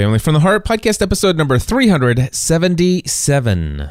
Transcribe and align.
Family 0.00 0.18
from 0.18 0.32
the 0.32 0.40
Heart 0.40 0.64
podcast 0.64 1.02
episode 1.02 1.36
number 1.36 1.58
377. 1.58 3.90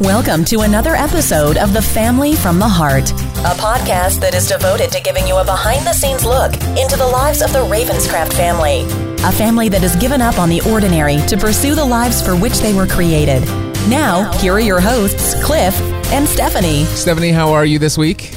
Welcome 0.00 0.44
to 0.44 0.60
another 0.60 0.94
episode 0.94 1.56
of 1.56 1.72
The 1.72 1.80
Family 1.80 2.36
from 2.36 2.58
the 2.58 2.68
Heart, 2.68 3.10
a 3.10 3.54
podcast 3.56 4.20
that 4.20 4.34
is 4.34 4.48
devoted 4.48 4.92
to 4.92 5.00
giving 5.00 5.26
you 5.26 5.36
a 5.36 5.44
behind 5.46 5.86
the 5.86 5.94
scenes 5.94 6.26
look 6.26 6.52
into 6.78 6.98
the 6.98 7.06
lives 7.06 7.40
of 7.40 7.54
the 7.54 7.60
Ravenscraft 7.60 8.34
family, 8.34 8.82
a 9.24 9.32
family 9.32 9.70
that 9.70 9.80
has 9.80 9.96
given 9.96 10.20
up 10.20 10.38
on 10.38 10.50
the 10.50 10.60
ordinary 10.70 11.16
to 11.28 11.38
pursue 11.38 11.74
the 11.74 11.82
lives 11.82 12.20
for 12.20 12.36
which 12.36 12.58
they 12.58 12.74
were 12.74 12.86
created. 12.86 13.40
Now, 13.88 14.30
here 14.40 14.52
are 14.52 14.60
your 14.60 14.80
hosts, 14.80 15.42
Cliff 15.42 15.74
and 16.12 16.28
Stephanie. 16.28 16.84
Stephanie, 16.84 17.30
how 17.30 17.54
are 17.54 17.64
you 17.64 17.78
this 17.78 17.96
week? 17.96 18.34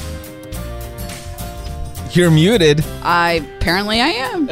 You're 2.14 2.30
muted. 2.32 2.84
I 3.04 3.44
apparently 3.58 4.00
I 4.02 4.08
am. 4.10 4.50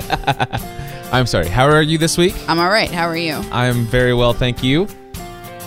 I'm 1.13 1.25
sorry. 1.27 1.47
How 1.47 1.65
are 1.65 1.81
you 1.81 1.97
this 1.97 2.17
week? 2.17 2.33
I'm 2.47 2.59
all 2.59 2.69
right. 2.69 2.89
How 2.89 3.05
are 3.07 3.17
you? 3.17 3.35
I'm 3.51 3.85
very 3.85 4.13
well, 4.13 4.33
thank 4.33 4.63
you. 4.63 4.87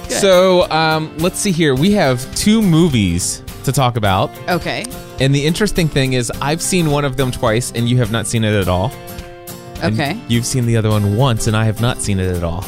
Good. 0.08 0.10
So, 0.12 0.68
um, 0.70 1.16
let's 1.18 1.38
see 1.38 1.52
here. 1.52 1.74
We 1.74 1.92
have 1.92 2.34
two 2.34 2.60
movies 2.62 3.42
to 3.64 3.72
talk 3.72 3.96
about. 3.96 4.30
Okay. 4.48 4.84
And 5.20 5.34
the 5.34 5.44
interesting 5.46 5.86
thing 5.88 6.14
is, 6.14 6.30
I've 6.42 6.60
seen 6.60 6.90
one 6.90 7.04
of 7.04 7.16
them 7.16 7.30
twice, 7.30 7.70
and 7.72 7.88
you 7.88 7.96
have 7.98 8.10
not 8.10 8.26
seen 8.26 8.42
it 8.44 8.54
at 8.54 8.68
all. 8.68 8.90
And 9.82 9.94
Okay. 9.98 10.18
You've 10.28 10.46
seen 10.46 10.66
the 10.66 10.76
other 10.76 10.90
one 10.90 11.16
once, 11.16 11.46
and 11.46 11.56
I 11.56 11.64
have 11.64 11.80
not 11.80 12.02
seen 12.02 12.18
it 12.18 12.34
at 12.36 12.42
all. 12.42 12.64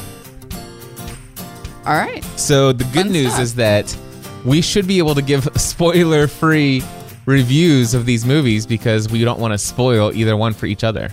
All 1.85 1.95
right. 1.95 2.23
So 2.37 2.73
the 2.73 2.85
good 2.85 3.05
Fun 3.07 3.13
news 3.13 3.33
stuff. 3.33 3.43
is 3.43 3.55
that 3.57 3.97
we 4.45 4.61
should 4.61 4.87
be 4.87 4.99
able 4.99 5.15
to 5.15 5.23
give 5.23 5.49
spoiler-free 5.57 6.83
reviews 7.27 7.93
of 7.95 8.07
these 8.07 8.25
movies 8.25 8.67
because 8.67 9.11
we 9.11 9.23
don't 9.25 9.39
want 9.41 9.53
to 9.53 9.59
spoil 9.59 10.13
either 10.15 10.37
one 10.37 10.55
for 10.55 10.67
each 10.67 10.83
other. 10.85 11.11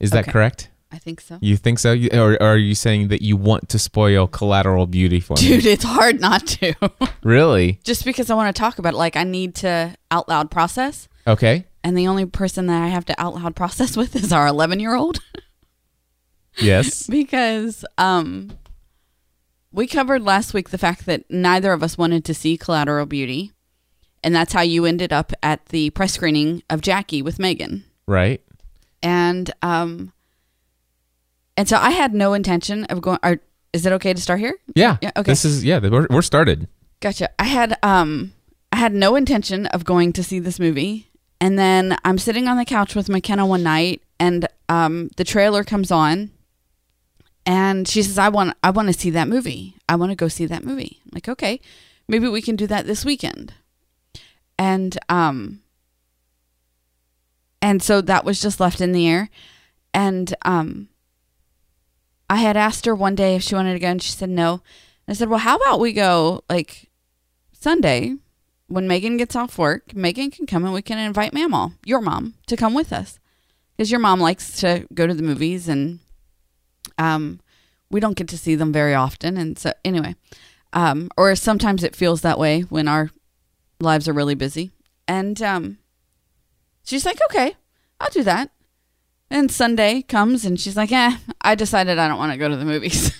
Is 0.00 0.10
that 0.12 0.20
Okay. 0.24 0.32
correct? 0.32 0.70
I 0.90 0.96
think 0.98 1.20
so. 1.20 1.36
You 1.42 1.56
think 1.58 1.78
so? 1.78 1.92
You, 1.92 2.08
or, 2.14 2.32
or 2.34 2.42
are 2.42 2.56
you 2.56 2.74
saying 2.74 3.08
that 3.08 3.20
you 3.20 3.36
want 3.36 3.68
to 3.68 3.78
spoil 3.78 4.26
Collateral 4.26 4.86
Beauty 4.86 5.20
for 5.20 5.34
me? 5.34 5.42
Dude, 5.42 5.66
it's 5.66 5.84
hard 5.84 6.20
not 6.20 6.46
to. 6.46 6.74
Really? 7.22 7.78
Just 7.84 8.04
because 8.06 8.30
I 8.30 8.34
want 8.34 8.54
to 8.54 8.58
talk 8.58 8.78
about 8.78 8.94
it, 8.94 8.96
like 8.96 9.16
I 9.16 9.24
need 9.24 9.56
to 9.56 9.94
out 10.10 10.28
loud 10.30 10.50
process. 10.50 11.08
Okay. 11.26 11.66
And 11.84 11.98
the 11.98 12.06
only 12.06 12.24
person 12.24 12.66
that 12.68 12.80
I 12.82 12.86
have 12.88 13.04
to 13.06 13.20
out 13.20 13.34
loud 13.34 13.54
process 13.54 13.96
with 13.98 14.16
is 14.16 14.32
our 14.32 14.46
11 14.46 14.80
year 14.80 14.94
old. 14.94 15.18
Yes. 16.56 17.06
because 17.10 17.84
um, 17.98 18.50
we 19.72 19.86
covered 19.86 20.22
last 20.22 20.54
week 20.54 20.70
the 20.70 20.78
fact 20.78 21.04
that 21.06 21.24
neither 21.28 21.72
of 21.72 21.82
us 21.82 21.98
wanted 21.98 22.24
to 22.24 22.32
see 22.34 22.56
Collateral 22.56 23.04
Beauty. 23.04 23.52
And 24.24 24.34
that's 24.34 24.52
how 24.52 24.62
you 24.62 24.84
ended 24.84 25.12
up 25.12 25.32
at 25.42 25.66
the 25.66 25.90
press 25.90 26.12
screening 26.12 26.62
of 26.70 26.80
Jackie 26.80 27.22
with 27.22 27.38
Megan. 27.38 27.84
right. 28.06 28.40
and 29.02 29.50
um 29.62 30.12
and 31.56 31.68
so 31.68 31.76
I 31.76 31.90
had 31.90 32.14
no 32.14 32.34
intention 32.34 32.84
of 32.84 33.00
going. 33.00 33.18
Or 33.22 33.40
is 33.72 33.84
it 33.84 33.92
okay 33.94 34.12
to 34.14 34.20
start 34.20 34.38
here? 34.40 34.56
Yeah. 34.74 34.96
Yeah, 35.02 35.10
okay. 35.16 35.32
This 35.32 35.44
is 35.44 35.64
yeah. 35.64 35.78
We're, 35.80 36.06
we're 36.08 36.22
started. 36.22 36.68
Gotcha. 37.00 37.30
I 37.38 37.44
had 37.44 37.76
um 37.82 38.32
I 38.72 38.76
had 38.76 38.92
no 38.94 39.16
intention 39.16 39.66
of 39.66 39.84
going 39.84 40.12
to 40.14 40.22
see 40.22 40.38
this 40.40 40.60
movie, 40.60 41.08
and 41.40 41.58
then 41.58 41.96
I'm 42.04 42.18
sitting 42.18 42.46
on 42.48 42.56
the 42.58 42.64
couch 42.64 42.94
with 42.94 43.08
McKenna 43.08 43.46
one 43.46 43.62
night, 43.62 44.02
and 44.20 44.46
um 44.68 45.10
the 45.16 45.24
trailer 45.24 45.64
comes 45.64 45.90
on, 45.90 46.30
and 47.46 47.88
she 47.88 48.02
says, 48.02 48.18
"I 48.18 48.28
want 48.28 48.56
I 48.62 48.70
want 48.70 48.88
to 48.88 48.94
see 48.98 49.10
that 49.10 49.28
movie. 49.28 49.74
I 49.88 49.96
want 49.96 50.10
to 50.10 50.16
go 50.16 50.28
see 50.28 50.46
that 50.46 50.64
movie." 50.64 51.00
I'm 51.04 51.10
like, 51.14 51.28
okay, 51.28 51.60
maybe 52.08 52.28
we 52.28 52.42
can 52.42 52.56
do 52.56 52.66
that 52.68 52.86
this 52.86 53.04
weekend, 53.04 53.54
and 54.58 54.98
um. 55.08 55.60
And 57.60 57.82
so 57.82 58.00
that 58.00 58.24
was 58.24 58.40
just 58.40 58.60
left 58.60 58.80
in 58.80 58.92
the 58.92 59.08
air. 59.08 59.30
And 59.92 60.34
um 60.42 60.88
I 62.30 62.36
had 62.36 62.56
asked 62.56 62.84
her 62.86 62.94
one 62.94 63.14
day 63.14 63.34
if 63.34 63.42
she 63.42 63.54
wanted 63.54 63.72
to 63.72 63.78
go 63.78 63.88
and 63.88 64.02
she 64.02 64.12
said 64.12 64.28
no. 64.30 64.52
And 64.52 64.60
I 65.08 65.12
said, 65.14 65.28
"Well, 65.28 65.38
how 65.40 65.56
about 65.56 65.80
we 65.80 65.92
go 65.92 66.42
like 66.48 66.90
Sunday 67.52 68.14
when 68.68 68.86
Megan 68.86 69.16
gets 69.16 69.34
off 69.34 69.58
work? 69.58 69.94
Megan 69.94 70.30
can 70.30 70.46
come 70.46 70.64
and 70.64 70.74
we 70.74 70.82
can 70.82 70.98
invite 70.98 71.32
Mamaw, 71.32 71.72
your 71.84 72.00
mom, 72.00 72.34
to 72.46 72.56
come 72.56 72.74
with 72.74 72.92
us. 72.92 73.18
Cuz 73.78 73.90
your 73.90 74.00
mom 74.00 74.20
likes 74.20 74.60
to 74.60 74.86
go 74.92 75.06
to 75.06 75.14
the 75.14 75.22
movies 75.22 75.68
and 75.68 76.00
um 76.98 77.40
we 77.90 78.00
don't 78.00 78.16
get 78.16 78.28
to 78.28 78.38
see 78.38 78.54
them 78.54 78.72
very 78.72 78.94
often 78.94 79.36
and 79.36 79.58
so 79.58 79.72
anyway, 79.84 80.14
um 80.74 81.08
or 81.16 81.34
sometimes 81.34 81.82
it 81.82 81.96
feels 81.96 82.20
that 82.20 82.38
way 82.38 82.60
when 82.62 82.86
our 82.86 83.10
lives 83.80 84.08
are 84.08 84.12
really 84.12 84.34
busy. 84.34 84.72
And 85.06 85.40
um 85.42 85.78
she's 86.84 87.04
like, 87.04 87.20
"Okay, 87.30 87.54
I'll 88.00 88.10
do 88.10 88.22
that." 88.24 88.50
And 89.30 89.50
Sunday 89.50 90.02
comes 90.02 90.44
and 90.44 90.58
she's 90.58 90.76
like, 90.76 90.90
eh, 90.90 91.16
I 91.42 91.54
decided 91.54 91.98
I 91.98 92.08
don't 92.08 92.18
want 92.18 92.32
to 92.32 92.38
go 92.38 92.48
to 92.48 92.56
the 92.56 92.64
movies. 92.64 93.12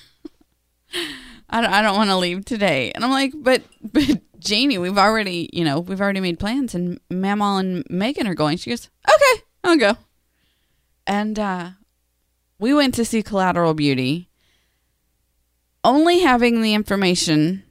I 1.50 1.60
don't, 1.60 1.70
I 1.70 1.82
don't 1.82 1.96
want 1.96 2.10
to 2.10 2.16
leave 2.16 2.44
today. 2.44 2.92
And 2.92 3.04
I'm 3.04 3.10
like, 3.10 3.32
but, 3.34 3.62
but 3.82 4.22
Janie, 4.38 4.78
we've 4.78 4.98
already, 4.98 5.50
you 5.52 5.64
know, 5.64 5.80
we've 5.80 6.00
already 6.00 6.20
made 6.20 6.38
plans 6.38 6.74
and 6.74 7.00
Mamaw 7.10 7.60
and 7.60 7.84
Megan 7.90 8.26
are 8.26 8.34
going. 8.34 8.56
She 8.56 8.70
goes, 8.70 8.88
okay, 9.06 9.42
I'll 9.64 9.76
go. 9.76 9.96
And, 11.06 11.38
uh, 11.38 11.70
we 12.58 12.74
went 12.74 12.94
to 12.94 13.04
see 13.04 13.22
Collateral 13.22 13.74
Beauty, 13.74 14.28
only 15.84 16.20
having 16.20 16.60
the 16.60 16.74
information 16.74 17.62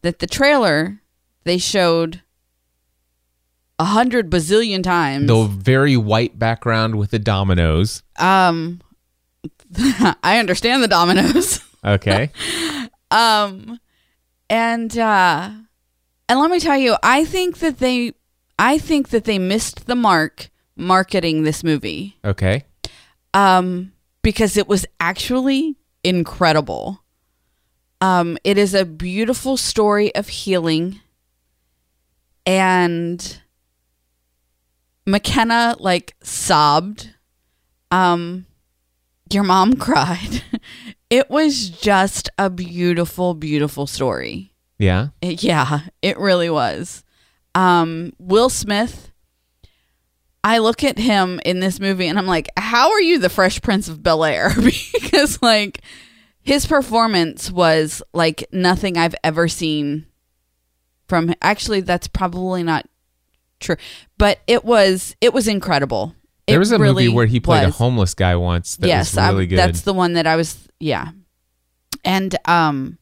that 0.00 0.20
the 0.20 0.26
trailer 0.26 1.00
they 1.44 1.58
showed 1.58 2.21
a 3.82 3.84
hundred 3.84 4.30
bazillion 4.30 4.82
times. 4.82 5.26
The 5.26 5.44
very 5.44 5.96
white 5.96 6.38
background 6.38 6.94
with 6.94 7.10
the 7.10 7.18
dominoes. 7.18 8.02
Um, 8.16 8.80
I 10.22 10.38
understand 10.38 10.82
the 10.82 10.88
dominoes. 10.88 11.60
Okay. 11.84 12.30
um, 13.10 13.80
and 14.48 14.96
uh, 14.96 15.50
and 16.28 16.38
let 16.38 16.48
me 16.48 16.60
tell 16.60 16.78
you, 16.78 16.94
I 17.02 17.24
think 17.24 17.58
that 17.58 17.78
they, 17.78 18.12
I 18.56 18.78
think 18.78 19.08
that 19.08 19.24
they 19.24 19.40
missed 19.40 19.86
the 19.88 19.96
mark 19.96 20.50
marketing 20.76 21.42
this 21.42 21.64
movie. 21.64 22.16
okay. 22.24 22.66
Um, 23.34 23.92
because 24.22 24.56
it 24.56 24.68
was 24.68 24.86
actually 25.00 25.74
incredible. 26.04 27.02
Um, 28.00 28.38
it 28.44 28.56
is 28.58 28.74
a 28.74 28.84
beautiful 28.84 29.56
story 29.56 30.14
of 30.14 30.28
healing, 30.28 31.00
and 32.46 33.41
McKenna 35.06 35.76
like 35.78 36.14
sobbed. 36.22 37.10
Um, 37.90 38.46
your 39.30 39.42
mom 39.44 39.74
cried. 39.76 40.42
it 41.10 41.28
was 41.30 41.68
just 41.70 42.28
a 42.38 42.48
beautiful, 42.50 43.34
beautiful 43.34 43.86
story. 43.86 44.52
Yeah. 44.78 45.08
It- 45.20 45.42
yeah, 45.42 45.80
it 46.00 46.18
really 46.18 46.50
was. 46.50 47.04
Um, 47.54 48.12
Will 48.18 48.48
Smith. 48.48 49.10
I 50.44 50.58
look 50.58 50.82
at 50.82 50.98
him 50.98 51.40
in 51.44 51.60
this 51.60 51.78
movie 51.78 52.08
and 52.08 52.18
I'm 52.18 52.26
like, 52.26 52.48
how 52.56 52.90
are 52.90 53.00
you 53.00 53.18
the 53.20 53.28
Fresh 53.28 53.62
Prince 53.62 53.86
of 53.88 54.02
Bel 54.02 54.24
Air? 54.24 54.50
because 54.92 55.40
like 55.40 55.82
his 56.40 56.66
performance 56.66 57.48
was 57.48 58.02
like 58.12 58.44
nothing 58.50 58.96
I've 58.96 59.14
ever 59.22 59.46
seen 59.46 60.06
from. 61.06 61.32
Actually, 61.42 61.82
that's 61.82 62.08
probably 62.08 62.64
not 62.64 62.86
true, 63.62 63.76
but 64.18 64.40
it 64.46 64.64
was 64.64 65.16
it 65.20 65.32
was 65.32 65.48
incredible. 65.48 66.14
It 66.46 66.52
There 66.52 66.58
was 66.58 66.72
a 66.72 66.78
really 66.78 67.04
movie 67.04 67.14
where 67.16 67.26
he 67.26 67.40
played 67.40 67.64
was 67.64 67.74
a 67.74 67.78
homeless 67.78 68.14
guy 68.14 68.34
once 68.36 68.76
that 68.76 68.88
yes, 68.88 69.14
was 69.14 69.28
really 69.28 69.44
I, 69.44 69.46
good. 69.46 69.58
that's 69.58 69.82
the 69.82 69.94
one 69.94 70.12
that 70.14 70.26
I 70.26 70.36
was. 70.36 70.68
Yeah, 70.80 71.12
and 72.04 72.36
um, 72.46 72.98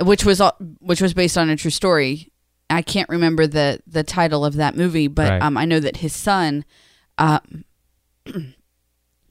which 0.00 0.24
was 0.24 0.40
which 0.80 1.00
was 1.02 1.14
based 1.14 1.36
on 1.36 1.50
a 1.50 1.56
true 1.56 1.70
story. 1.72 2.30
I 2.70 2.80
can't 2.82 3.08
remember 3.08 3.46
the 3.46 3.80
the 3.86 4.02
title 4.02 4.44
of 4.44 4.54
that 4.54 4.76
movie, 4.76 5.08
but 5.08 5.28
Right. 5.30 5.42
um, 5.42 5.56
I 5.56 5.64
know 5.64 5.80
that 5.80 5.98
his 5.98 6.14
son, 6.14 6.64
uh, 7.18 7.40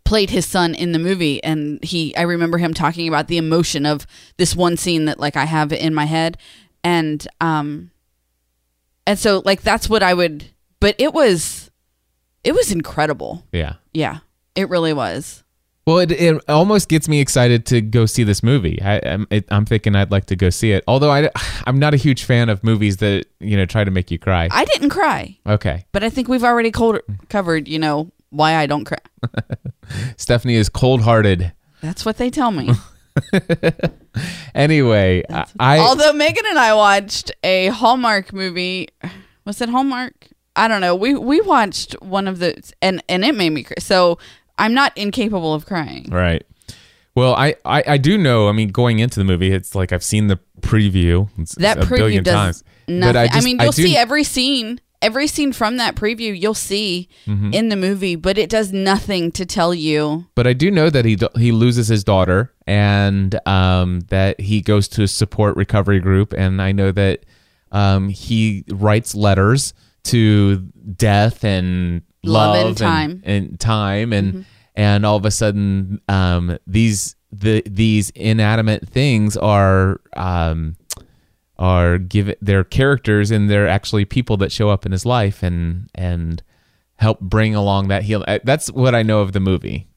played 0.06 0.30
his 0.30 0.46
son 0.46 0.76
in 0.76 0.92
the 0.92 1.00
movie, 1.00 1.44
and 1.44 1.84
he. 1.84 2.16
I 2.16 2.22
remember 2.22 2.58
him 2.58 2.73
talking 2.73 3.08
about 3.08 3.28
the 3.28 3.38
emotion 3.38 3.85
of 3.85 4.06
this 4.38 4.56
one 4.56 4.78
scene 4.78 5.06
that 5.06 5.20
like 5.20 5.35
I 5.38 5.46
have 5.46 5.72
in 5.73 5.94
my 5.94 6.06
head, 6.06 6.38
and 6.84 7.26
um, 7.41 7.91
and 9.08 9.17
so 9.20 9.41
like 9.46 9.61
that's 9.61 9.90
what 9.90 10.03
I 10.03 10.14
would. 10.14 10.46
But 10.79 10.96
it 11.00 11.14
was, 11.14 11.72
it 12.44 12.53
was 12.53 12.72
incredible. 12.72 13.46
yeah. 13.52 13.76
Yeah, 13.94 14.20
it 14.55 14.70
really 14.70 14.91
was. 14.94 15.44
Well, 15.85 16.00
it, 16.00 16.11
it 16.11 16.41
almost 16.50 16.88
gets 16.88 17.09
me 17.09 17.20
excited 17.20 17.66
to 17.67 17.82
go 17.82 18.05
see 18.05 18.23
this 18.23 18.41
movie. 18.41 18.82
I, 18.82 19.02
I'm, 19.05 19.28
it, 19.29 19.46
I'm 19.50 19.66
thinking 19.66 19.96
I'd 19.97 20.11
like 20.11 20.26
to 20.28 20.35
go 20.38 20.50
see 20.50 20.72
it. 20.72 20.84
Although 20.88 21.11
I, 21.11 21.29
I'm 21.67 21.78
not 21.78 21.94
a 21.94 21.97
huge 21.97 22.23
fan 22.23 22.47
of 22.50 22.64
movies 22.64 22.97
that 22.97 23.26
you 23.40 23.55
know 23.58 23.66
try 23.66 23.84
to 23.84 23.91
make 23.91 24.09
you 24.09 24.17
cry. 24.17 24.47
I 24.52 24.64
didn't 24.66 24.90
cry, 24.91 25.38
Okay, 25.46 25.85
but 25.91 26.03
I 26.03 26.09
think 26.09 26.28
we've 26.29 26.44
already 26.44 26.72
cold- 26.72 27.02
covered, 27.29 27.67
you 27.67 27.79
know, 27.79 28.11
why 28.29 28.55
I 28.55 28.66
don't 28.66 28.85
cry. 28.85 28.97
Stephanie 30.17 30.55
is 30.55 30.70
cold-hearted. 30.70 31.52
That's 31.82 32.05
what 32.05 32.17
they 32.17 32.29
tell 32.29 32.52
me. 32.52 32.70
Anyway, 34.56 35.24
I, 35.30 35.46
I 35.60 35.80
Although 35.80 36.14
Megan 36.14 36.46
and 36.48 36.60
I 36.60 36.74
watched 36.76 37.32
a 37.44 37.68
Hallmark 37.68 38.32
movie, 38.34 38.90
was 39.46 39.60
it 39.62 39.70
Hallmark? 39.70 40.28
I 40.56 40.68
don't 40.68 40.82
know. 40.82 40.96
We 40.96 41.16
we 41.16 41.42
watched 41.42 41.94
one 42.02 42.28
of 42.28 42.38
the 42.40 42.56
and 42.82 43.04
and 43.10 43.26
it 43.26 43.34
made 43.36 43.50
me 43.50 43.64
cry. 43.64 43.76
So 43.80 44.20
I'm 44.60 44.74
not 44.76 44.96
incapable 44.96 45.54
of 45.56 45.66
crying. 45.66 46.10
Right. 46.12 46.46
Well, 47.16 47.36
I, 47.36 47.56
I, 47.64 47.84
I 47.88 47.98
do 47.98 48.18
know. 48.18 48.50
I 48.50 48.54
mean, 48.54 48.70
going 48.70 48.98
into 49.00 49.20
the 49.20 49.24
movie, 49.24 49.52
it's 49.52 49.76
like 49.76 49.92
I've 49.92 50.04
seen 50.04 50.28
the 50.28 50.40
preview. 50.62 51.30
It's 51.38 51.54
That 51.56 51.78
a 51.78 51.82
preview 51.82 51.98
billion 51.98 52.24
does 52.24 52.34
times. 52.34 52.64
nothing. 52.88 53.14
But 53.14 53.16
I, 53.18 53.28
just- 53.28 53.46
mean, 53.46 53.60
you'll 53.60 53.72
do- 53.72 53.84
see 53.84 53.96
every 53.98 54.24
scene, 54.24 54.80
every 55.03 55.28
scene 55.28 55.52
from 55.53 55.78
that 55.78 55.96
preview. 55.96 56.40
You'll 56.40 56.53
see 56.53 57.09
Mm-hmm. 57.28 57.53
in 57.53 57.70
the 57.70 57.76
movie, 57.76 58.16
but 58.16 58.38
it 58.38 58.50
does 58.50 58.72
nothing 58.73 59.32
to 59.34 59.46
tell 59.46 59.73
you. 59.73 60.26
but 60.35 60.47
I 60.47 60.53
do 60.53 60.70
know 60.72 60.90
that 60.90 61.05
he 61.05 61.17
he 61.38 61.52
loses 61.52 61.88
his 61.88 62.03
daughter, 62.03 62.52
and 62.67 63.40
um, 63.47 64.02
that 64.09 64.40
he 64.41 64.61
goes 64.61 64.88
to 64.90 65.03
a 65.03 65.08
support 65.08 65.55
recovery 65.58 66.00
group, 66.00 66.34
and 66.34 66.61
I 66.61 66.72
know 66.72 66.91
that 66.91 67.26
um, 67.72 68.09
he 68.09 68.64
writes 68.72 69.14
letters 69.16 69.73
to 70.05 70.58
death 70.96 71.44
and 71.44 72.02
Love 72.26 72.55
love, 72.55 72.67
and 72.67 72.78
time. 72.78 73.22
and, 73.26 73.59
time, 73.59 74.14
and 74.14 74.28
Mm-hmm. 74.34 74.41
and 74.76 75.05
all 75.05 75.17
of 75.17 75.26
a 75.26 75.32
sudden, 75.32 76.00
um, 76.08 76.58
these 76.67 77.16
the 77.32 77.64
these 77.66 78.09
inanimate 78.11 78.88
things 78.88 79.35
are. 79.38 80.00
Um, 80.16 80.76
are 81.59 81.97
give 81.97 82.34
their 82.41 82.64
characters 82.64 83.32
and 83.32 83.50
they're 83.50 83.67
actually 83.67 84.05
people 84.05 84.38
that 84.38 84.52
show 84.52 84.70
up 84.70 84.85
in 84.85 84.91
his 84.91 85.05
life 85.05 85.44
and 85.44 85.90
and 85.96 86.41
help 86.96 87.20
bring 87.20 87.53
along 87.55 87.88
that 87.90 88.03
healing. 88.03 88.40
That's 88.44 88.72
what 88.72 88.96
I 88.96 89.03
know 89.03 89.20
of 89.22 89.34
the 89.34 89.40
movie. 89.40 89.88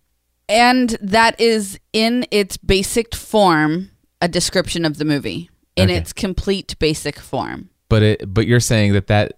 And 0.49 0.91
that 1.01 1.41
is 1.41 1.79
in 1.93 2.27
its 2.31 2.57
basic 2.57 3.15
form 3.15 3.91
a 4.21 4.29
description 4.29 4.85
of 4.85 4.99
the 4.99 5.05
movie 5.05 5.51
in 5.77 5.91
Okay. 5.91 5.99
its 5.99 6.13
complete 6.13 6.79
basic 6.79 7.19
form. 7.19 7.71
but 7.89 8.03
it 8.03 8.35
but 8.35 8.47
you're 8.47 8.61
saying 8.61 8.93
that 8.95 9.07
that 9.09 9.33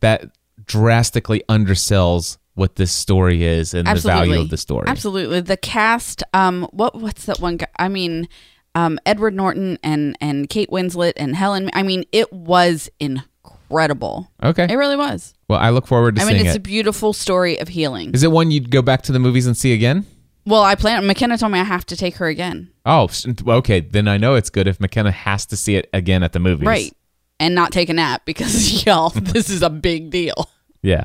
that 0.00 0.30
drastically 0.66 1.42
undersells 1.48 2.38
what 2.54 2.76
this 2.76 2.90
story 2.92 3.44
is 3.44 3.74
and 3.74 3.86
Absolutely. 3.86 4.20
the 4.20 4.26
value 4.30 4.40
of 4.42 4.50
the 4.50 4.56
story. 4.56 4.84
Absolutely. 4.88 5.40
The 5.42 5.56
cast, 5.58 6.22
um, 6.32 6.66
what 6.72 6.98
what's 7.00 7.26
that 7.26 7.38
one 7.40 7.58
guy? 7.58 7.66
I 7.78 7.88
mean, 7.88 8.28
um, 8.76 8.98
Edward 9.06 9.34
Norton 9.34 9.78
and 9.82 10.16
and 10.20 10.48
Kate 10.48 10.70
Winslet 10.70 11.14
and 11.16 11.34
Helen. 11.34 11.70
I 11.72 11.82
mean, 11.82 12.04
it 12.12 12.32
was 12.32 12.90
incredible. 13.00 14.30
Okay. 14.42 14.66
It 14.70 14.76
really 14.76 14.96
was. 14.96 15.34
Well, 15.48 15.58
I 15.58 15.70
look 15.70 15.86
forward 15.86 16.16
to 16.16 16.20
seeing 16.20 16.30
it. 16.30 16.34
I 16.34 16.38
mean, 16.38 16.46
it's 16.46 16.54
it. 16.54 16.58
a 16.58 16.62
beautiful 16.62 17.12
story 17.12 17.58
of 17.58 17.68
healing. 17.68 18.12
Is 18.14 18.22
it 18.22 18.30
one 18.30 18.50
you'd 18.50 18.70
go 18.70 18.82
back 18.82 19.02
to 19.02 19.12
the 19.12 19.18
movies 19.18 19.46
and 19.46 19.56
see 19.56 19.72
again? 19.72 20.06
well, 20.44 20.62
I 20.62 20.76
plan. 20.76 21.06
McKenna 21.06 21.38
told 21.38 21.52
me 21.52 21.58
I 21.58 21.64
have 21.64 21.86
to 21.86 21.96
take 21.96 22.16
her 22.16 22.26
again. 22.26 22.70
Oh, 22.84 23.08
okay. 23.48 23.80
Then 23.80 24.06
I 24.06 24.16
know 24.16 24.34
it's 24.36 24.50
good 24.50 24.68
if 24.68 24.78
McKenna 24.78 25.10
has 25.10 25.46
to 25.46 25.56
see 25.56 25.74
it 25.76 25.88
again 25.92 26.22
at 26.22 26.32
the 26.32 26.38
movies. 26.38 26.66
Right. 26.66 26.94
And 27.40 27.54
not 27.54 27.72
take 27.72 27.88
a 27.88 27.94
nap 27.94 28.24
because 28.24 28.84
y'all, 28.86 29.10
this 29.10 29.50
is 29.50 29.62
a 29.62 29.70
big 29.70 30.10
deal. 30.10 30.48
Yeah. 30.82 31.04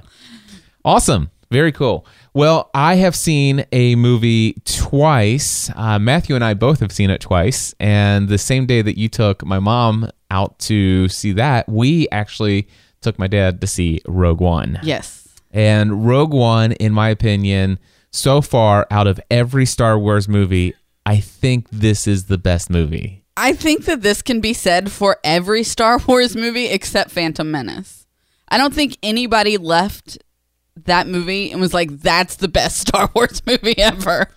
Awesome. 0.86 1.32
Very 1.50 1.72
cool. 1.72 2.06
Well, 2.34 2.70
I 2.74 2.96
have 2.96 3.16
seen 3.16 3.66
a 3.74 3.96
movie 3.96 4.54
twice. 4.64 5.70
Uh, 5.76 6.00
Matthew 6.00 6.34
and 6.36 6.44
I 6.44 6.54
both 6.54 6.80
have 6.80 6.92
seen 6.92 7.10
it 7.10 7.20
twice. 7.20 7.76
And 7.80 8.30
the 8.30 8.38
same 8.38 8.66
day 8.66 8.82
that 8.82 8.98
you 8.98 9.10
took 9.10 9.46
my 9.46 9.60
mom 9.60 10.10
out 10.30 10.58
to 10.60 11.10
see 11.10 11.34
that, 11.34 11.68
we 11.68 12.08
actually 12.10 12.70
took 13.02 13.20
my 13.20 13.28
dad 13.28 13.60
to 13.62 13.68
see 13.68 14.02
Rogue 14.08 14.40
One. 14.40 14.80
Yes. 14.82 15.28
And 15.52 16.08
Rogue 16.08 16.34
One, 16.34 16.72
in 16.74 16.94
my 16.94 17.10
opinion, 17.10 17.80
so 18.12 18.42
far 18.42 18.88
out 18.90 19.08
of 19.08 19.20
every 19.30 19.66
Star 19.66 20.00
Wars 20.00 20.30
movie, 20.30 20.74
I 21.06 21.20
think 21.20 21.70
this 21.70 22.08
is 22.08 22.26
the 22.26 22.38
best 22.38 22.70
movie. 22.70 23.26
I 23.36 23.54
think 23.54 23.86
that 23.86 24.02
this 24.04 24.22
can 24.22 24.40
be 24.40 24.54
said 24.54 24.92
for 24.92 25.18
every 25.24 25.64
Star 25.64 25.98
Wars 26.08 26.36
movie 26.36 26.68
except 26.68 27.12
Phantom 27.12 27.50
Menace. 27.50 28.06
I 28.48 28.58
don't 28.58 28.74
think 28.74 28.98
anybody 29.04 29.58
left 29.58 30.18
that 30.86 31.08
movie 31.08 31.52
and 31.52 31.60
was 31.60 31.74
like, 31.74 31.90
that's 32.00 32.38
the 32.38 32.48
best 32.48 32.78
Star 32.88 33.10
Wars 33.14 33.42
movie 33.46 33.78
ever. 33.78 34.28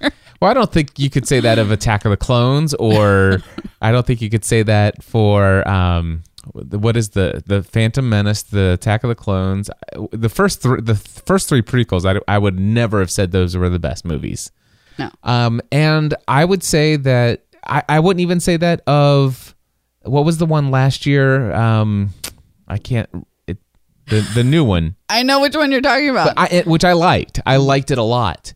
Well, 0.41 0.51
I 0.51 0.55
don't 0.55 0.71
think 0.73 0.99
you 0.99 1.11
could 1.11 1.27
say 1.27 1.41
that 1.41 1.59
of 1.59 1.71
Attack 1.71 2.05
of 2.05 2.11
the 2.11 2.17
Clones, 2.17 2.75
or 2.75 3.39
I 3.81 3.93
don't 3.93 4.07
think 4.07 4.21
you 4.21 4.29
could 4.31 4.45
say 4.45 4.63
that 4.63 5.03
for 5.03 5.67
um, 5.67 6.23
what 6.53 6.97
is 6.97 7.11
the 7.11 7.43
the 7.47 7.63
Phantom 7.63 8.07
Menace, 8.09 8.43
the 8.43 8.73
Attack 8.73 9.05
of 9.05 9.09
the 9.09 9.15
Clones, 9.15 9.71
the 10.13 10.29
first 10.29 10.61
three, 10.61 10.81
the 10.81 10.97
first 10.97 11.49
three 11.49 11.63
prequels. 11.63 12.05
I, 12.05 12.21
I 12.33 12.39
would 12.39 12.59
never 12.59 12.99
have 12.99 13.11
said 13.11 13.31
those 13.31 13.57
were 13.57 13.69
the 13.69 13.79
best 13.79 14.05
movies. 14.05 14.51
No. 14.99 15.11
Um, 15.23 15.61
and 15.73 16.15
I 16.29 16.45
would 16.45 16.63
say 16.63 16.97
that 16.97 17.45
I, 17.67 17.83
I 17.89 18.01
wouldn't 18.01 18.21
even 18.21 18.41
say 18.41 18.57
that 18.57 18.83
of 18.87 19.55
what 20.03 20.25
was 20.25 20.39
the 20.39 20.47
one 20.47 20.71
last 20.71 21.07
year. 21.07 21.53
Um, 21.53 22.11
I 22.69 22.79
can't 22.79 23.09
the 24.23 24.31
the 24.35 24.45
new 24.45 24.65
one. 24.65 24.97
I 25.09 25.23
know 25.23 25.41
which 25.41 25.57
one 25.57 25.71
you're 25.73 25.81
talking 25.81 26.11
about. 26.11 26.35
I, 26.37 26.47
it, 26.49 26.67
which 26.67 26.85
I 26.85 26.93
liked. 26.93 27.41
I 27.47 27.57
liked 27.57 27.91
it 27.91 27.99
a 27.99 28.03
lot. 28.03 28.55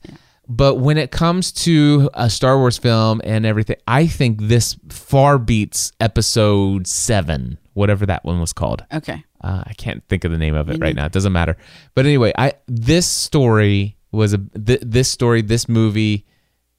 But 0.50 0.76
when 0.76 0.96
it 0.96 1.10
comes 1.10 1.52
to 1.64 2.08
a 2.14 2.30
Star 2.30 2.56
Wars 2.58 2.78
film 2.78 3.20
and 3.22 3.44
everything, 3.44 3.76
I 3.86 4.06
think 4.06 4.40
this 4.40 4.76
far 4.88 5.38
beats 5.38 5.92
Episode 6.00 6.86
Seven, 6.86 7.58
whatever 7.74 8.06
that 8.06 8.24
one 8.24 8.40
was 8.40 8.52
called. 8.52 8.84
okay. 8.92 9.24
Uh, 9.40 9.62
I 9.64 9.72
can't 9.74 10.02
think 10.08 10.24
of 10.24 10.32
the 10.32 10.38
name 10.38 10.56
of 10.56 10.68
it 10.68 10.80
right 10.80 10.96
now. 10.96 11.06
It 11.06 11.12
doesn't 11.12 11.32
matter. 11.32 11.56
But 11.94 12.06
anyway, 12.06 12.32
I 12.36 12.54
this 12.66 13.06
story 13.06 13.96
was 14.10 14.32
a 14.32 14.38
th- 14.38 14.80
this 14.82 15.08
story, 15.08 15.42
this 15.42 15.68
movie, 15.68 16.26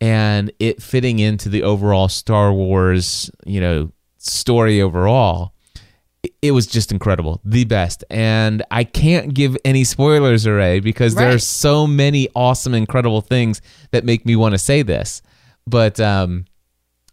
and 0.01 0.51
it 0.59 0.81
fitting 0.81 1.19
into 1.19 1.47
the 1.47 1.63
overall 1.63 2.09
Star 2.09 2.51
Wars, 2.51 3.31
you 3.45 3.61
know, 3.61 3.91
story 4.17 4.81
overall. 4.81 5.53
It- 6.41 6.51
was 6.51 6.67
just 6.67 6.91
incredible, 6.91 7.39
the 7.45 7.63
best, 7.65 8.03
and 8.09 8.63
I 8.71 8.83
can't 8.83 9.33
give 9.33 9.55
any 9.63 9.83
spoilers 9.83 10.45
away 10.45 10.79
because 10.79 11.15
there 11.15 11.29
are 11.35 11.39
so 11.39 11.87
many 11.87 12.27
awesome, 12.35 12.73
incredible 12.73 13.21
things 13.21 13.61
that 13.91 14.03
make 14.03 14.25
me 14.25 14.35
want 14.35 14.53
to 14.53 14.57
say 14.59 14.81
this. 14.81 15.21
But 15.67 15.99
um, 15.99 16.45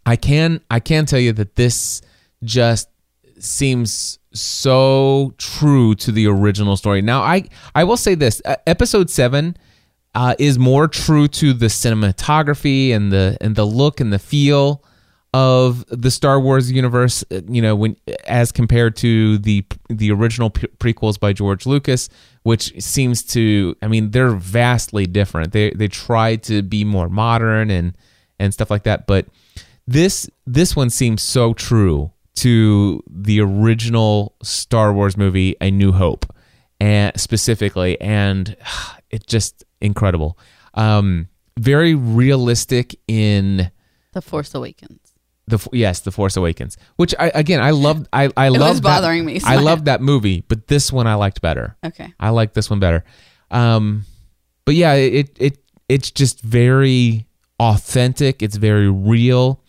I 0.05 0.15
can 0.15 0.61
I 0.71 0.79
can 0.79 1.05
tell 1.05 1.19
you 1.19 1.33
that 1.33 1.55
this 1.55 2.01
just 2.43 2.89
seems 3.39 4.19
so 4.33 5.33
true 5.37 5.95
to 5.95 6.11
the 6.11 6.27
original 6.27 6.75
story. 6.77 7.01
Now, 7.01 7.21
I 7.21 7.43
I 7.75 7.83
will 7.83 7.97
say 7.97 8.15
this: 8.15 8.41
uh, 8.45 8.55
episode 8.65 9.09
seven 9.09 9.55
uh, 10.15 10.35
is 10.39 10.57
more 10.57 10.87
true 10.87 11.27
to 11.27 11.53
the 11.53 11.67
cinematography 11.67 12.93
and 12.93 13.11
the 13.11 13.37
and 13.41 13.55
the 13.55 13.65
look 13.65 13.99
and 13.99 14.11
the 14.11 14.19
feel 14.19 14.83
of 15.37 15.85
the 15.89 16.09
Star 16.09 16.39
Wars 16.39 16.71
universe. 16.71 17.23
uh, 17.31 17.41
You 17.47 17.61
know, 17.61 17.75
when 17.75 17.95
as 18.27 18.51
compared 18.51 18.95
to 18.97 19.37
the 19.37 19.63
the 19.89 20.11
original 20.11 20.49
pre- 20.49 20.69
prequels 20.79 21.19
by 21.19 21.31
George 21.33 21.65
Lucas, 21.65 22.09
which 22.43 22.65
seems 22.81 23.23
to, 23.35 23.75
I 23.81 23.87
mean, 23.87 24.11
they're 24.11 24.31
vastly 24.35 25.05
different. 25.05 25.51
They 25.51 25.71
they 25.71 25.87
tried 25.87 26.41
to 26.43 26.61
be 26.63 26.83
more 26.83 27.09
modern 27.09 27.69
and 27.69 27.95
and 28.39 28.53
stuff 28.53 28.69
like 28.71 28.83
that, 28.83 29.05
but 29.07 29.27
this 29.87 30.29
this 30.45 30.75
one 30.75 30.89
seems 30.89 31.21
so 31.21 31.53
true 31.53 32.11
to 32.35 33.01
the 33.09 33.39
original 33.41 34.35
Star 34.43 34.93
Wars 34.93 35.17
movie, 35.17 35.55
A 35.61 35.69
New 35.71 35.91
Hope, 35.91 36.25
and 36.79 37.11
specifically, 37.19 37.99
and 38.01 38.55
it's 39.09 39.25
just 39.25 39.63
incredible. 39.81 40.37
Um, 40.73 41.27
very 41.59 41.95
realistic 41.95 42.95
in 43.07 43.71
The 44.13 44.21
Force 44.21 44.53
Awakens. 44.55 45.06
The 45.47 45.65
yes, 45.71 46.01
the 46.01 46.11
Force 46.11 46.35
Awakens, 46.37 46.77
which 46.97 47.15
I 47.19 47.31
again 47.33 47.61
I 47.61 47.71
loved. 47.71 48.07
I 48.11 48.29
I 48.35 48.49
that- 48.49 48.81
bothering 48.83 49.25
me, 49.25 49.39
so 49.39 49.47
I- 49.47 49.55
loved 49.55 49.85
that 49.85 50.01
movie, 50.01 50.43
but 50.47 50.67
this 50.67 50.91
one 50.91 51.07
I 51.07 51.15
liked 51.15 51.41
better. 51.41 51.75
Okay. 51.83 52.13
I 52.19 52.29
like 52.29 52.53
this 52.53 52.69
one 52.69 52.79
better. 52.79 53.03
Um, 53.49 54.05
but 54.65 54.75
yeah, 54.75 54.93
it 54.93 55.35
it 55.39 55.57
it's 55.87 56.11
just 56.11 56.41
very 56.41 57.27
authentic. 57.59 58.43
It's 58.43 58.57
very 58.57 58.89
real. 58.89 59.61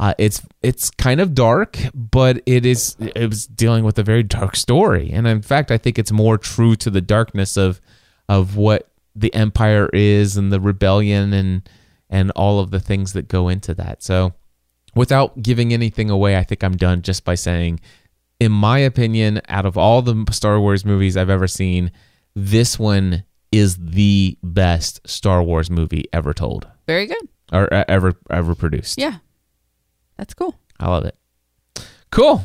Uh, 0.00 0.14
it's 0.18 0.42
it's 0.62 0.90
kind 0.90 1.20
of 1.20 1.34
dark, 1.34 1.78
but 1.94 2.40
it 2.46 2.66
is 2.66 2.96
it 3.00 3.28
was 3.28 3.46
dealing 3.46 3.84
with 3.84 3.98
a 3.98 4.02
very 4.02 4.22
dark 4.22 4.56
story, 4.56 5.10
and 5.12 5.26
in 5.26 5.42
fact, 5.42 5.70
I 5.70 5.78
think 5.78 5.98
it's 5.98 6.12
more 6.12 6.36
true 6.38 6.76
to 6.76 6.90
the 6.90 7.00
darkness 7.00 7.56
of 7.56 7.80
of 8.28 8.56
what 8.56 8.88
the 9.16 9.32
empire 9.34 9.88
is 9.92 10.36
and 10.36 10.52
the 10.52 10.60
rebellion 10.60 11.32
and 11.32 11.68
and 12.10 12.30
all 12.32 12.58
of 12.60 12.70
the 12.70 12.80
things 12.80 13.12
that 13.12 13.28
go 13.28 13.48
into 13.48 13.74
that. 13.74 14.02
So, 14.02 14.34
without 14.94 15.42
giving 15.42 15.72
anything 15.72 16.10
away, 16.10 16.36
I 16.36 16.44
think 16.44 16.62
I'm 16.62 16.76
done 16.76 17.02
just 17.02 17.24
by 17.24 17.34
saying 17.34 17.80
in 18.40 18.52
my 18.52 18.78
opinion, 18.78 19.40
out 19.48 19.66
of 19.66 19.78
all 19.78 20.02
the 20.02 20.24
Star 20.30 20.60
Wars 20.60 20.84
movies 20.84 21.16
I've 21.16 21.30
ever 21.30 21.46
seen, 21.46 21.90
this 22.34 22.78
one 22.78 23.24
is 23.52 23.76
the 23.78 24.36
best 24.42 25.00
Star 25.08 25.42
Wars 25.42 25.70
movie 25.70 26.04
ever 26.12 26.34
told 26.34 26.66
Very 26.86 27.06
good. 27.06 27.28
or 27.52 27.72
uh, 27.72 27.84
ever 27.88 28.14
ever 28.30 28.54
produced. 28.54 28.98
Yeah. 28.98 29.18
That's 30.16 30.34
cool. 30.34 30.54
I 30.78 30.88
love 30.90 31.04
it. 31.04 31.16
Cool. 32.10 32.44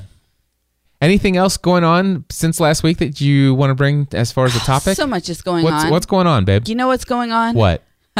Anything 1.01 1.37
else 1.37 1.57
going 1.57 1.83
on 1.83 2.25
since 2.29 2.59
last 2.59 2.83
week 2.83 2.97
that 2.97 3.21
you 3.21 3.55
want 3.55 3.71
to 3.71 3.75
bring 3.75 4.07
as 4.11 4.31
far 4.31 4.45
as 4.45 4.53
the 4.53 4.59
topic? 4.59 4.95
So 4.95 5.07
much 5.07 5.29
is 5.29 5.41
going 5.41 5.63
what's 5.63 5.85
on. 5.85 5.91
what's 5.91 6.05
going 6.05 6.27
on, 6.27 6.45
babe? 6.45 6.63
Do 6.63 6.71
you 6.71 6.75
know 6.75 6.87
what's 6.87 7.05
going 7.05 7.31
on? 7.31 7.55
What? 7.55 7.83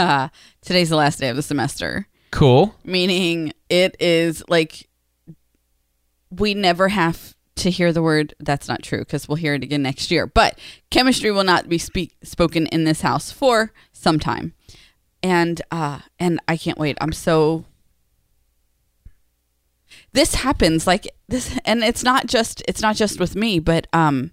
Today's 0.62 0.90
the 0.90 0.96
last 0.96 1.20
day 1.20 1.30
of 1.30 1.36
the 1.36 1.42
semester. 1.42 2.08
Cool. 2.32 2.76
meaning 2.84 3.54
it 3.70 3.96
is 4.00 4.44
like 4.48 4.88
we 6.30 6.54
never 6.54 6.90
have 6.90 7.36
to 7.56 7.70
hear 7.70 7.92
the 7.92 8.02
word 8.02 8.34
that's 8.40 8.68
not 8.68 8.84
true 8.84 9.00
because 9.00 9.28
we'll 9.28 9.36
hear 9.36 9.54
it 9.54 9.64
again 9.64 9.82
next 9.82 10.12
year 10.12 10.26
but 10.26 10.58
chemistry 10.90 11.32
will 11.32 11.44
not 11.44 11.68
be 11.68 11.78
speak, 11.78 12.16
spoken 12.24 12.68
in 12.68 12.84
this 12.86 13.02
house 13.02 13.32
for 13.32 13.74
some 13.92 14.20
time 14.20 14.54
and 15.22 15.62
uh 15.72 16.00
and 16.20 16.40
I 16.48 16.58
can't 16.58 16.78
wait. 16.78 16.98
I'm 17.02 17.12
so 17.12 17.66
this 20.14 20.36
happens 20.36 20.88
like 20.88 21.08
this 21.28 21.58
and 21.66 21.84
it's 21.84 22.04
not 22.04 22.28
just 22.28 22.64
it's 22.68 22.82
not 22.82 22.96
just 22.96 23.20
with 23.20 23.36
me, 23.36 23.60
but 23.60 23.88
um 23.94 24.32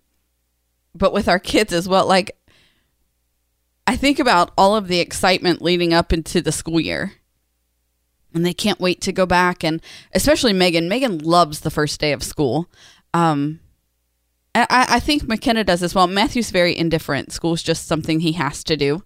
but 0.95 1.13
with 1.13 1.29
our 1.29 1.39
kids 1.39 1.73
as 1.73 1.89
well. 1.89 2.07
Like 2.07 2.39
I 3.87 3.97
think 3.97 4.19
about 4.19 4.53
all 4.57 4.75
of 4.75 4.89
the 4.89 5.01
excitement 5.01 5.63
leading 5.63 5.93
up 5.93 6.13
into 6.13 6.41
the 6.41 6.53
school 6.53 6.81
year. 6.81 7.13
And 8.37 8.45
they 8.45 8.55
can't 8.55 8.79
wait 8.79 9.01
to 9.01 9.13
go 9.13 9.27
back 9.27 9.65
and 9.65 9.81
especially 10.13 10.53
Megan. 10.53 10.89
Megan 10.89 11.19
loves 11.19 11.61
the 11.61 11.71
first 11.71 11.99
day 11.99 12.13
of 12.13 12.23
school. 12.23 12.71
Um 13.13 13.61
I, 14.55 14.87
I 14.89 15.01
think 15.01 15.29
McKenna 15.29 15.65
does 15.65 15.83
as 15.83 15.95
well. 15.95 16.07
Matthew's 16.07 16.51
very 16.51 16.77
indifferent. 16.77 17.33
School's 17.33 17.63
just 17.63 17.87
something 17.87 18.21
he 18.21 18.33
has 18.33 18.65
to 18.65 18.77
do. 18.77 19.03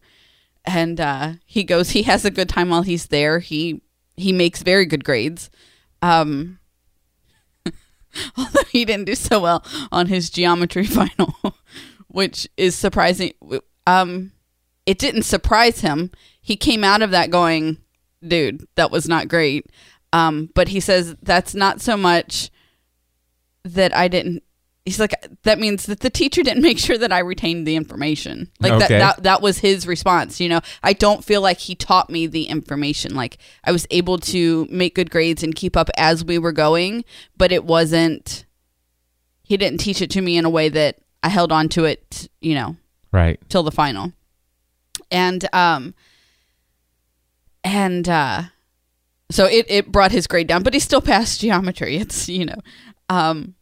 And 0.64 1.00
uh, 1.00 1.32
he 1.44 1.64
goes, 1.64 1.90
he 1.90 2.04
has 2.04 2.24
a 2.24 2.30
good 2.30 2.48
time 2.48 2.68
while 2.68 2.82
he's 2.82 3.06
there. 3.06 3.40
He 3.40 3.82
he 4.16 4.32
makes 4.32 4.62
very 4.62 4.84
good 4.84 5.04
grades. 5.04 5.50
Um, 6.02 6.58
although 8.36 8.64
he 8.70 8.84
didn't 8.84 9.06
do 9.06 9.14
so 9.14 9.40
well 9.40 9.64
on 9.90 10.06
his 10.06 10.30
geometry 10.30 10.84
final, 10.86 11.34
which 12.08 12.48
is 12.56 12.76
surprising. 12.76 13.32
Um, 13.86 14.32
it 14.86 14.98
didn't 14.98 15.22
surprise 15.22 15.80
him. 15.80 16.10
He 16.40 16.56
came 16.56 16.84
out 16.84 17.02
of 17.02 17.10
that 17.10 17.30
going, 17.30 17.78
dude, 18.26 18.66
that 18.76 18.90
was 18.90 19.08
not 19.08 19.28
great. 19.28 19.66
Um, 20.12 20.50
but 20.54 20.68
he 20.68 20.80
says 20.80 21.14
that's 21.22 21.54
not 21.54 21.80
so 21.80 21.96
much 21.96 22.50
that 23.64 23.94
I 23.94 24.08
didn't 24.08 24.42
he's 24.86 24.98
like 24.98 25.12
that 25.42 25.58
means 25.58 25.84
that 25.86 26.00
the 26.00 26.10
teacher 26.10 26.42
didn't 26.42 26.62
make 26.70 26.78
sure 26.78 26.98
that 26.98 27.12
I 27.12 27.18
retained 27.20 27.66
the 27.66 27.76
information. 27.76 28.50
Like 28.60 28.72
Okay. 28.72 28.78
that, 28.88 29.16
that 29.16 29.22
that 29.22 29.42
was 29.42 29.58
his 29.58 29.86
response, 29.86 30.40
you 30.40 30.48
know. 30.48 30.60
I 30.82 30.94
don't 30.94 31.24
feel 31.24 31.40
like 31.42 31.58
he 31.58 31.74
taught 31.74 32.10
me 32.10 32.26
the 32.26 32.44
information. 32.44 33.14
Like 33.14 33.38
I 33.62 33.70
was 33.72 33.86
able 33.90 34.18
to 34.18 34.66
make 34.70 34.94
good 34.94 35.10
grades 35.10 35.42
and 35.42 35.54
keep 35.54 35.76
up 35.76 35.90
as 35.96 36.24
we 36.24 36.38
were 36.38 36.52
going, 36.52 37.04
but 37.36 37.52
it 37.52 37.64
wasn't 37.64 38.46
he 39.42 39.56
didn't 39.56 39.78
teach 39.80 40.00
it 40.00 40.10
to 40.10 40.20
me 40.20 40.36
in 40.38 40.44
a 40.44 40.50
way 40.50 40.68
that 40.70 40.98
I 41.22 41.28
held 41.28 41.52
on 41.52 41.68
to 41.70 41.84
it, 41.84 42.28
you 42.40 42.54
know, 42.54 42.76
Right. 43.12 43.38
till 43.48 43.62
the 43.62 43.70
final. 43.72 44.12
And 45.10 45.46
um 45.52 45.94
and 47.64 48.08
uh 48.08 48.42
so 49.30 49.44
it 49.46 49.66
it 49.68 49.92
brought 49.92 50.12
his 50.12 50.26
grade 50.26 50.46
down, 50.48 50.62
but 50.62 50.74
he 50.74 50.80
still 50.80 51.00
passed 51.00 51.40
geometry. 51.40 51.96
It's, 51.96 52.28
you 52.28 52.46
know, 52.46 52.58
um 53.08 53.54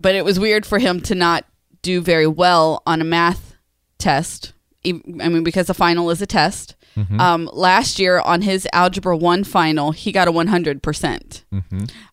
but 0.00 0.14
it 0.14 0.24
was 0.24 0.38
weird 0.38 0.66
for 0.66 0.78
him 0.78 1.00
to 1.02 1.14
not 1.14 1.44
do 1.82 2.00
very 2.00 2.26
well 2.26 2.82
on 2.86 3.00
a 3.00 3.04
math 3.04 3.54
test. 3.98 4.52
I 4.84 4.92
mean 4.92 5.42
because 5.42 5.66
the 5.68 5.74
final 5.74 6.10
is 6.10 6.20
a 6.22 6.26
test. 6.26 6.74
Um 7.18 7.48
last 7.52 7.98
year 7.98 8.20
on 8.20 8.42
his 8.42 8.66
algebra 8.72 9.16
1 9.16 9.44
final, 9.44 9.92
he 9.92 10.12
got 10.12 10.28
a 10.28 10.32
100%. 10.32 11.44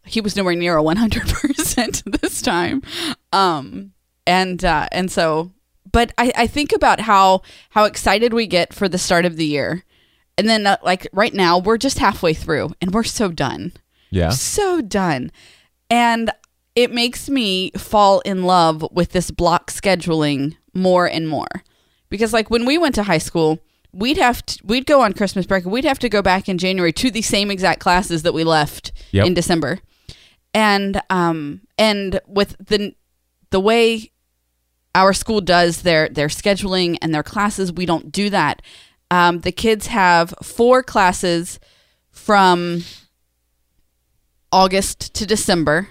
He 0.06 0.20
was 0.22 0.36
nowhere 0.36 0.56
near 0.56 0.78
a 0.78 0.84
100% 0.84 2.22
this 2.22 2.42
time. 2.42 2.82
Um 3.32 3.92
and 4.28 4.64
uh 4.64 4.88
and 4.92 5.12
so 5.12 5.52
but 5.92 6.12
I, 6.18 6.32
I 6.36 6.48
think 6.48 6.72
about 6.74 7.02
how 7.02 7.42
how 7.72 7.84
excited 7.86 8.34
we 8.34 8.48
get 8.48 8.74
for 8.74 8.88
the 8.90 8.98
start 8.98 9.26
of 9.26 9.36
the 9.36 9.46
year 9.46 9.84
and 10.38 10.48
then 10.50 10.66
uh, 10.68 10.78
like 10.84 11.08
right 11.14 11.34
now 11.34 11.58
we're 11.60 11.78
just 11.78 12.00
halfway 12.00 12.34
through 12.34 12.74
and 12.82 12.94
we're 12.94 13.04
so 13.04 13.32
done. 13.32 13.74
Yeah. 14.10 14.30
so 14.30 14.82
done. 14.82 15.32
And 15.90 16.32
it 16.76 16.92
makes 16.92 17.30
me 17.30 17.72
fall 17.78 18.20
in 18.22 18.44
love 18.44 18.86
with 18.92 19.12
this 19.12 19.32
block 19.32 19.72
scheduling 19.72 20.56
more 20.74 21.08
and 21.08 21.28
more. 21.28 21.48
Because 22.10 22.34
like 22.34 22.50
when 22.50 22.66
we 22.66 22.78
went 22.78 22.96
to 22.96 23.04
high 23.04 23.18
school 23.20 23.60
we'd 23.92 24.18
have 24.18 24.44
to, 24.46 24.60
we'd 24.64 24.88
go 24.88 25.02
on 25.02 25.14
christmas 25.14 25.46
break 25.46 25.64
and 25.66 25.72
we'd 25.72 25.86
have 25.86 26.00
to 26.00 26.10
go 26.10 26.20
back 26.24 26.50
in 26.50 26.58
january 26.58 26.92
to 26.92 27.12
the 27.12 27.22
same 27.22 27.52
exact 27.52 27.80
classes 27.80 28.24
that 28.24 28.34
we 28.34 28.44
left 28.44 28.92
Yep. 29.12 29.28
in 29.28 29.34
december. 29.36 29.80
And 30.54 31.00
um 31.12 31.62
and 31.78 32.20
with 32.28 32.56
the 32.60 32.96
the 33.52 33.60
way 33.60 34.12
our 34.96 35.14
school 35.14 35.42
does 35.42 35.84
their 35.84 36.10
their 36.10 36.28
scheduling 36.28 36.98
and 37.02 37.14
their 37.14 37.24
classes 37.24 37.72
we 37.72 37.86
don't 37.86 38.12
do 38.12 38.30
that 38.32 38.62
um, 39.14 39.40
the 39.42 39.52
kids 39.52 39.88
have 39.88 40.34
four 40.42 40.82
classes 40.82 41.60
from 42.10 42.84
august 44.52 45.14
to 45.14 45.26
december 45.26 45.88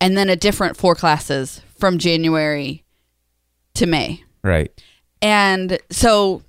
and 0.00 0.16
then 0.16 0.28
a 0.28 0.36
different 0.36 0.76
four 0.76 0.94
classes 0.94 1.60
from 1.76 1.98
january 1.98 2.84
to 3.74 3.86
may 3.86 4.22
Right. 4.42 4.70
and 5.20 5.78
so 5.90 6.42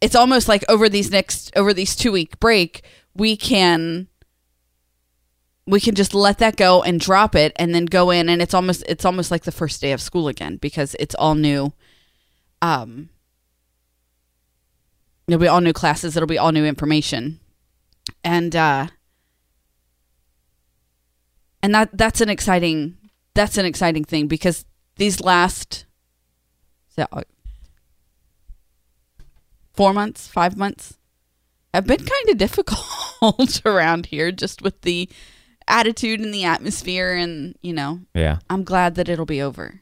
it's 0.00 0.14
almost 0.16 0.48
like 0.48 0.64
over 0.68 0.88
these 0.88 1.10
next 1.10 1.52
over 1.56 1.72
these 1.72 1.94
two 1.94 2.12
week 2.12 2.38
break 2.40 2.82
we 3.14 3.36
can 3.36 4.08
we 5.66 5.78
can 5.80 5.94
just 5.94 6.12
let 6.14 6.38
that 6.38 6.56
go 6.56 6.82
and 6.82 6.98
drop 6.98 7.34
it 7.36 7.52
and 7.56 7.74
then 7.74 7.84
go 7.86 8.10
in 8.10 8.28
and 8.28 8.42
it's 8.42 8.54
almost 8.54 8.82
it's 8.88 9.04
almost 9.04 9.30
like 9.30 9.44
the 9.44 9.52
first 9.52 9.80
day 9.80 9.92
of 9.92 10.00
school 10.00 10.28
again 10.28 10.56
because 10.56 10.96
it's 10.98 11.14
all 11.14 11.34
new 11.34 11.72
um 12.62 13.08
it'll 15.32 15.40
be 15.40 15.48
all 15.48 15.60
new 15.60 15.72
classes 15.72 16.16
it'll 16.16 16.26
be 16.26 16.38
all 16.38 16.52
new 16.52 16.64
information 16.64 17.40
and 18.22 18.54
uh 18.54 18.86
and 21.62 21.74
that 21.74 21.90
that's 21.92 22.20
an 22.20 22.28
exciting 22.28 22.96
that's 23.34 23.56
an 23.56 23.64
exciting 23.64 24.04
thing 24.04 24.26
because 24.26 24.64
these 24.96 25.20
last 25.20 25.86
so, 26.94 27.06
four 29.72 29.92
months, 29.92 30.28
five 30.28 30.56
months 30.56 30.98
have 31.72 31.86
been 31.86 31.98
kind 31.98 32.28
of 32.28 32.36
difficult 32.36 33.62
around 33.64 34.06
here, 34.06 34.30
just 34.30 34.60
with 34.60 34.82
the 34.82 35.08
attitude 35.66 36.20
and 36.20 36.34
the 36.34 36.44
atmosphere. 36.44 37.14
And, 37.14 37.56
you 37.62 37.72
know, 37.72 38.00
Yeah. 38.14 38.38
I'm 38.50 38.64
glad 38.64 38.96
that 38.96 39.08
it'll 39.08 39.26
be 39.26 39.40
over. 39.40 39.81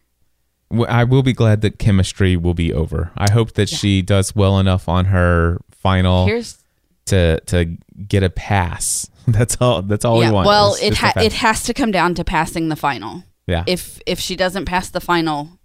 I 0.89 1.05
will 1.05 1.23
be 1.23 1.33
glad 1.33 1.63
that 1.63 1.79
chemistry 1.79 2.37
will 2.37 2.55
be 2.55 2.73
over. 2.73 3.11
I 3.17 3.31
hope 3.33 3.55
that 3.55 3.69
she 3.69 4.03
does 4.03 4.37
well 4.37 4.59
enough 4.59 4.89
on 4.89 5.07
her 5.07 5.59
final 5.71 6.27
Here's, 6.27 6.59
to 7.07 7.41
to 7.47 7.77
get 8.07 8.23
a 8.23 8.31
pass. 8.31 9.11
That's 9.27 9.57
all. 9.61 9.83
That's 9.83 10.05
all 10.05 10.21
yeah, 10.23 10.29
we 10.29 10.35
want. 10.35 10.47
well, 10.47 10.77
it, 10.81 10.95
ha- 10.97 11.13
it 11.17 11.33
has 11.35 11.65
to 11.65 11.75
come 11.75 11.91
down 11.91 12.15
to 12.15 12.25
passing 12.25 12.69
the 12.69 12.77
final. 12.77 13.25
yeah. 13.47 13.65
If, 13.67 14.01
if 14.07 14.19
she 14.21 14.35
doesn't 14.37 14.65
pass 14.65 14.89
the 14.91 15.01
final, 15.01 15.59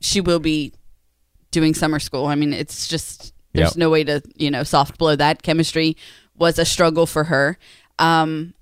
she 0.00 0.20
will 0.20 0.38
be 0.40 0.72
doing 1.50 1.74
summer 1.74 1.98
school. 1.98 2.26
I 2.26 2.34
mean, 2.34 2.52
it's 2.52 2.88
just, 2.88 3.34
there's 3.52 3.70
Yep. 3.70 3.76
no 3.76 3.90
way 3.90 4.04
to, 4.04 4.22
you 4.36 4.50
know, 4.50 4.62
soft 4.62 4.98
blow 4.98 5.14
that. 5.16 5.42
Chemistry 5.42 5.96
was 6.36 6.58
a 6.58 6.64
struggle 6.64 7.06
for 7.06 7.24
her. 7.24 7.58
Um, 7.98 8.54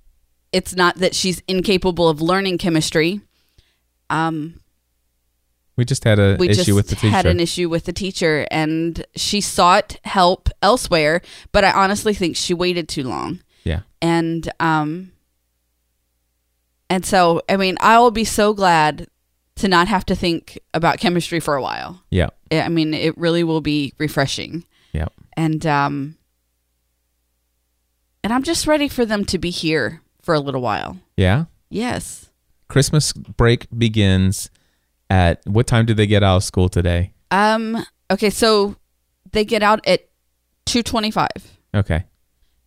it's 0.52 0.74
not 0.74 0.96
that 0.96 1.14
she's 1.14 1.42
incapable 1.46 2.08
of 2.08 2.20
learning 2.20 2.58
chemistry. 2.58 3.20
Um, 4.10 4.60
we 5.78 5.84
just 5.84 6.02
had 6.02 6.18
a 6.18 6.36
we 6.38 6.50
issue 6.50 6.74
with 6.74 6.88
the 6.88 6.96
teacher. 6.96 7.08
had 7.08 7.24
an 7.24 7.38
issue 7.38 7.68
with 7.68 7.84
the 7.84 7.92
teacher, 7.92 8.46
and 8.50 9.06
she 9.14 9.40
sought 9.40 9.96
help 10.02 10.50
elsewhere. 10.60 11.22
But 11.52 11.62
I 11.62 11.70
honestly 11.70 12.12
think 12.12 12.36
she 12.36 12.52
waited 12.52 12.88
too 12.88 13.04
long, 13.04 13.40
yeah. 13.62 13.82
and 14.02 14.50
um, 14.58 15.12
and 16.90 17.06
so 17.06 17.42
I 17.48 17.56
mean, 17.56 17.76
I 17.80 18.00
will 18.00 18.10
be 18.10 18.24
so 18.24 18.52
glad 18.52 19.06
to 19.54 19.68
not 19.68 19.86
have 19.86 20.04
to 20.06 20.16
think 20.16 20.58
about 20.74 20.98
chemistry 20.98 21.38
for 21.38 21.54
a 21.54 21.62
while. 21.62 22.02
Yeah. 22.10 22.30
I 22.50 22.62
I 22.62 22.68
mean, 22.68 22.92
it 22.92 23.16
really 23.16 23.44
will 23.44 23.60
be 23.60 23.94
refreshing, 23.98 24.64
Yeah. 24.92 25.06
and 25.36 25.64
um, 25.64 26.16
and 28.24 28.32
I'm 28.32 28.42
just 28.42 28.66
ready 28.66 28.88
for 28.88 29.06
them 29.06 29.24
to 29.26 29.38
be 29.38 29.50
here 29.50 30.02
for 30.22 30.34
a 30.34 30.40
little 30.40 30.60
while. 30.60 30.98
Yeah. 31.16 31.44
Yes. 31.70 32.30
Christmas 32.66 33.12
break 33.12 33.66
begins 33.76 34.50
at 35.10 35.40
what 35.46 35.66
time 35.66 35.86
did 35.86 35.96
they 35.96 36.06
get 36.06 36.22
out 36.22 36.36
of 36.36 36.44
school 36.44 36.68
today? 36.68 37.12
Um. 37.30 37.84
Okay. 38.10 38.30
So 38.30 38.76
they 39.32 39.44
get 39.44 39.62
out 39.62 39.86
at 39.86 40.08
two 40.66 40.82
twenty-five. 40.82 41.58
Okay. 41.74 42.04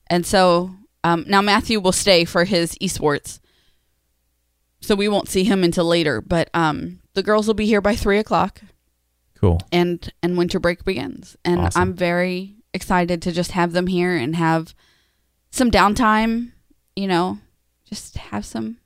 And 0.08 0.26
so 0.26 0.72
um, 1.04 1.26
now 1.28 1.42
Matthew 1.42 1.80
will 1.80 1.92
stay 1.92 2.26
for 2.26 2.44
his 2.44 2.76
esports. 2.76 3.40
So 4.82 4.96
we 4.96 5.08
won't 5.08 5.30
see 5.30 5.44
him 5.44 5.64
until 5.64 5.86
later. 5.86 6.22
But 6.22 6.50
um, 6.54 7.00
the 7.14 7.24
girls 7.24 7.48
will 7.48 7.54
be 7.54 7.66
here 7.66 7.82
by 7.82 7.96
three 7.96 8.18
o'clock 8.20 8.62
Cool. 9.40 9.60
and 9.72 10.12
and 10.22 10.38
winter 10.38 10.60
break 10.60 10.84
begins. 10.84 11.38
And 11.46 11.62
Awesome. 11.62 11.82
I'm 11.82 11.94
very 11.94 12.56
excited 12.74 13.22
to 13.24 13.32
just 13.32 13.52
have 13.52 13.74
them 13.74 13.88
here 13.88 14.16
and 14.16 14.36
have 14.36 14.74
some 15.52 15.70
downtime, 15.72 16.52
you 16.96 17.08
know, 17.08 17.40
just 17.86 18.18
have 18.18 18.46
some 18.46 18.78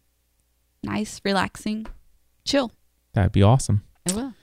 nice, 0.83 1.21
relaxing 1.23 1.85
chill. 2.43 2.71
That'd 3.15 3.31
be 3.31 3.41
awesome. 3.43 3.83
I 4.09 4.13
will. 4.13 4.33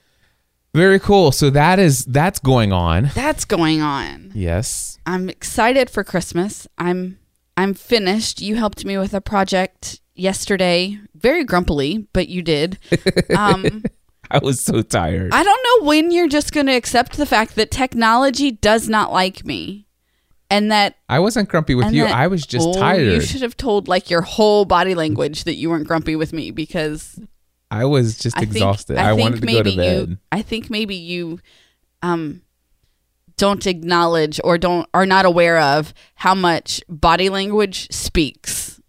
Very 0.75 0.99
cool. 0.99 1.31
So 1.31 1.49
that 1.51 1.79
is 1.79 2.03
that's 2.05 2.39
going 2.39 2.73
on. 2.73 3.11
That's 3.13 3.45
going 3.45 3.81
on. 3.81 4.31
Yes. 4.33 4.97
I'm 5.05 5.29
excited 5.29 5.89
for 5.89 6.03
Christmas. 6.03 6.67
I'm 6.77 7.19
I'm 7.55 7.73
finished. 7.75 8.41
You 8.41 8.55
helped 8.55 8.83
me 8.83 8.97
with 8.97 9.13
a 9.13 9.21
project 9.21 10.01
yesterday, 10.15 10.99
very 11.15 11.43
grumpily, 11.43 12.07
but 12.13 12.27
you 12.27 12.41
did. 12.41 12.77
Um, 13.37 13.83
I 14.31 14.39
was 14.39 14.61
so 14.63 14.81
tired. 14.81 15.31
I 15.31 15.43
don't 15.43 15.63
know 15.81 15.87
when 15.87 16.09
you're 16.09 16.27
just 16.27 16.53
going 16.53 16.65
to 16.65 16.73
accept 16.73 17.17
the 17.17 17.25
fact 17.25 17.55
that 17.55 17.69
technology 17.69 18.51
does 18.51 18.89
not 18.89 19.11
like 19.11 19.45
me. 19.45 19.85
And 20.49 20.71
that 20.71 20.95
I 21.09 21.19
wasn't 21.19 21.49
grumpy 21.49 21.75
with 21.75 21.91
you. 21.93 22.03
that- 22.03 22.15
I 22.15 22.27
was 22.27 22.45
just 22.45 22.67
Oh, 22.67 22.73
tired. 22.73 23.11
You 23.11 23.21
should 23.21 23.41
have 23.41 23.57
told 23.57 23.87
like 23.87 24.09
your 24.09 24.21
whole 24.21 24.65
body 24.65 24.93
language 24.95 25.43
that 25.45 25.55
you 25.55 25.69
weren't 25.69 25.87
grumpy 25.87 26.15
with 26.15 26.31
me 26.33 26.49
because 26.51 27.19
I 27.73 27.85
was 27.85 28.19
just 28.19 28.37
I 28.37 28.41
think 28.41 28.51
exhausted. 28.51 28.97
I, 28.97 29.11
I, 29.11 29.15
think 29.15 29.21
wanted 29.21 29.41
to 29.41 29.47
go 29.47 29.63
to 29.63 29.75
bed. 29.75 30.09
You, 30.09 30.17
I 30.31 30.43
think 30.43 30.69
maybe 30.69 30.93
you 30.95 31.39
um 32.03 32.43
don't 33.35 33.65
acknowledge 33.65 34.39
or 34.43 34.59
don't 34.59 34.87
are 34.93 35.07
not 35.07 35.25
aware 35.25 35.57
of 35.57 35.91
how 36.13 36.35
much 36.35 36.83
body 36.87 37.29
language 37.29 37.91
speaks 37.91 38.79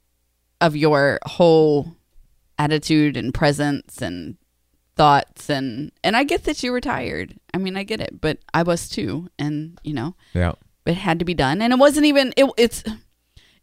of 0.61 0.77
your 0.77 1.19
whole 1.25 1.97
attitude 2.59 3.17
and 3.17 3.33
presence 3.33 4.03
and 4.03 4.37
thoughts 4.97 5.49
and 5.49 5.91
and 6.05 6.15
I 6.15 6.25
get 6.25 6.45
that 6.45 6.63
you 6.63 6.71
were 6.71 6.83
tired. 6.83 7.41
I 7.55 7.59
mean, 7.59 7.79
I 7.79 7.85
get 7.85 8.03
it, 8.03 8.21
but 8.21 8.39
I 8.53 8.65
was 8.65 8.91
too 8.91 9.31
and 9.39 9.79
you 9.83 9.95
know, 9.95 10.15
yeah. 10.35 10.53
it 10.85 10.95
had 10.95 11.21
to 11.21 11.25
be 11.25 11.33
done 11.35 11.63
and 11.63 11.73
it 11.73 11.79
wasn't 11.79 12.05
even 12.05 12.35
it 12.37 12.51
it's 12.59 12.85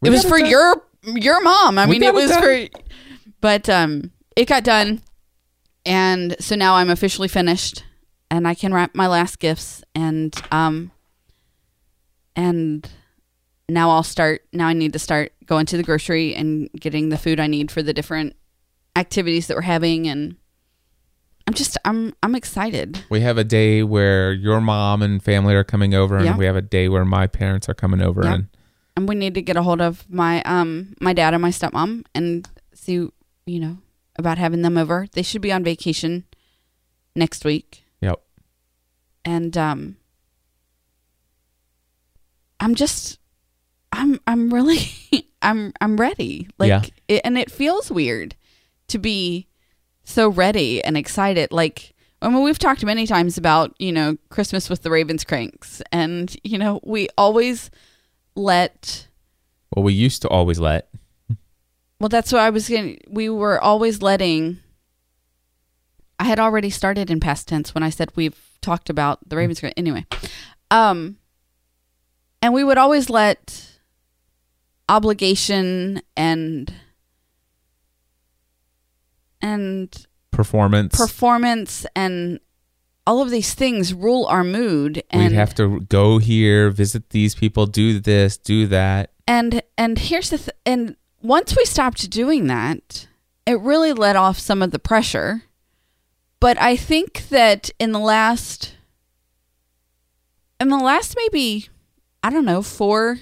We 0.00 0.08
it 0.08 0.10
was 0.10 0.24
for 0.24 0.40
done. 0.40 0.50
your 0.50 0.82
your 1.04 1.40
mom. 1.40 1.78
I 1.78 1.86
We 1.86 1.92
mean, 1.92 2.02
it 2.02 2.06
it 2.08 2.14
was 2.14 2.30
done. 2.30 2.42
for 2.42 2.80
but 3.40 3.68
um 3.68 4.10
it 4.34 4.48
got 4.48 4.64
done 4.64 5.00
and 5.84 6.36
so 6.40 6.54
now 6.56 6.76
I'm 6.76 6.90
officially 6.90 7.28
finished 7.28 7.84
and 8.30 8.46
I 8.48 8.54
can 8.54 8.72
wrap 8.72 8.94
my 8.94 9.06
last 9.06 9.38
gifts 9.38 9.82
and 9.94 10.34
um 10.50 10.90
and 12.36 12.88
now 13.68 13.90
I'll 13.90 14.02
start 14.02 14.42
now 14.52 14.66
I 14.66 14.72
need 14.72 14.92
to 14.94 14.98
start 14.98 15.32
going 15.46 15.66
to 15.66 15.76
the 15.76 15.82
grocery 15.82 16.34
and 16.34 16.70
getting 16.78 17.08
the 17.08 17.18
food 17.18 17.40
I 17.40 17.46
need 17.46 17.70
for 17.70 17.82
the 17.82 17.92
different 17.92 18.36
activities 18.96 19.46
that 19.46 19.56
we're 19.56 19.62
having 19.62 20.08
and 20.08 20.36
I'm 21.46 21.54
just 21.54 21.76
I'm 21.84 22.14
I'm 22.22 22.36
excited. 22.36 23.04
We 23.10 23.20
have 23.22 23.36
a 23.36 23.42
day 23.44 23.82
where 23.82 24.32
your 24.32 24.60
mom 24.60 25.02
and 25.02 25.20
family 25.22 25.54
are 25.56 25.64
coming 25.64 25.92
over, 25.92 26.16
and 26.16 26.24
Yeah. 26.24 26.36
we 26.36 26.44
have 26.46 26.54
a 26.54 26.62
day 26.62 26.88
where 26.88 27.04
my 27.04 27.26
parents 27.26 27.68
are 27.68 27.74
coming 27.74 28.00
over. 28.00 28.22
Yeah. 28.22 28.34
And 28.34 28.46
and 28.96 29.08
we 29.08 29.16
need 29.16 29.34
to 29.34 29.42
get 29.42 29.56
a 29.56 29.62
hold 29.62 29.80
of 29.80 30.08
my 30.08 30.40
um 30.44 30.94
my 31.00 31.12
dad 31.12 31.34
and 31.34 31.42
my 31.42 31.50
stepmom 31.50 32.04
and 32.14 32.48
see 32.74 33.08
you 33.44 33.58
know 33.60 33.78
about 34.16 34.38
having 34.38 34.62
them 34.62 34.76
over. 34.78 35.06
They 35.12 35.22
should 35.22 35.42
be 35.42 35.52
on 35.52 35.64
vacation 35.64 36.24
next 37.16 37.44
week, 37.44 37.84
yep, 38.00 38.20
and 39.24 39.56
um 39.56 39.96
I'm 42.60 42.74
just 42.74 43.18
I'm 43.92 44.20
I'm 44.26 44.52
really 44.52 44.78
I'm 45.42 45.72
I'm 45.80 45.96
ready. 45.96 46.48
Like 46.58 46.68
Yeah. 46.68 46.82
it, 47.08 47.22
and 47.24 47.36
it 47.36 47.50
feels 47.50 47.90
weird 47.90 48.36
to 48.88 48.98
be 48.98 49.48
so 50.04 50.28
ready 50.28 50.82
and 50.84 50.96
excited 50.96 51.52
like 51.52 51.94
I 52.20 52.28
mean, 52.28 52.44
we've 52.44 52.58
talked 52.58 52.84
many 52.84 53.04
times 53.04 53.36
about, 53.36 53.74
you 53.80 53.90
know, 53.90 54.16
Christmas 54.28 54.70
with 54.70 54.82
the 54.84 54.90
Ravenscrafts. 54.90 55.82
And, 55.90 56.36
you 56.44 56.56
know, 56.56 56.78
we 56.84 57.08
always 57.18 57.68
let 58.36 59.08
well, 59.74 59.82
we 59.82 59.92
used 59.92 60.22
to 60.22 60.28
always 60.28 60.60
let. 60.60 60.88
Well, 62.02 62.08
that's 62.08 62.32
what 62.32 62.40
I 62.42 62.50
was 62.50 62.68
going 62.68 62.96
to. 62.96 63.00
We 63.08 63.28
were 63.28 63.60
always 63.60 64.02
letting. 64.02 64.58
I 66.18 66.24
had 66.24 66.40
already 66.40 66.68
started 66.68 67.10
in 67.12 67.20
past 67.20 67.46
tense 67.46 67.76
when 67.76 67.84
I 67.84 67.90
said 67.90 68.10
we've 68.16 68.36
talked 68.60 68.90
about 68.90 69.20
the 69.28 69.36
Ravens. 69.36 69.62
Anyway, 69.76 70.04
um, 70.72 71.18
and 72.42 72.52
we 72.52 72.64
would 72.64 72.76
always 72.76 73.08
let 73.08 73.68
obligation 74.88 76.02
and 76.16 76.74
and 79.40 80.06
Performance. 80.32 80.96
performance 80.96 81.86
and 81.94 82.40
all 83.06 83.22
of 83.22 83.30
these 83.30 83.54
things 83.54 83.94
rule 83.94 84.26
our 84.26 84.42
mood. 84.42 85.04
And 85.10 85.22
We'd 85.22 85.32
have 85.36 85.54
to 85.54 85.80
go 85.82 86.18
here, 86.18 86.68
visit 86.70 87.10
these 87.10 87.36
people, 87.36 87.66
do 87.66 88.00
this, 88.00 88.38
do 88.38 88.66
that. 88.66 89.12
and 89.28 89.62
and 89.78 90.00
here's 90.00 90.30
the 90.30 90.38
th- 90.38 90.56
and 90.66 90.96
once 91.22 91.56
we 91.56 91.64
stopped 91.64 92.10
doing 92.10 92.46
that 92.46 93.06
it 93.46 93.60
really 93.60 93.92
let 93.92 94.16
off 94.16 94.38
some 94.38 94.62
of 94.62 94.70
the 94.70 94.78
pressure. 94.78 95.42
But 96.40 96.60
i 96.60 96.74
think 96.74 97.28
that 97.28 97.70
in 97.78 97.92
the 97.92 98.00
last 98.00 98.76
in 100.58 100.68
the 100.68 100.76
last 100.76 101.16
maybe 101.16 101.68
i 102.22 102.30
don't 102.30 102.44
know 102.44 102.62
four 102.62 103.18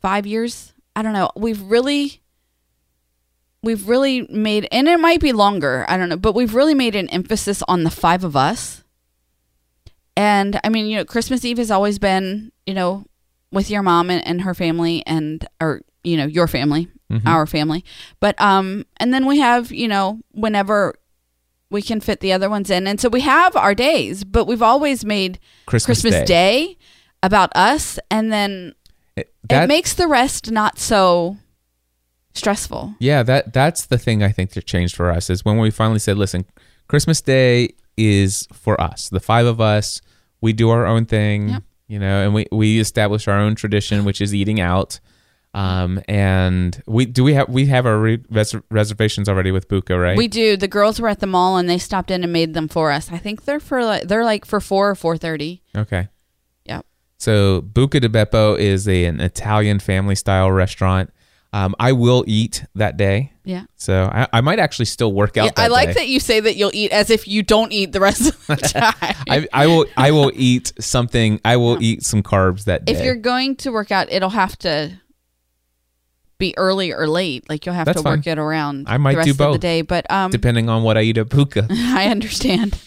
five 0.00 0.24
years 0.24 0.74
i 0.94 1.02
don't 1.02 1.12
know 1.12 1.30
we've 1.34 1.60
really 1.60 2.22
we've 3.64 3.88
really 3.88 4.26
made 4.28 4.68
and 4.70 4.86
it 4.86 5.00
might 5.00 5.20
be 5.20 5.32
longer 5.32 5.84
i 5.88 5.96
don't 5.96 6.08
know 6.08 6.16
but 6.16 6.36
we've 6.36 6.54
really 6.54 6.74
made 6.74 6.94
an 6.94 7.08
emphasis 7.08 7.64
on 7.66 7.82
the 7.82 7.90
five 7.90 8.22
of 8.22 8.36
us. 8.36 8.84
And 10.16 10.60
i 10.62 10.68
mean 10.68 10.86
you 10.86 10.98
know 10.98 11.04
christmas 11.04 11.44
eve 11.44 11.58
has 11.58 11.72
always 11.72 11.98
been 11.98 12.52
you 12.64 12.74
know 12.74 13.06
with 13.50 13.70
your 13.70 13.82
mom 13.82 14.08
and, 14.08 14.24
and 14.24 14.42
her 14.42 14.54
family 14.54 15.02
and 15.04 15.46
or 15.60 15.82
you 16.04 16.16
know 16.16 16.26
your 16.26 16.46
family 16.48 16.88
Mhm. 17.10 17.26
our 17.26 17.46
family 17.46 17.84
but 18.20 18.40
um 18.40 18.84
and 18.96 19.12
then 19.12 19.26
we 19.26 19.38
have 19.38 19.70
you 19.70 19.86
know 19.86 20.18
whenever 20.32 20.94
we 21.70 21.82
can 21.82 22.00
fit 22.00 22.20
the 22.20 22.32
other 22.32 22.48
ones 22.50 22.70
in 22.70 22.86
and 22.86 23.00
so 23.00 23.08
we 23.08 23.20
have 23.20 23.54
our 23.56 23.74
days 23.74 24.24
but 24.24 24.46
we've 24.46 24.62
always 24.62 25.04
made 25.04 25.38
Christmas, 25.66 26.00
christmas 26.02 26.26
day, 26.28 26.76
about 27.22 27.50
us 27.54 27.98
and 28.10 28.32
then 28.32 28.74
It- 29.16 29.32
it 29.50 29.66
makes 29.68 29.92
the 29.94 30.08
rest 30.08 30.50
not 30.50 30.78
so 30.78 31.36
stressful 32.34 32.94
Yeah, 32.98 33.22
that 33.24 33.52
that's 33.52 33.86
the 33.86 33.98
thing 33.98 34.22
I 34.22 34.30
think 34.32 34.50
that 34.52 34.66
changed 34.66 34.96
for 34.96 35.10
us 35.10 35.28
is 35.30 35.44
when 35.44 35.58
we 35.58 35.70
finally 35.70 35.98
said, 35.98 36.16
listen, 36.16 36.44
Christmas 36.88 37.20
Day 37.20 37.74
is 37.96 38.46
for 38.52 38.80
us, 38.80 39.08
the 39.10 39.20
five 39.20 39.44
of 39.46 39.60
us. 39.60 40.00
We 40.40 40.52
do 40.54 40.70
our 40.70 40.86
own 40.86 41.04
thing, 41.04 41.50
Yep. 41.50 41.62
you 41.88 41.98
know, 41.98 42.24
and 42.24 42.34
we 42.34 42.46
we 42.50 42.80
establish 42.80 43.28
our 43.28 43.38
own 43.38 43.54
tradition, 43.54 44.04
which 44.04 44.20
is 44.20 44.34
eating 44.34 44.60
out. 44.60 44.98
Um, 45.54 46.00
and 46.08 46.82
we 46.86 47.04
do 47.04 47.22
we 47.22 47.34
have 47.34 47.48
we 47.50 47.66
have 47.66 47.84
our 47.84 47.98
re- 47.98 48.24
res- 48.30 48.54
reservations 48.70 49.28
already 49.28 49.50
with 49.50 49.68
Buca, 49.68 50.00
right? 50.00 50.16
we 50.16 50.26
do 50.26 50.56
the 50.56 50.66
girls 50.68 50.98
were 50.98 51.08
at 51.08 51.20
the 51.20 51.26
mall 51.26 51.58
and 51.58 51.68
they 51.68 51.76
stopped 51.76 52.10
in 52.10 52.24
and 52.24 52.32
made 52.32 52.54
them 52.54 52.68
for 52.68 52.90
us 52.90 53.12
i 53.12 53.18
think 53.18 53.44
they're 53.44 53.60
for 53.60 53.84
like 53.84 54.08
they're 54.08 54.24
like 54.24 54.46
for 54.46 54.60
4 54.60 54.90
or 54.90 54.94
4.30 54.94 55.60
okay. 55.76 56.08
Yep. 56.64 56.86
So 57.18 57.60
Buca 57.62 58.00
di 58.00 58.08
Beppo 58.08 58.58
is 58.58 58.88
a, 58.88 59.04
an 59.04 59.20
Italian 59.20 59.78
family 59.78 60.14
style 60.14 60.50
restaurant. 60.50 61.10
Um, 61.52 61.74
I 61.78 61.92
will 61.92 62.24
eat 62.26 62.64
that 62.74 62.96
day, 62.96 63.34
yeah 63.44 63.64
so 63.76 64.08
I, 64.10 64.26
I 64.32 64.40
might 64.40 64.58
actually 64.58 64.86
still 64.86 65.12
work 65.12 65.36
out. 65.36 65.44
Yeah, 65.44 65.64
I 65.64 65.68
like 65.68 65.88
day. 65.88 65.94
that 65.94 66.08
you 66.08 66.18
say 66.18 66.40
that 66.40 66.56
you'll 66.56 66.70
eat 66.72 66.92
as 66.92 67.10
if 67.10 67.28
you 67.28 67.42
don't 67.42 67.72
eat 67.72 67.92
the 67.92 68.00
rest 68.00 68.22
of 68.26 68.46
the 68.46 68.56
time. 68.80 69.16
I, 69.28 69.46
I 69.52 69.66
will 69.66 69.84
I 69.96 70.12
will 70.12 70.32
eat 70.34 70.72
something. 70.80 71.40
I 71.44 71.58
will 71.58 71.82
eat 71.82 72.04
some 72.04 72.22
carbs 72.22 72.64
that 72.64 72.86
day. 72.86 72.94
if 72.94 73.04
you're 73.04 73.16
going 73.16 73.56
to 73.56 73.70
work 73.70 73.90
out, 73.90 74.10
it'll 74.10 74.30
have 74.30 74.56
to 74.60 74.98
be 76.42 76.56
early 76.58 76.92
or 76.92 77.06
late. 77.06 77.48
Like 77.48 77.64
you'll 77.64 77.74
have 77.74 77.86
That's 77.86 78.02
to 78.02 78.08
work 78.08 78.24
fine. 78.24 78.32
it 78.32 78.38
around 78.38 78.86
I 78.88 78.96
might 78.98 79.12
the 79.12 79.16
rest 79.18 79.26
do 79.26 79.30
of 79.32 79.38
the 79.38 79.44
both. 79.44 79.60
day. 79.60 79.82
But 79.82 80.10
um, 80.10 80.30
depending 80.30 80.68
on 80.68 80.82
what 80.82 80.96
I 80.98 81.02
eat 81.02 81.18
at 81.18 81.28
Buca. 81.28 81.66
I 81.70 82.06
understand. 82.08 82.78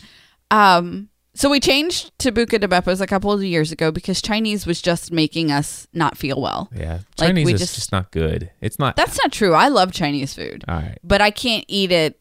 Um, 0.52 1.10
so 1.34 1.50
we 1.50 1.60
changed 1.60 2.18
to 2.20 2.32
Buca 2.32 2.60
di 2.62 2.68
Beppo's 2.68 3.02
a 3.02 3.08
couple 3.08 3.32
of 3.32 3.44
years 3.44 3.72
ago 3.72 3.91
because 3.91 4.22
Chinese 4.22 4.65
was 4.65 4.82
just 4.82 5.12
making 5.12 5.52
us 5.52 5.86
not 5.91 6.18
feel 6.18 6.39
well. 6.41 6.70
Yeah, 6.74 7.00
Like, 7.20 7.28
Chinese 7.30 7.46
we 7.46 7.54
is 7.54 7.60
just- 7.60 7.76
just, 7.76 7.91
not 7.91 8.12
good. 8.12 8.52
It's 8.62 8.80
not. 8.80 8.96
That's 8.96 9.18
not 9.22 9.32
true. 9.34 9.54
I 9.54 9.68
love 9.68 9.91
Chinese 9.91 10.34
food, 10.34 10.63
all 10.68 10.76
right. 10.76 10.98
but 11.04 11.20
I 11.22 11.32
can't 11.32 11.65
eat 11.68 11.91
it 11.91 12.20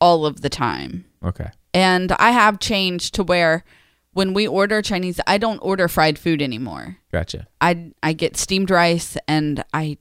all 0.00 0.26
of 0.26 0.42
the 0.42 0.48
time. 0.48 1.06
Okay. 1.24 1.50
And 1.74 2.12
I 2.12 2.30
have 2.30 2.58
changed 2.60 3.14
to 3.14 3.22
where 3.24 3.64
when 4.12 4.32
we 4.34 4.46
order 4.46 4.80
Chinese, 4.82 5.20
I 5.26 5.38
don't 5.38 5.58
order 5.58 5.88
fried 5.88 6.18
food 6.18 6.40
anymore. 6.42 6.98
Gotcha. 7.12 7.46
I 7.60 7.92
I 8.02 8.12
get 8.12 8.36
steamed 8.36 8.70
rice 8.70 9.16
and 9.28 9.64
I 9.74 9.98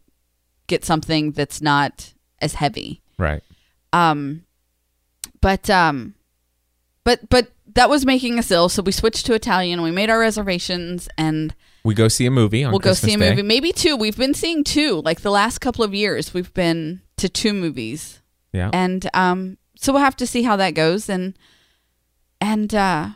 get 0.69 0.86
something 0.86 1.32
that's 1.34 1.62
not 1.62 2.13
as 2.41 2.53
heavy. 2.53 3.01
Right. 3.17 3.43
Um 3.91 4.43
but 5.41 5.69
um 5.69 6.15
but 7.03 7.29
but 7.29 7.51
that 7.75 7.89
was 7.89 8.05
making 8.05 8.39
us 8.39 8.49
ill, 8.51 8.67
so 8.67 8.82
we 8.82 8.91
switched 8.91 9.25
to 9.27 9.34
Italian. 9.34 9.82
We 9.82 9.91
made 9.91 10.10
our 10.10 10.19
reservations 10.19 11.08
and 11.17 11.53
We 11.84 11.93
go 11.93 12.08
see 12.08 12.25
a 12.25 12.32
movie 12.32 12.63
on 12.63 12.71
we'll 12.71 12.79
go 12.79 12.93
see 12.93 13.13
a 13.13 13.17
Day. 13.17 13.29
movie. 13.29 13.41
Maybe 13.43 13.71
two. 13.71 13.95
We've 13.95 14.17
been 14.17 14.34
seeing 14.34 14.63
two. 14.63 15.01
Like 15.01 15.21
the 15.21 15.32
last 15.32 15.60
couple 15.60 15.84
of 15.84 15.93
years 15.93 16.34
we've 16.34 16.53
been 16.53 17.01
to 17.17 17.27
two 17.29 17.53
movies. 17.53 18.21
Yeah. 18.53 18.69
And 18.73 19.10
um 19.13 19.58
so 19.77 19.93
we'll 19.93 20.01
have 20.01 20.17
to 20.17 20.27
see 20.27 20.43
how 20.43 20.55
that 20.58 20.71
goes 20.71 21.10
and 21.10 21.38
and 22.41 22.73
uh 22.73 23.10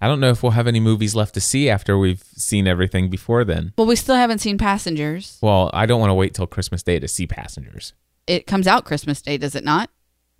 I 0.00 0.06
don't 0.06 0.20
know 0.20 0.30
if 0.30 0.42
we'll 0.42 0.52
have 0.52 0.66
any 0.66 0.80
movies 0.80 1.14
left 1.14 1.34
to 1.34 1.40
see 1.40 1.68
after 1.68 1.98
we've 1.98 2.22
seen 2.36 2.66
everything 2.68 3.10
before 3.10 3.44
then. 3.44 3.72
well 3.76 3.86
we 3.86 3.96
still 3.96 4.14
haven't 4.14 4.38
seen 4.38 4.58
Passengers. 4.58 5.38
Well, 5.42 5.70
I 5.72 5.86
don't 5.86 6.00
want 6.00 6.10
to 6.10 6.14
wait 6.14 6.34
till 6.34 6.46
Christmas 6.46 6.82
Day 6.82 6.98
to 6.98 7.08
see 7.08 7.26
Passengers. 7.26 7.94
It 8.26 8.46
comes 8.46 8.66
out 8.66 8.84
Christmas 8.84 9.22
Day, 9.22 9.38
does 9.38 9.54
it 9.54 9.64
not? 9.64 9.90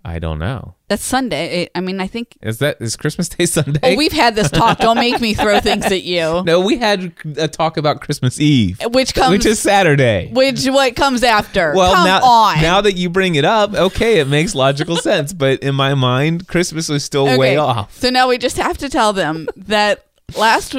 I 0.03 0.17
don't 0.17 0.39
know. 0.39 0.75
That's 0.87 1.03
Sunday. 1.03 1.69
I 1.75 1.81
mean, 1.81 1.99
I 1.99 2.07
think. 2.07 2.37
Is 2.41 2.59
that 2.59 2.77
is 2.81 2.95
Christmas 2.95 3.27
Day 3.27 3.45
Sunday? 3.45 3.79
Oh, 3.83 3.95
we've 3.97 4.13
had 4.13 4.33
this 4.33 4.49
talk. 4.49 4.77
Don't 4.79 4.95
make 4.95 5.19
me 5.19 5.33
throw 5.33 5.59
things 5.59 5.85
at 5.85 6.03
you. 6.03 6.41
no, 6.45 6.61
we 6.61 6.77
had 6.77 7.13
a 7.37 7.49
talk 7.49 7.75
about 7.75 7.99
Christmas 8.01 8.39
Eve, 8.39 8.79
Which 8.91 9.13
comes. 9.13 9.31
which 9.31 9.45
is 9.45 9.59
Saturday. 9.59 10.29
which 10.33 10.65
what 10.67 10.95
comes 10.95 11.21
after? 11.21 11.73
Well, 11.75 11.93
Come 11.93 12.05
now, 12.07 12.23
on. 12.23 12.61
now 12.61 12.79
that 12.81 12.93
you 12.93 13.09
bring 13.09 13.35
it 13.35 13.43
up, 13.45 13.73
okay, 13.73 14.19
it 14.19 14.27
makes 14.29 14.55
logical 14.55 14.95
sense. 15.01 15.33
But 15.33 15.59
in 15.59 15.75
my 15.75 15.93
mind, 15.95 16.47
Christmas 16.47 16.87
was 16.87 17.03
still 17.03 17.37
way 17.37 17.57
off. 17.57 17.93
So 17.97 18.09
now 18.09 18.29
we 18.29 18.37
just 18.37 18.55
have 18.57 18.77
to 18.79 18.89
tell 18.89 19.11
them 19.11 19.47
that 19.57 20.05
last. 20.37 20.75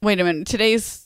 Wait 0.00 0.18
a 0.18 0.24
minute. 0.24 0.46
Today's. 0.46 1.01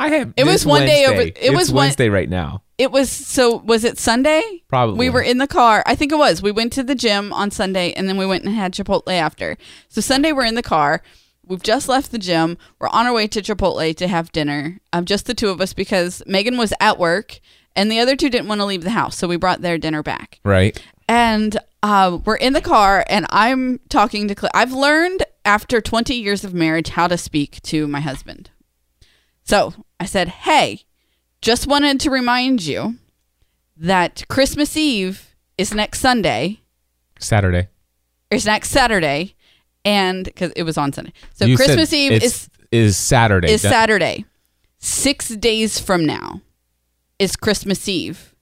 I 0.00 0.08
have. 0.08 0.32
It 0.36 0.44
was 0.44 0.64
one 0.66 0.82
day 0.82 1.04
over- 1.06 1.16
Wednesday. 1.16 1.40
it 1.46 1.50
was 1.52 1.68
It's 1.68 1.70
one- 1.72 1.84
Wednesday 1.84 2.08
right 2.08 2.28
now. 2.28 2.62
It 2.78 2.90
was 2.90 3.10
so. 3.10 3.56
Was 3.58 3.84
it 3.84 3.98
Sunday? 3.98 4.42
Probably. 4.68 4.98
We 4.98 5.10
were 5.10 5.20
in 5.22 5.38
the 5.38 5.46
car. 5.46 5.82
I 5.86 5.94
think 5.94 6.10
it 6.12 6.16
was. 6.18 6.40
We 6.42 6.50
went 6.50 6.72
to 6.72 6.82
the 6.82 6.94
gym 6.94 7.32
on 7.32 7.50
Sunday, 7.50 7.92
and 7.92 8.08
then 8.08 8.16
we 8.16 8.24
went 8.26 8.44
and 8.44 8.54
had 8.54 8.72
Chipotle 8.72 9.12
after. 9.12 9.56
So 9.88 10.00
Sunday 10.00 10.32
we're 10.32 10.46
in 10.46 10.54
the 10.54 10.62
car. 10.62 11.02
We've 11.46 11.62
just 11.62 11.88
left 11.88 12.10
the 12.12 12.18
gym. 12.18 12.56
We're 12.78 12.88
on 12.88 13.06
our 13.06 13.12
way 13.12 13.26
to 13.26 13.42
Chipotle 13.42 13.94
to 13.96 14.08
have 14.08 14.32
dinner. 14.32 14.78
Um, 14.92 15.04
just 15.04 15.26
the 15.26 15.34
two 15.34 15.48
of 15.50 15.60
us 15.60 15.72
because 15.74 16.22
Megan 16.26 16.56
was 16.56 16.72
at 16.80 16.98
work, 16.98 17.40
and 17.76 17.90
the 17.90 17.98
other 17.98 18.16
two 18.16 18.30
didn't 18.30 18.48
want 18.48 18.60
to 18.60 18.64
leave 18.64 18.84
the 18.84 18.90
house, 18.90 19.16
so 19.18 19.28
we 19.28 19.36
brought 19.36 19.60
their 19.60 19.76
dinner 19.76 20.02
back. 20.02 20.38
right. 20.44 20.80
and 21.08 21.58
uh, 21.82 22.18
we're 22.24 22.36
in 22.36 22.52
the 22.52 22.60
car 22.60 23.04
and 23.08 23.26
i'm 23.30 23.80
talking 23.88 24.28
to 24.28 24.34
Cle- 24.34 24.50
i've 24.54 24.70
learned 24.72 25.24
after 25.46 25.80
20 25.80 26.14
years 26.14 26.44
of 26.44 26.52
marriage 26.54 26.90
how 26.90 27.08
to 27.08 27.16
speak 27.16 27.60
to 27.62 27.88
my 27.88 28.00
husband 28.00 28.50
so 29.44 29.74
i 29.98 30.04
said 30.04 30.28
hey 30.28 30.82
just 31.40 31.66
wanted 31.66 31.98
to 32.00 32.10
remind 32.10 32.62
you 32.62 32.96
that 33.76 34.24
christmas 34.28 34.76
eve 34.76 35.34
is 35.58 35.74
next 35.74 36.00
sunday 36.00 36.60
Saturday. 37.18 37.68
It's 38.30 38.46
next 38.46 38.70
saturday 38.70 39.34
and 39.84 40.24
because 40.24 40.52
it 40.56 40.62
was 40.62 40.78
on 40.78 40.92
sunday 40.92 41.12
so 41.34 41.44
You 41.44 41.56
christmas 41.56 41.92
eve 41.92 42.12
is 42.22 42.48
is 42.70 42.96
Saturday. 42.96 43.50
is 43.50 43.62
Don't- 43.62 43.72
Saturday. 43.72 44.24
Six 44.78 45.28
days 45.30 45.78
from 45.78 46.06
now 46.06 46.40
is 47.18 47.36
Christmas 47.36 47.88
Eve. 47.88 48.34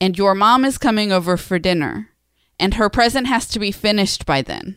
And 0.00 0.16
your 0.16 0.34
mom 0.34 0.64
is 0.64 0.78
coming 0.78 1.12
over 1.12 1.36
for 1.36 1.58
dinner. 1.58 2.08
And 2.58 2.74
her 2.74 2.88
present 2.88 3.26
has 3.26 3.46
to 3.48 3.58
be 3.58 3.72
finished 3.72 4.24
by 4.26 4.42
then. 4.42 4.76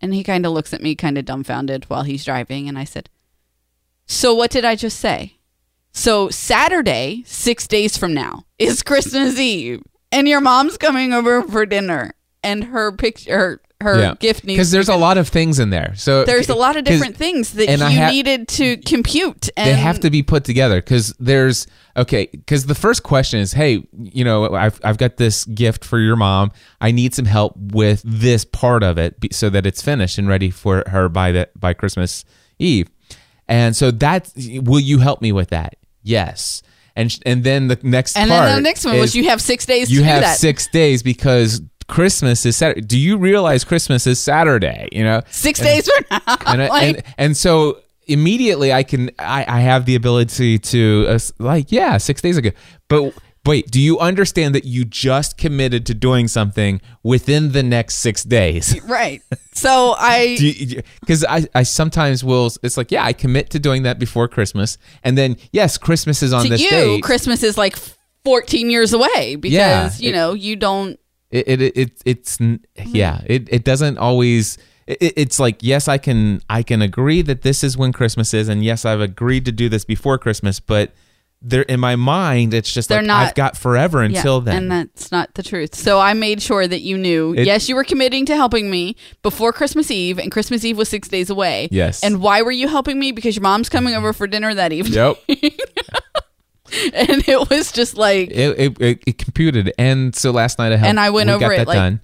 And 0.00 0.14
he 0.14 0.24
kind 0.24 0.44
of 0.46 0.52
looks 0.52 0.72
at 0.72 0.82
me, 0.82 0.94
kind 0.94 1.16
of 1.18 1.24
dumbfounded 1.24 1.84
while 1.88 2.02
he's 2.02 2.24
driving. 2.24 2.68
And 2.68 2.78
I 2.78 2.84
said, 2.84 3.08
So 4.06 4.34
what 4.34 4.50
did 4.50 4.64
I 4.64 4.76
just 4.76 4.98
say? 5.00 5.34
So 5.92 6.28
Saturday, 6.28 7.22
six 7.26 7.66
days 7.66 7.96
from 7.96 8.14
now, 8.14 8.44
is 8.58 8.82
Christmas 8.82 9.38
Eve. 9.38 9.82
And 10.12 10.28
your 10.28 10.40
mom's 10.40 10.76
coming 10.76 11.12
over 11.12 11.42
for 11.42 11.66
dinner. 11.66 12.12
And 12.42 12.64
her 12.64 12.92
picture, 12.92 13.60
her, 13.80 13.96
her 14.08 14.14
gift 14.14 14.44
needs 14.44 14.56
because 14.56 14.70
there's 14.70 14.88
a 14.88 14.94
lot 14.96 15.18
of 15.18 15.28
things 15.28 15.58
in 15.58 15.70
there. 15.70 15.94
So 15.96 16.24
there's 16.24 16.48
a 16.48 16.54
lot 16.54 16.76
of 16.76 16.84
different 16.84 17.16
things 17.16 17.52
that 17.54 17.68
you 17.68 17.84
ha- 17.84 18.10
needed 18.10 18.46
to 18.48 18.76
compute. 18.78 19.48
And 19.56 19.68
They 19.68 19.74
have 19.74 19.98
to 20.00 20.10
be 20.10 20.22
put 20.22 20.44
together 20.44 20.76
because 20.76 21.12
there's 21.18 21.66
okay. 21.96 22.28
Because 22.30 22.66
the 22.66 22.74
first 22.76 23.02
question 23.02 23.40
is, 23.40 23.52
hey, 23.52 23.84
you 23.98 24.24
know, 24.24 24.54
I've 24.54 24.78
I've 24.84 24.96
got 24.98 25.16
this 25.16 25.44
gift 25.46 25.84
for 25.84 25.98
your 25.98 26.14
mom. 26.14 26.52
I 26.80 26.92
need 26.92 27.14
some 27.14 27.24
help 27.24 27.54
with 27.56 28.00
this 28.04 28.44
part 28.44 28.84
of 28.84 28.96
it 28.96 29.16
so 29.32 29.50
that 29.50 29.66
it's 29.66 29.82
finished 29.82 30.18
and 30.18 30.28
ready 30.28 30.50
for 30.50 30.84
her 30.86 31.08
by 31.08 31.32
the 31.32 31.48
by 31.56 31.74
Christmas 31.74 32.24
Eve. 32.60 32.88
And 33.48 33.76
so 33.76 33.90
that 33.92 34.32
will 34.36 34.80
you 34.80 34.98
help 34.98 35.20
me 35.22 35.32
with 35.32 35.50
that? 35.50 35.76
Yes. 36.02 36.62
And 36.94 37.16
and 37.26 37.44
then 37.44 37.68
the 37.68 37.78
next 37.82 38.16
And 38.16 38.30
part 38.30 38.46
then 38.46 38.56
the 38.56 38.62
next 38.62 38.84
one 38.84 38.98
was 38.98 39.14
you 39.14 39.28
have 39.28 39.40
six 39.40 39.66
days 39.66 39.90
you 39.90 40.00
to 40.00 40.04
have 40.06 40.18
do 40.22 40.26
that. 40.26 40.38
six 40.38 40.66
days 40.68 41.02
because 41.02 41.60
Christmas 41.88 42.44
is 42.46 42.56
Saturday. 42.56 42.80
Do 42.80 42.98
you 42.98 43.16
realize 43.18 43.62
Christmas 43.64 44.06
is 44.06 44.18
Saturday? 44.18 44.88
You 44.92 45.04
know, 45.04 45.20
Six 45.30 45.60
days 45.60 45.88
from 45.88 46.04
now. 46.10 46.36
and, 46.46 46.68
Like, 46.68 46.82
and 46.82 47.02
and 47.18 47.36
so 47.36 47.80
immediately 48.06 48.72
I 48.72 48.82
can 48.82 49.10
I, 49.18 49.44
I 49.46 49.60
have 49.60 49.84
the 49.84 49.94
ability 49.94 50.58
to 50.58 51.06
uh, 51.08 51.18
like 51.38 51.70
yeah 51.70 51.98
six 51.98 52.20
days 52.22 52.36
ago. 52.38 52.50
But 52.88 53.12
wait, 53.46 53.70
do 53.70 53.80
you 53.80 53.98
understand 53.98 54.54
that 54.54 54.64
you 54.64 54.84
just 54.84 55.38
committed 55.38 55.86
to 55.86 55.94
doing 55.94 56.28
something 56.28 56.80
within 57.02 57.52
the 57.52 57.62
next 57.62 57.96
six 57.96 58.22
days? 58.24 58.78
right. 58.88 59.22
So 59.52 59.94
I 59.96 60.36
Because 61.00 61.24
I, 61.24 61.46
I 61.54 61.62
sometimes 61.62 62.22
will. 62.24 62.50
It's 62.62 62.76
like 62.76 62.90
yeah, 62.90 63.04
I 63.04 63.12
commit 63.12 63.50
to 63.50 63.58
doing 63.58 63.84
that 63.84 63.98
before 63.98 64.28
Christmas, 64.28 64.76
and 65.04 65.16
then 65.16 65.36
yes, 65.52 65.78
Christmas 65.78 66.22
is 66.22 66.32
on 66.32 66.44
to 66.44 66.48
this 66.50 66.62
you, 66.62 66.70
date. 66.70 67.02
Christmas 67.02 67.42
is 67.42 67.56
like 67.56 67.76
14 68.24 68.70
years 68.70 68.92
away 68.92 69.36
because 69.36 69.52
Yeah, 69.52 69.90
you 69.98 70.10
it- 70.10 70.12
know 70.12 70.32
you 70.34 70.56
don't. 70.56 70.98
it, 71.30 71.60
it, 71.60 71.76
it 71.76 72.02
it's 72.04 72.40
n- 72.40 72.60
yeah 72.76 73.18
mm-hmm. 73.18 73.26
it, 73.32 73.48
it 73.50 73.64
doesn't 73.64 73.98
always 73.98 74.58
it's 74.88 75.40
like 75.40 75.56
yes 75.60 75.88
i 75.88 75.98
can 75.98 76.40
i 76.48 76.62
can 76.62 76.80
agree 76.80 77.20
that 77.20 77.42
this 77.42 77.64
is 77.64 77.76
when 77.76 77.92
christmas 77.92 78.32
is 78.32 78.48
and 78.48 78.64
yes 78.64 78.84
i've 78.84 79.00
agreed 79.00 79.44
to 79.44 79.50
do 79.50 79.68
this 79.68 79.84
before 79.84 80.16
christmas 80.18 80.60
but 80.60 80.92
there 81.48 81.62
in 81.62 81.78
my 81.78 81.94
mind 81.96 82.52
it's 82.52 82.72
just 82.72 82.88
They're 82.88 82.98
like 82.98 83.06
not- 83.06 83.28
i've 83.28 83.34
got 83.34 83.56
forever 83.56 84.00
Yeah, 84.00 84.16
until 84.16 84.40
then 84.40 84.56
and 84.56 84.70
that's 84.70 85.12
not 85.12 85.32
the 85.34 85.42
truth. 85.42 85.74
So 85.74 86.00
I 86.00 86.12
made 86.14 86.42
sure 86.42 86.66
that 86.66 86.80
you 86.80 86.98
knew. 86.98 87.34
It- 87.34 87.46
yes, 87.46 87.68
you 87.68 87.76
were 87.76 87.84
committing 87.84 88.26
to 88.26 88.34
helping 88.36 88.70
me 88.70 88.96
before 89.22 89.52
Christmas 89.52 89.90
Eve, 89.90 90.18
and 90.18 90.32
Christmas 90.32 90.64
Eve 90.64 90.76
was 90.76 90.88
six 90.88 91.08
days 91.08 91.30
away. 91.30 91.68
Yes. 91.70 92.02
And 92.02 92.20
why 92.20 92.42
were 92.42 92.50
you 92.50 92.68
helping 92.68 92.98
me? 92.98 93.12
Because 93.12 93.36
your 93.36 93.42
mom's 93.42 93.68
coming 93.68 93.94
over 93.94 94.12
for 94.12 94.26
dinner 94.26 94.52
that 94.54 94.72
evening, 94.72 94.94
yep 94.94 95.16
and 96.92 97.28
it 97.28 97.48
was 97.48 97.70
just 97.72 97.96
like 97.96 98.28
it, 98.30 98.58
it, 98.58 98.80
it, 98.80 99.02
it 99.06 99.18
computed 99.18 99.72
and 99.78 100.16
so 100.16 100.30
last 100.32 100.58
night 100.58 100.72
i 100.72 100.76
helped 100.76 100.88
And 100.88 100.98
I 100.98 101.10
went 101.10 101.28
we 101.28 101.34
over 101.34 101.48
got 101.48 101.60
it, 101.60 101.66
like, 101.68 101.76
done 101.76 102.00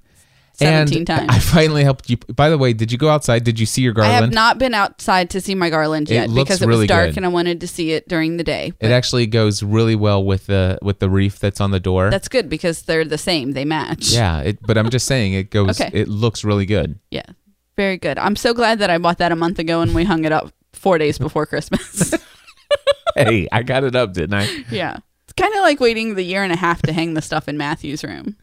17 0.54 0.98
and 0.98 1.06
times. 1.06 1.26
i 1.30 1.38
finally 1.38 1.82
helped 1.82 2.08
you 2.10 2.16
by 2.34 2.48
the 2.50 2.58
way 2.58 2.72
did 2.72 2.92
you 2.92 2.98
go 2.98 3.08
outside 3.08 3.42
did 3.44 3.58
you 3.58 3.66
see 3.66 3.82
your 3.82 3.92
garland? 3.92 4.12
I 4.16 4.20
have 4.20 4.32
not 4.32 4.58
been 4.58 4.74
outside 4.74 5.30
to 5.30 5.40
see 5.40 5.54
my 5.54 5.70
garland 5.70 6.10
It 6.10 6.14
yet 6.14 6.28
looks 6.30 6.48
because 6.48 6.62
it 6.62 6.66
really 6.66 6.80
was 6.82 6.88
dark 6.88 7.08
good. 7.10 7.16
and 7.18 7.26
I 7.26 7.30
wanted 7.30 7.60
to 7.60 7.66
see 7.66 7.92
it 7.92 8.08
during 8.08 8.36
the 8.36 8.44
day. 8.44 8.72
it 8.80 8.90
actually 8.90 9.26
goes 9.26 9.62
really 9.62 9.94
well 9.96 10.22
with 10.24 10.46
the 10.46 10.78
with 10.82 10.98
the 10.98 11.08
reef 11.10 11.38
that's 11.38 11.60
on 11.60 11.70
the 11.70 11.80
door 11.80 12.10
That's 12.10 12.28
good 12.28 12.48
because 12.48 12.82
they're 12.82 13.04
the 13.04 13.18
same. 13.18 13.52
They 13.52 13.64
match. 13.64 14.10
yeah 14.10 14.40
it, 14.40 14.58
but 14.66 14.76
i'm 14.78 14.90
just 14.90 15.06
saying 15.06 15.32
it 15.32 15.50
goes 15.50 15.80
Okay. 15.80 15.90
it 15.92 16.08
looks 16.08 16.44
really 16.44 16.66
good 16.66 16.98
Yeah. 17.10 17.22
Very 17.74 17.96
good. 17.96 18.18
I'm 18.18 18.36
so 18.36 18.52
glad 18.52 18.80
that 18.80 18.90
I 18.90 18.98
bought 18.98 19.16
that 19.18 19.32
a 19.32 19.36
month 19.36 19.58
ago 19.58 19.80
and 19.80 19.94
we 19.94 20.04
hung 20.04 20.26
it 20.26 20.32
up 20.32 20.52
four 20.74 20.98
days 20.98 21.16
before 21.18 21.46
Christmas. 21.46 22.12
hey 23.16 23.46
i 23.52 23.62
got 23.62 23.84
it 23.84 23.94
up 23.94 24.12
didn't 24.14 24.34
i 24.34 24.46
yeah. 24.70 24.96
It's 25.24 25.32
kind 25.34 25.54
of 25.54 25.60
like 25.60 25.80
waiting 25.80 26.14
the 26.14 26.22
year 26.22 26.42
and 26.42 26.52
a 26.52 26.56
half 26.56 26.82
to 26.82 26.92
hang 26.92 27.14
the 27.14 27.22
stuff 27.22 27.48
in 27.48 27.56
Matthew's 27.56 28.04
room. 28.04 28.36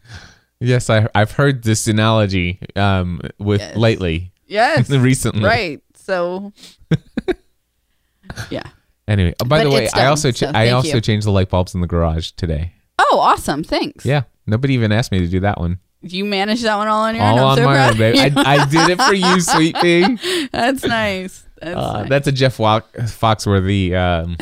Yes, 0.60 0.90
I, 0.90 1.08
I've 1.14 1.32
heard 1.32 1.62
this 1.62 1.86
analogy 1.88 2.58
um, 2.76 3.20
with 3.38 3.60
Yes. 3.60 3.76
lately, 3.76 4.32
Yes. 4.46 4.90
recently. 4.90 5.42
right. 5.44 5.80
So, 5.94 6.52
yeah. 8.50 8.62
Anyway, 9.08 9.34
oh, 9.40 9.44
by 9.44 9.58
But 9.58 9.64
the 9.64 9.70
way, 9.74 9.84
it's 9.84 9.94
I 9.94 9.98
done, 10.00 10.06
also 10.08 10.30
so 10.30 10.50
I 10.54 10.70
also 10.70 10.96
you. 10.96 11.00
changed 11.00 11.26
the 11.26 11.30
light 11.32 11.48
bulbs 11.48 11.74
in 11.74 11.80
the 11.80 11.86
garage 11.86 12.30
today. 12.32 12.74
Oh, 12.98 13.18
awesome. 13.20 13.64
Thanks. 13.64 14.04
Yeah, 14.04 14.22
nobody 14.46 14.74
even 14.74 14.92
asked 14.92 15.10
me 15.12 15.18
to 15.20 15.26
do 15.26 15.40
that 15.40 15.58
one. 15.58 15.78
You 16.02 16.24
managed 16.24 16.62
that 16.64 16.76
one 16.76 16.88
all 16.88 17.02
on 17.02 17.14
your 17.16 17.24
All 17.24 17.32
own. 17.34 17.38
I'm 17.38 17.44
on 17.46 17.56
so 17.58 17.64
my 17.64 17.74
proud 17.74 17.90
own, 17.92 17.98
baby. 17.98 18.20
I, 18.20 18.54
I 18.62 18.64
did 18.66 18.88
it 18.90 19.02
for 19.02 19.12
you, 19.14 19.40
sweet. 19.40 20.50
That's 20.52 20.84
nice. 20.84 21.44
That's 21.60 21.76
Uh, 21.76 21.92
nice. 22.02 22.08
that's 22.08 22.28
a 22.28 22.32
Jeff 22.32 22.56
Foxworthy 22.56 23.92
um, 23.94 24.36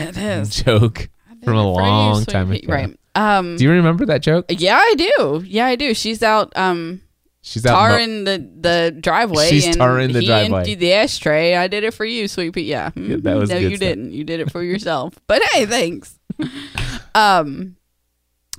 joke 0.50 1.08
from 1.42 1.54
a 1.56 1.66
long 1.72 2.24
time 2.24 2.52
ago. 2.52 2.66
Right. 2.72 2.96
Um, 3.18 3.56
Do 3.56 3.64
you 3.64 3.70
remember 3.70 4.06
that 4.06 4.22
joke? 4.22 4.46
yeah, 4.48 4.76
I 4.76 4.94
do. 4.96 5.42
Yeah, 5.46 5.66
I 5.66 5.76
do. 5.76 5.92
She's 5.94 6.22
out 6.22 6.52
um 6.56 7.00
She's 7.40 7.64
out. 7.66 7.72
mo- 7.72 7.78
tarring 7.88 8.24
the, 8.24 8.50
the 8.60 8.96
driveway. 9.00 9.48
She's 9.48 9.66
and 9.66 9.76
tarring 9.76 10.12
the 10.12 10.20
he 10.20 10.26
driveway. 10.26 10.58
emptied 10.58 10.80
the 10.80 10.92
ashtray. 10.92 11.56
I 11.56 11.66
did 11.68 11.82
it 11.84 11.94
for 11.94 12.04
you, 12.04 12.28
sweet 12.28 12.52
pea. 12.52 12.62
Yeah. 12.62 12.90
Yeah, 12.94 13.16
that 13.20 13.36
was 13.36 13.48
no, 13.50 13.56
you 13.56 13.70
stuff. 13.70 13.80
didn't. 13.80 14.12
You 14.12 14.24
did 14.24 14.40
it 14.40 14.50
for 14.52 14.62
yourself. 14.62 15.14
But 15.26 15.42
hey, 15.52 15.64
thanks. 15.66 16.18
um, 17.14 17.76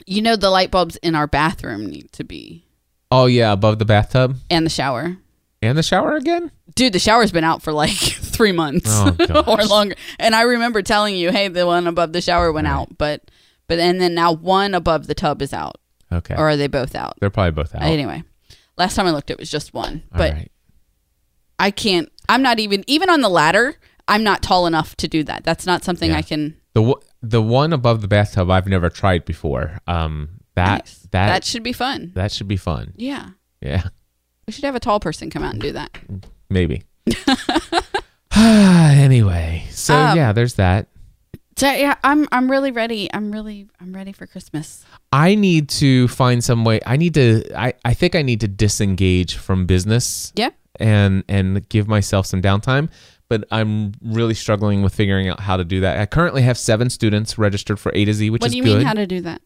you 0.06 0.22
know 0.22 0.36
the 0.36 0.50
light 0.50 0.72
bulbs 0.72 0.96
in 0.98 1.16
our 1.16 1.28
bathroom 1.28 1.86
need 1.86 2.12
to 2.14 2.24
be 2.24 2.66
oh 3.12 3.26
yeah, 3.26 3.52
above 3.52 3.80
the 3.80 3.86
bathtub 3.86 4.38
and 4.50 4.66
the 4.66 4.70
shower. 4.70 5.18
and 5.62 5.78
the 5.78 5.84
shower 5.84 6.16
again. 6.16 6.52
Dude, 6.76 6.94
the 6.94 7.00
shower's 7.00 7.32
been 7.32 7.44
out 7.44 7.62
for 7.62 7.72
like 7.74 7.90
three 7.98 8.52
months 8.54 8.88
Oh, 8.90 9.16
or 9.48 9.64
longer. 9.66 9.96
And 10.18 10.34
I 10.36 10.44
remember 10.44 10.82
telling 10.82 11.16
you, 11.16 11.32
hey, 11.32 11.48
the 11.50 11.66
one 11.66 11.88
above 11.88 12.14
the 12.14 12.22
shower 12.22 12.52
went 12.52 12.66
Right. 12.68 12.74
out, 12.74 12.98
but 12.98 13.22
but 13.70 13.80
and 13.80 14.02
then 14.02 14.14
now 14.14 14.34
one 14.34 14.74
above 14.74 15.08
the 15.08 15.16
tub 15.16 15.42
is 15.42 15.54
out. 15.54 15.78
Okay, 16.12 16.34
Or 16.36 16.50
are 16.50 16.58
they 16.58 16.68
both 16.68 16.94
out? 16.96 17.18
they're 17.22 17.30
probably 17.30 17.52
both 17.52 17.74
out. 17.74 17.84
Anyway, 17.84 18.24
last 18.78 18.96
time 18.96 19.06
I 19.08 19.12
looked, 19.12 19.30
it 19.30 19.40
was 19.40 19.50
just 19.50 19.74
one. 19.74 20.04
All 20.12 20.18
But 20.18 20.34
right. 20.34 20.52
I 21.58 21.72
can't. 21.72 22.12
I'm 22.28 22.42
not 22.42 22.60
even 22.60 22.84
even 22.88 23.10
on 23.10 23.22
the 23.22 23.30
ladder. 23.30 23.76
I'm 24.08 24.24
not 24.24 24.42
tall 24.42 24.66
enough 24.68 24.96
to 24.98 25.08
do 25.08 25.24
that. 25.24 25.44
That's 25.44 25.66
not 25.66 25.84
something 25.84 26.12
Yeah. 26.12 26.18
I 26.18 26.22
can. 26.24 26.56
The 26.74 26.82
w- 26.82 27.00
the 27.22 27.42
one 27.42 27.74
above 27.74 28.02
the 28.02 28.08
bathtub 28.08 28.50
I've 28.50 28.66
never 28.68 28.90
tried 28.90 29.24
before. 29.26 29.78
Um, 29.88 30.30
that 30.56 30.80
Nice. 30.86 31.00
that 31.12 31.28
that 31.28 31.44
should 31.46 31.64
be 31.64 31.74
fun. 31.74 32.12
that 32.16 32.32
should 32.32 32.48
be 32.48 32.58
fun. 32.58 32.94
Yeah, 32.96 33.30
Yeah, 33.62 33.84
we 34.48 34.54
should 34.54 34.64
have 34.66 34.76
a 34.76 34.80
tall 34.80 35.00
person 35.00 35.30
come 35.30 35.44
out 35.44 35.54
and 35.54 35.62
do 35.62 35.72
that. 35.74 35.98
maybe. 36.50 36.84
anyway, 38.36 39.66
so 39.72 39.96
Um, 39.96 40.18
yeah, 40.18 40.32
there's 40.34 40.56
that. 40.56 40.88
So 41.60 41.70
yeah, 41.72 41.96
I'm 42.04 42.28
I'm 42.32 42.50
really 42.50 42.72
ready. 42.72 43.10
I'm 43.14 43.32
really 43.32 43.68
I'm 43.82 43.92
ready 43.94 44.14
for 44.14 44.26
Christmas. 44.26 44.86
I 45.12 45.36
need 45.36 45.68
to 45.70 46.08
find 46.08 46.42
some 46.44 46.64
way. 46.64 46.80
I 46.86 46.96
need 46.96 47.14
to. 47.16 47.44
I, 47.54 47.74
I 47.84 47.94
think 47.94 48.16
I 48.16 48.22
need 48.22 48.40
to 48.42 48.48
disengage 48.48 49.36
from 49.36 49.66
business. 49.66 50.32
Yeah. 50.36 50.52
And 50.80 51.24
and 51.28 51.68
give 51.68 51.88
myself 51.88 52.26
some 52.28 52.42
downtime. 52.42 52.90
But 53.28 53.44
I'm 53.52 53.92
really 54.02 54.34
struggling 54.34 54.82
with 54.84 54.96
figuring 54.96 55.28
out 55.28 55.40
how 55.42 55.58
to 55.58 55.66
do 55.66 55.82
that. 55.82 56.00
I 56.00 56.06
currently 56.06 56.42
have 56.44 56.58
seven 56.58 56.90
students 56.90 57.38
registered 57.38 57.80
for 57.80 57.92
A 57.94 58.06
to 58.06 58.14
Z, 58.14 58.30
which 58.30 58.42
What 58.42 58.48
is 58.48 58.54
do 58.54 58.58
you 58.58 58.64
good. 58.64 58.78
mean 58.78 58.88
how 58.88 58.94
to 58.94 59.06
do 59.06 59.22
that? 59.22 59.42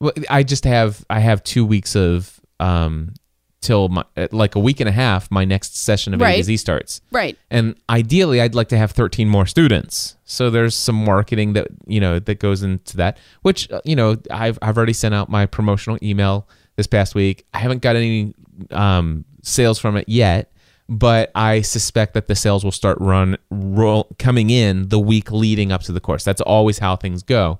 well, 0.00 0.12
I 0.28 0.42
just 0.42 0.64
have 0.64 1.04
I 1.08 1.20
have 1.20 1.42
two 1.44 1.64
weeks 1.64 1.94
of 1.94 2.40
um 2.60 3.14
till 3.60 3.88
my 3.88 4.04
like 4.30 4.54
a 4.54 4.60
week 4.60 4.80
and 4.80 4.88
a 4.88 4.92
half. 4.92 5.30
My 5.30 5.44
next 5.44 5.76
session 5.76 6.14
of 6.14 6.20
A 6.20 6.24
to 6.38 6.44
Z 6.44 6.56
starts. 6.58 7.00
Right. 7.10 7.36
and 7.50 7.74
ideally 7.90 8.40
i'd 8.40 8.54
like 8.54 8.68
to 8.68 8.78
have 8.78 8.90
13 8.92 9.28
more 9.28 9.46
students 9.46 10.16
so 10.24 10.50
there's 10.50 10.74
some 10.76 11.04
marketing 11.04 11.54
that 11.54 11.68
you 11.86 12.00
know 12.00 12.18
that 12.18 12.38
goes 12.38 12.62
into 12.62 12.96
that 12.98 13.18
which 13.42 13.70
uh, 13.70 13.80
you 13.84 13.96
know 13.96 14.16
i've, 14.30 14.58
I've 14.62 14.76
already 14.76 14.92
sent 14.92 15.14
out 15.14 15.28
my 15.28 15.46
promotional 15.46 15.98
email 16.02 16.48
this 16.76 16.86
past 16.86 17.14
week 17.14 17.46
i 17.54 17.58
haven't 17.58 17.82
got 17.82 17.96
any 17.96 18.34
um, 18.70 19.24
sales 19.42 19.78
from 19.78 19.96
it 19.96 20.08
yet 20.08 20.52
but 20.88 21.30
i 21.34 21.62
suspect 21.62 22.14
that 22.14 22.26
the 22.28 22.34
sales 22.36 22.62
will 22.64 22.72
start 22.72 22.98
run 23.00 23.36
roll 23.50 24.08
coming 24.18 24.50
in 24.50 24.88
the 24.88 24.98
week 24.98 25.30
leading 25.32 25.72
up 25.72 25.82
to 25.82 25.92
the 25.92 26.00
course 26.00 26.24
that's 26.24 26.40
always 26.42 26.78
how 26.78 26.94
things 26.96 27.22
go 27.22 27.58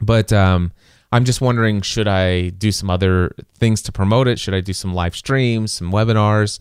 but 0.00 0.32
um, 0.32 0.72
I'm 1.10 1.24
just 1.24 1.40
wondering, 1.40 1.80
should 1.80 2.08
I 2.08 2.50
do 2.50 2.70
some 2.70 2.90
other 2.90 3.34
things 3.58 3.82
to 3.82 3.92
promote 3.92 4.28
it? 4.28 4.38
Should 4.38 4.54
I 4.54 4.60
do 4.60 4.72
some 4.72 4.92
live 4.92 5.16
streams, 5.16 5.72
some 5.72 5.90
webinars, 5.90 6.58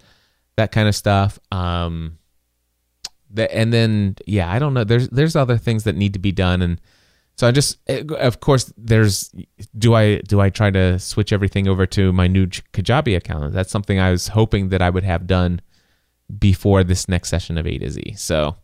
that 0.55 0.71
kind 0.71 0.88
of 0.88 0.95
stuff? 0.95 1.38
Um, 1.51 2.17
the, 3.29 3.53
and 3.53 3.73
then 3.73 4.15
yeah, 4.25 4.51
I 4.51 4.60
don't 4.60 4.73
know. 4.73 4.83
There's 4.83 5.10
there's 5.10 5.36
other 5.36 5.57
things 5.57 5.83
that 5.83 5.95
need 5.95 6.13
to 6.13 6.19
be 6.19 6.31
done, 6.31 6.62
and 6.62 6.79
so 7.36 7.47
I 7.47 7.51
just, 7.51 7.77
eh, 7.88 8.03
of 8.17 8.39
course, 8.39 8.73
there's. 8.77 9.31
Do 9.77 9.93
I 9.93 10.19
do 10.19 10.39
I 10.39 10.49
try 10.49 10.71
to 10.71 10.97
switch 10.97 11.33
everything 11.33 11.67
over 11.67 11.86
to 11.88 12.13
my 12.13 12.27
new 12.27 12.47
Kajabi 12.47 13.17
account? 13.17 13.53
That's 13.53 13.71
something 13.71 13.99
I 13.99 14.12
was 14.12 14.29
hoping 14.29 14.69
that 14.69 14.81
I 14.81 14.89
would 14.89 15.03
have 15.03 15.27
done 15.27 15.62
before 16.39 16.83
this 16.83 17.07
next 17.07 17.29
session 17.29 17.57
of 17.57 17.67
A 17.67 17.77
to 17.77 17.89
Z. 17.89 18.15
So. 18.17 18.55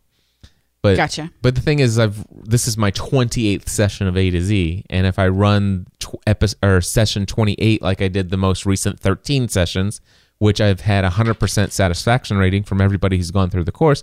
But 0.84 0.98
Gotcha. 0.98 1.30
but 1.40 1.54
the 1.54 1.62
thing 1.62 1.78
is, 1.78 1.98
I've 1.98 2.26
this 2.30 2.68
is 2.68 2.76
my 2.76 2.90
28th 2.90 3.70
session 3.70 4.06
of 4.06 4.18
A 4.18 4.28
to 4.28 4.42
Z, 4.42 4.84
and 4.90 5.06
if 5.06 5.18
I 5.18 5.28
run 5.28 5.86
tw- 5.98 6.16
epi- 6.26 6.48
or 6.62 6.82
session 6.82 7.24
28 7.24 7.80
like 7.80 8.02
I 8.02 8.08
did 8.08 8.28
the 8.28 8.36
most 8.36 8.66
recent 8.66 9.00
13 9.00 9.48
sessions, 9.48 10.02
which 10.40 10.60
I've 10.60 10.82
had 10.82 11.06
a 11.06 11.08
100% 11.08 11.70
satisfaction 11.70 12.36
rating 12.36 12.64
from 12.64 12.82
everybody 12.82 13.16
who's 13.16 13.30
gone 13.30 13.48
through 13.48 13.64
the 13.64 13.72
course, 13.72 14.02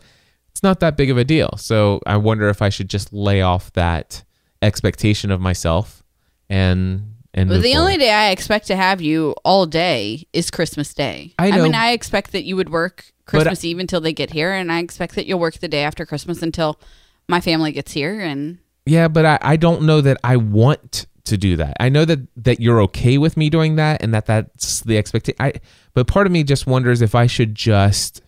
it's 0.50 0.64
not 0.64 0.80
that 0.80 0.98
big 0.98 1.12
of 1.12 1.20
a 1.20 1.24
deal. 1.24 1.52
So 1.58 2.02
I 2.08 2.18
wonder 2.18 2.50
if 2.50 2.64
I 2.64 2.70
should 2.70 2.90
just 2.90 3.14
lay 3.14 3.44
off 3.44 3.72
that 3.74 4.24
expectation 4.64 5.30
of 5.30 5.40
myself 5.40 6.02
and 6.50 7.11
and 7.34 7.50
move 7.50 7.64
the 7.64 7.76
only 7.76 7.98
day 7.98 8.12
I 8.12 8.32
expect 8.32 8.68
to 8.68 8.76
have 8.76 9.02
you 9.02 9.36
all 9.46 9.66
day 9.66 10.28
is 10.34 10.52
Christmas 10.52 10.94
Day. 10.94 11.34
I 11.40 11.52
know. 11.52 11.64
mean, 11.64 11.76
I 11.76 11.92
expect 11.92 12.32
that 12.34 12.44
you 12.44 12.56
would 12.56 12.70
work 12.70 13.06
But 13.26 13.34
I- 13.34 13.44
Christmas 13.44 13.64
Eve 13.66 13.80
until 13.80 14.02
they 14.02 14.14
get 14.14 14.32
here, 14.32 14.52
and 14.52 14.72
I 14.72 14.80
expect 14.80 15.16
that 15.16 15.26
you'll 15.26 15.40
work 15.40 15.56
the 15.60 15.68
day 15.68 15.84
after 15.84 16.06
Christmas 16.06 16.42
until 16.42 16.80
my 17.28 17.40
family 17.40 17.72
gets 17.72 17.94
here. 17.94 18.20
And 18.20 18.60
Yeah, 18.86 19.08
but 19.08 19.26
I, 19.26 19.40
I 19.42 19.56
don't 19.56 19.84
know 19.84 20.02
that 20.02 20.18
I 20.24 20.36
want 20.38 21.08
to 21.26 21.38
do 21.38 21.56
that. 21.56 21.78
I 21.80 21.88
know 21.90 22.04
that 22.04 22.20
that 22.44 22.60
you're 22.60 22.82
okay 22.82 23.18
with 23.18 23.38
me 23.38 23.50
doing 23.50 23.76
that 23.78 24.02
and 24.02 24.14
that 24.14 24.26
that's 24.26 24.82
the 24.82 24.98
expectation. 24.98 25.38
I 25.40 25.54
but 25.94 26.08
part 26.08 26.26
of 26.26 26.34
me 26.34 26.44
just 26.44 26.66
wonders 26.68 27.02
if 27.02 27.14
I 27.16 27.28
should 27.28 27.54
just 27.56 28.22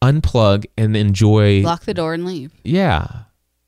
unplug 0.00 0.64
and 0.78 0.96
enjoy. 0.96 1.62
lock 1.62 1.84
the 1.84 1.94
door 1.94 2.14
and 2.14 2.24
leave. 2.24 2.52
Yeah, 2.62 3.24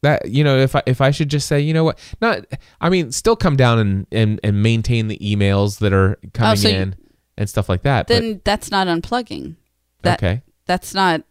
that 0.06 0.30
you 0.30 0.44
know 0.44 0.56
if 0.56 0.76
I 0.76 0.82
if 0.86 1.00
I 1.00 1.10
should 1.10 1.28
just 1.28 1.48
say 1.48 1.60
you 1.60 1.74
know 1.74 1.82
what 1.82 1.98
not 2.20 2.44
I 2.80 2.88
mean 2.88 3.10
still 3.10 3.34
come 3.34 3.56
down 3.56 3.78
and 3.80 4.06
and, 4.12 4.40
and 4.44 4.62
maintain 4.62 5.08
the 5.08 5.18
emails 5.18 5.80
that 5.80 5.92
are 5.92 6.18
oh, 6.24 6.28
coming 6.32 6.52
Oh, 6.52 6.54
so 6.54 6.68
you- 6.68 6.76
in 6.76 6.96
and 7.36 7.50
stuff 7.50 7.68
like 7.68 7.82
that. 7.82 8.06
Then 8.06 8.40
that's 8.44 8.70
not 8.70 8.86
unplugging. 8.86 9.56
That, 10.02 10.22
okay. 10.22 10.42
That's 10.66 10.94
not. 10.94 11.22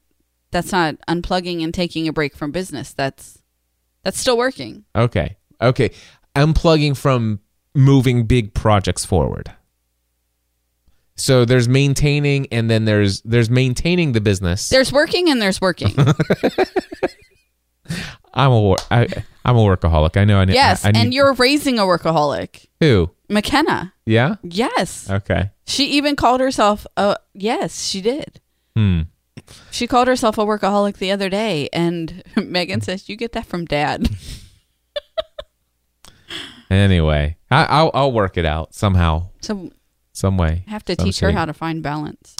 That's 0.52 0.72
not 0.72 0.96
unplugging 1.08 1.64
and 1.64 1.74
taking 1.74 2.08
a 2.08 2.14
break 2.14 2.36
from 2.36 2.52
business. 2.52 2.94
That's 2.94 3.40
that's 4.04 4.20
still 4.20 4.38
working. 4.38 4.86
Okay. 4.96 5.36
Okay. 5.62 5.92
Unplugging 6.36 6.96
from 6.96 7.40
moving 7.74 8.26
big 8.26 8.54
projects 8.54 9.04
forward. 9.04 9.52
So 11.18 11.46
there's 11.46 11.68
maintaining 11.68 12.48
and 12.52 12.70
then 12.70 12.86
there's 12.86 13.22
there's 13.22 13.50
maintaining 13.50 14.12
the 14.12 14.22
business. 14.22 14.70
There's 14.70 14.92
working 14.92 15.30
and 15.30 15.42
there's 15.42 15.60
working. 15.60 15.96
I'm 18.36 18.52
a 18.52 18.60
wor- 18.62 18.78
I, 18.92 19.08
I'm 19.46 19.56
a 19.56 19.60
workaholic. 19.62 20.18
I 20.18 20.26
know 20.26 20.40
I 20.40 20.46
need 20.46 20.54
yes, 20.54 20.84
I, 20.86 20.90
I 20.90 20.92
need, 20.92 21.00
and 21.02 21.14
you're 21.14 21.34
raising 21.34 21.80
a 21.80 21.84
workaholic, 21.84 22.66
who? 22.80 23.10
McKenna. 23.30 23.94
Yeah? 24.06 24.36
Yes, 24.44 25.10
Okay. 25.10 25.52
she 25.66 25.86
even 25.92 26.16
called 26.16 26.42
herself. 26.42 26.86
a 26.98 27.18
yes, 27.34 27.86
she 27.86 28.02
did. 28.02 28.40
Hmm. 28.76 29.02
She 29.72 29.88
called 29.88 30.08
herself 30.08 30.38
a 30.38 30.42
workaholic 30.46 30.98
the 30.98 31.12
other 31.12 31.30
day, 31.30 31.70
and 31.74 32.24
Megan 32.36 32.82
says, 32.82 33.08
"You 33.10 33.16
get 33.16 33.32
that 33.34 33.46
from 33.46 33.66
Dad." 33.66 34.10
Anyway, 36.70 37.38
I, 37.52 37.66
I'll 37.66 37.92
I'll 37.94 38.12
work 38.12 38.38
it 38.38 38.46
out 38.46 38.74
somehow, 38.74 39.28
So 39.40 39.70
some 40.14 40.36
way. 40.36 40.64
I 40.68 40.72
have 40.72 40.84
to 40.86 40.96
some 40.96 41.06
teach 41.06 41.20
her 41.20 41.30
shape. 41.30 41.36
how 41.38 41.46
to 41.46 41.54
find 41.54 41.84
balance. 41.84 42.36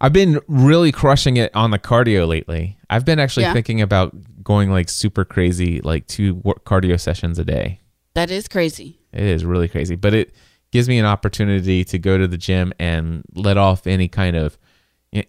I've 0.00 0.14
been 0.14 0.40
really 0.48 0.90
crushing 0.90 1.36
it 1.36 1.54
on 1.54 1.70
the 1.70 1.78
cardio 1.78 2.26
lately. 2.26 2.78
I've 2.88 3.04
been 3.04 3.18
actually 3.18 3.42
Yeah. 3.42 3.52
thinking 3.52 3.82
about 3.82 4.14
going 4.48 4.70
like 4.70 4.88
super 4.88 5.26
crazy, 5.26 5.78
like 5.82 6.06
two 6.06 6.36
cardio 6.64 6.98
sessions 6.98 7.38
a 7.38 7.44
day. 7.44 7.80
That 8.14 8.30
is 8.30 8.48
crazy. 8.48 8.98
It 9.12 9.22
is 9.22 9.44
really 9.44 9.68
crazy, 9.68 9.94
but 9.94 10.14
it 10.14 10.34
gives 10.70 10.88
me 10.88 10.98
an 10.98 11.04
opportunity 11.04 11.84
to 11.84 11.98
go 11.98 12.16
to 12.16 12.26
the 12.26 12.38
gym 12.38 12.72
and 12.78 13.22
let 13.34 13.58
off 13.58 13.86
any 13.86 14.08
kind 14.08 14.36
of 14.36 14.56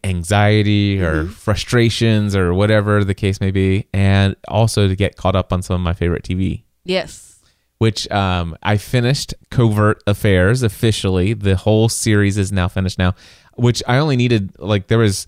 anxiety 0.06 1.02
or 1.02 1.26
frustrations 1.26 2.34
or 2.34 2.54
whatever 2.54 3.04
the 3.04 3.14
case 3.14 3.42
may 3.42 3.52
be, 3.52 3.88
and 3.94 4.38
also 4.48 4.88
to 4.88 4.96
get 4.96 5.18
caught 5.18 5.36
up 5.36 5.52
on 5.52 5.62
some 5.62 5.76
of 5.76 5.82
my 5.82 5.94
favorite 5.94 6.24
TV. 6.24 6.64
Yes. 6.86 7.42
Which 7.78 8.10
um, 8.12 8.56
I 8.64 8.78
finished 8.78 9.34
Covert 9.52 10.02
Affairs 10.08 10.64
officially. 10.64 11.34
The 11.34 11.58
whole 11.58 11.90
series 11.90 12.38
is 12.38 12.54
now 12.54 12.70
finished 12.70 12.98
now. 12.98 13.16
Which 13.56 13.84
I 13.86 13.98
only 13.98 14.16
needed 14.16 14.58
like 14.60 14.88
there 14.88 14.98
was 14.98 15.28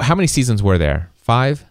how 0.00 0.14
many 0.14 0.26
seasons 0.26 0.62
were 0.62 0.76
there? 0.76 1.10
Five. 1.14 1.64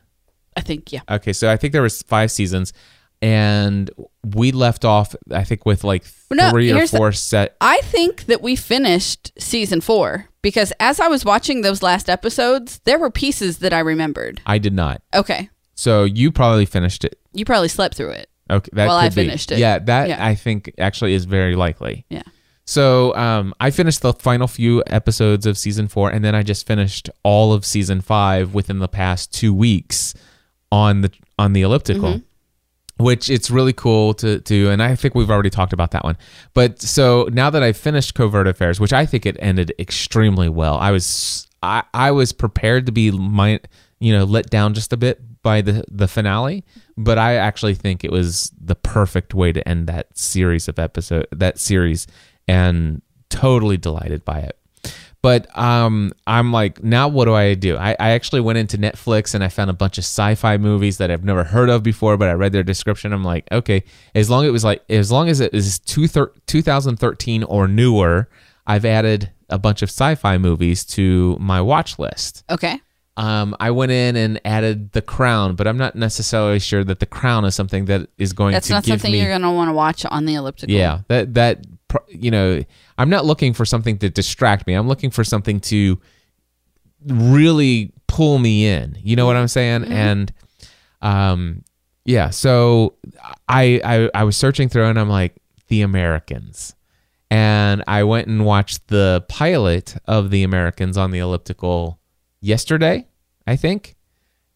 I 0.57 0.61
think 0.61 0.91
yeah. 0.91 1.01
Okay, 1.09 1.33
so 1.33 1.51
I 1.51 1.57
think 1.57 1.73
there 1.73 1.81
was 1.81 2.01
five 2.03 2.31
seasons, 2.31 2.73
and 3.21 3.89
we 4.35 4.51
left 4.51 4.85
off 4.85 5.15
I 5.31 5.43
think 5.43 5.65
with 5.65 5.83
like 5.83 6.03
three 6.03 6.71
or 6.71 6.75
here's 6.75 6.91
the- 6.91 6.97
four 6.97 7.11
set. 7.11 7.55
I 7.61 7.77
think 7.83 8.25
that 8.25 8.41
we 8.41 8.55
finished 8.55 9.31
season 9.37 9.81
four 9.81 10.27
because 10.41 10.71
as 10.79 10.99
I 10.99 11.07
was 11.07 11.25
watching 11.25 11.61
those 11.61 11.83
last 11.83 12.09
episodes, 12.09 12.79
there 12.85 12.99
were 12.99 13.09
pieces 13.11 13.59
that 13.59 13.73
I 13.73 13.79
remembered. 13.79 14.41
I 14.45 14.57
did 14.57 14.73
not. 14.73 15.01
Okay. 15.13 15.49
So 15.75 16.03
you 16.03 16.31
probably 16.31 16.65
finished 16.65 17.03
it. 17.05 17.19
You 17.33 17.45
probably 17.45 17.69
slept 17.69 17.95
through 17.95 18.11
it. 18.11 18.29
Okay, 18.49 18.69
that 18.73 18.87
Well, 18.87 18.99
could 18.99 19.05
I 19.05 19.09
be. 19.09 19.15
finished 19.15 19.51
it. 19.51 19.59
Yeah, 19.59 19.79
that 19.79 20.09
Yeah. 20.09 20.25
I 20.25 20.35
think 20.35 20.73
actually 20.77 21.13
is 21.13 21.25
very 21.25 21.55
likely. 21.55 22.05
Yeah. 22.09 22.23
So 22.65 23.15
um, 23.15 23.53
I 23.59 23.71
finished 23.71 24.01
the 24.01 24.13
final 24.13 24.47
few 24.47 24.83
episodes 24.87 25.45
of 25.45 25.57
season 25.57 25.87
four, 25.87 26.09
and 26.11 26.23
then 26.23 26.35
I 26.35 26.43
just 26.43 26.67
finished 26.67 27.09
all 27.23 27.51
of 27.53 27.65
season 27.65 28.01
five 28.01 28.53
within 28.53 28.79
the 28.79 28.87
past 28.87 29.33
two 29.33 29.53
weeks 29.53 30.13
on 30.71 31.01
the 31.01 31.11
on 31.37 31.53
the 31.53 31.61
elliptical. 31.61 32.09
Mm-hmm. 32.09 32.25
Which 33.03 33.29
it's 33.29 33.49
really 33.49 33.71
cool 33.71 34.13
to 34.15 34.41
do, 34.41 34.69
and 34.69 34.83
I 34.83 34.93
think 34.93 35.15
we've 35.15 35.29
already 35.29 35.49
talked 35.49 35.71
about 35.71 35.91
that 35.91 36.03
one. 36.03 36.17
But 36.53 36.81
so 36.81 37.29
now 37.31 37.49
that 37.49 37.63
I've 37.63 37.77
finished 37.77 38.13
Covert 38.13 38.45
Affairs, 38.45 38.77
which 38.77 38.91
I 38.91 39.05
think 39.05 39.25
it 39.25 39.37
ended 39.39 39.73
extremely 39.79 40.49
well, 40.49 40.75
I 40.75 40.91
was 40.91 41.47
I, 41.63 41.83
I 41.93 42.11
was 42.11 42.33
prepared 42.33 42.87
to 42.87 42.91
be 42.91 43.09
my 43.11 43.61
you 43.99 44.11
know 44.11 44.25
let 44.25 44.49
down 44.49 44.73
just 44.73 44.91
a 44.91 44.97
bit 44.97 45.21
by 45.41 45.61
the 45.61 45.85
the 45.89 46.09
finale, 46.09 46.65
but 46.97 47.17
I 47.17 47.35
actually 47.35 47.75
think 47.75 48.03
it 48.03 48.11
was 48.11 48.51
the 48.59 48.75
perfect 48.75 49.33
way 49.33 49.53
to 49.53 49.65
end 49.65 49.87
that 49.87 50.17
series 50.17 50.67
of 50.67 50.77
episode 50.77 51.25
that 51.31 51.57
series, 51.57 52.05
and 52.49 53.01
totally 53.29 53.77
delighted 53.77 54.25
by 54.25 54.39
it. 54.39 54.57
But 55.21 55.55
um, 55.57 56.13
I'm 56.25 56.53
like, 56.53 56.81
now 56.81 57.09
what 57.09 57.25
do 57.25 57.33
I 57.33 57.53
do? 57.53 57.75
I, 57.75 57.91
I 57.99 58.11
actually 58.11 58.39
went 58.39 58.57
into 58.57 58.77
Netflix 58.77 59.35
and 59.35 59.43
I 59.43 59.49
found 59.49 59.69
a 59.69 59.73
bunch 59.73 59.97
of 59.97 60.05
sci-fi 60.05 60.57
movies 60.57 60.97
that 60.97 61.11
I've 61.11 61.25
never 61.25 61.43
heard 61.43 61.69
of 61.69 61.83
before, 61.83 62.15
but 62.15 62.29
I 62.29 62.33
read 62.33 62.53
their 62.53 62.63
description. 62.63 63.11
I'm 63.11 63.23
like, 63.23 63.45
okay, 63.51 63.83
as 64.15 64.29
long 64.29 64.45
as 64.45 64.49
it 64.49 64.51
was 64.51 64.63
like, 64.63 64.83
as 64.89 65.11
long 65.11 65.27
as 65.27 65.41
it 65.41 65.53
is 65.53 65.79
two 65.79 66.07
thir- 66.07 66.31
2013 66.47 67.43
or 67.43 67.67
newer, 67.67 68.29
I've 68.65 68.85
added 68.85 69.31
a 69.49 69.59
bunch 69.59 69.81
of 69.81 69.89
sci-fi 69.89 70.37
movies 70.37 70.85
to 70.85 71.35
my 71.39 71.59
watch 71.59 71.99
list. 71.99 72.45
Okay. 72.49 72.79
Um, 73.17 73.53
I 73.59 73.71
went 73.71 73.91
in 73.91 74.15
and 74.15 74.39
added 74.45 74.93
The 74.93 75.01
Crown, 75.01 75.55
but 75.55 75.67
I'm 75.67 75.77
not 75.77 75.95
necessarily 75.95 76.59
sure 76.59 76.85
that 76.85 76.99
The 76.99 77.05
Crown 77.05 77.43
is 77.43 77.53
something 77.55 77.83
that 77.85 78.07
is 78.17 78.31
going 78.31 78.53
That's 78.53 78.67
to 78.67 78.73
That's 78.73 78.87
not 78.87 78.93
something 78.93 79.11
me. 79.11 79.19
you're 79.19 79.27
going 79.27 79.41
to 79.41 79.51
want 79.51 79.67
to 79.67 79.73
watch 79.73 80.05
on 80.05 80.23
the 80.23 80.35
elliptical. 80.35 80.73
Yeah, 80.73 81.01
that 81.09 81.33
that 81.33 81.65
you 82.07 82.31
know, 82.31 82.63
I'm 82.97 83.09
not 83.09 83.25
looking 83.25 83.53
for 83.53 83.65
something 83.65 83.97
to 83.99 84.09
distract 84.09 84.67
me. 84.67 84.73
I'm 84.73 84.87
looking 84.87 85.11
for 85.11 85.23
something 85.23 85.59
to 85.61 85.99
really 87.05 87.91
pull 88.07 88.39
me 88.39 88.67
in. 88.67 88.97
You 89.01 89.15
know 89.15 89.25
what 89.25 89.35
I'm 89.35 89.47
saying? 89.47 89.85
And 89.85 90.33
um 91.01 91.63
yeah. 92.05 92.31
So 92.31 92.95
I, 93.47 93.79
I 93.83 94.09
I 94.13 94.23
was 94.23 94.35
searching 94.35 94.67
through 94.69 94.85
and 94.85 94.99
I'm 94.99 95.09
like 95.09 95.35
the 95.67 95.83
Americans, 95.83 96.75
and 97.29 97.83
I 97.87 98.03
went 98.03 98.27
and 98.27 98.43
watched 98.45 98.87
the 98.87 99.23
pilot 99.29 99.95
of 100.05 100.31
the 100.31 100.43
Americans 100.43 100.97
on 100.97 101.11
the 101.11 101.19
elliptical 101.19 101.99
yesterday, 102.41 103.07
I 103.45 103.55
think, 103.55 103.95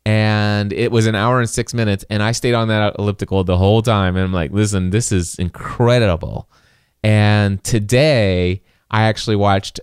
and 0.06 0.74
it 0.74 0.92
was 0.92 1.06
an 1.06 1.14
hour 1.14 1.40
and 1.40 1.50
six 1.50 1.74
minutes, 1.74 2.04
and 2.10 2.24
I 2.24 2.32
stayed 2.32 2.56
on 2.56 2.70
that 2.70 2.96
elliptical 2.98 3.44
the 3.44 3.58
whole 3.58 3.84
time, 3.84 4.16
and 4.16 4.26
I'm 4.26 4.34
like, 4.34 4.52
listen, 4.52 4.90
this 4.90 5.12
is 5.12 5.36
incredible. 5.36 6.50
And 7.04 7.64
today 7.64 8.62
I 8.92 9.04
actually 9.04 9.36
watched. 9.36 9.80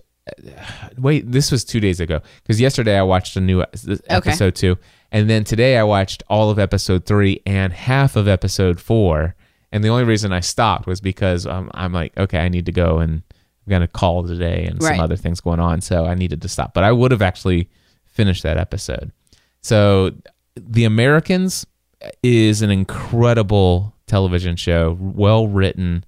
Wait, 0.97 1.29
this 1.29 1.51
was 1.51 1.65
two 1.65 1.79
days 1.79 1.99
ago 1.99 2.21
because 2.43 2.61
yesterday 2.61 2.97
I 2.97 3.01
watched 3.03 3.35
a 3.35 3.41
new 3.41 3.63
episode 4.07 4.55
two, 4.55 4.77
and 5.11 5.29
then 5.29 5.43
today 5.43 5.77
I 5.77 5.83
watched 5.83 6.23
all 6.29 6.49
of 6.49 6.59
episode 6.59 7.05
three 7.05 7.41
and 7.45 7.73
half 7.73 8.15
of 8.15 8.27
episode 8.27 8.79
four. 8.79 9.35
And 9.71 9.83
the 9.83 9.89
only 9.89 10.03
reason 10.03 10.31
I 10.33 10.41
stopped 10.41 10.85
was 10.85 10.99
because 11.01 11.47
um, 11.47 11.71
I'm 11.73 11.93
like, 11.93 12.17
okay, 12.17 12.39
I 12.39 12.49
need 12.49 12.65
to 12.65 12.71
go 12.71 12.99
and 12.99 13.23
I'm 13.65 13.69
gonna 13.69 13.87
call 13.87 14.23
today 14.27 14.65
and 14.65 14.81
Right. 14.81 14.91
some 14.95 14.99
other 14.99 15.15
things 15.15 15.39
going 15.41 15.59
on, 15.59 15.81
so 15.81 16.05
I 16.05 16.13
needed 16.15 16.41
to 16.41 16.49
stop. 16.49 16.73
But 16.73 16.83
I 16.83 16.91
would 16.91 17.11
have 17.11 17.21
actually 17.21 17.69
finished 18.05 18.43
that 18.43 18.57
episode. 18.57 19.11
So, 19.61 20.11
The 20.55 20.83
Americans 20.83 21.65
is 22.23 22.61
an 22.61 22.69
incredible 22.71 23.95
television 24.07 24.55
show, 24.55 24.97
well 24.99 25.47
written 25.47 26.03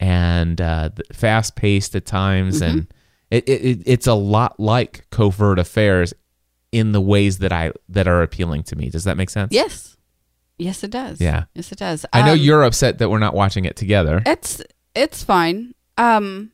and 0.00 0.60
uh, 0.60 0.90
fast 1.12 1.56
paced 1.56 1.94
at 1.96 2.06
times, 2.06 2.60
and 2.62 2.86
it, 3.30 3.48
it, 3.48 3.64
it- 3.64 3.82
it's 3.86 4.06
a 4.06 4.14
lot 4.14 4.58
like 4.60 5.08
Covert 5.10 5.58
Affairs 5.58 6.14
in 6.72 6.92
the 6.92 7.00
ways 7.00 7.38
that 7.38 7.52
I 7.52 7.72
that 7.88 8.06
are 8.06 8.22
appealing 8.22 8.62
to 8.64 8.76
me. 8.76 8.90
Does 8.90 9.04
that 9.04 9.16
make 9.16 9.30
sense? 9.30 9.52
Yes. 9.52 9.96
Yes, 10.58 10.82
it 10.82 10.90
does. 10.90 11.20
Yeah. 11.20 11.44
Yes, 11.54 11.70
it 11.72 11.78
does. 11.78 12.04
I 12.12 12.22
know 12.26 12.32
Um, 12.32 12.38
you're 12.38 12.64
upset 12.64 12.98
that 12.98 13.08
we're 13.08 13.20
not 13.20 13.32
watching 13.34 13.64
it 13.64 13.76
together. 13.76 14.22
It's 14.26 14.60
it's 14.94 15.22
fine. 15.22 15.74
Um, 15.96 16.50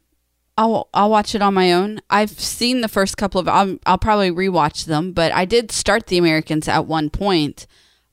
I'll 0.57 0.89
I'll 0.95 1.11
watch 1.11 1.35
it 1.35 1.43
on 1.43 1.55
my 1.55 1.73
own. 1.73 2.01
I've 2.11 2.31
seen 2.31 2.81
the 2.81 2.89
first 2.89 3.17
couple 3.17 3.41
of. 3.41 3.49
I'll, 3.49 3.77
I'll 3.87 3.99
probably 3.99 4.31
rewatch 4.31 4.85
them, 4.85 5.13
but 5.13 5.33
I 5.33 5.45
did 5.47 5.73
start 5.73 6.07
the 6.07 6.19
Americans 6.19 6.69
at 6.69 6.87
one 6.87 7.11
point. 7.11 7.67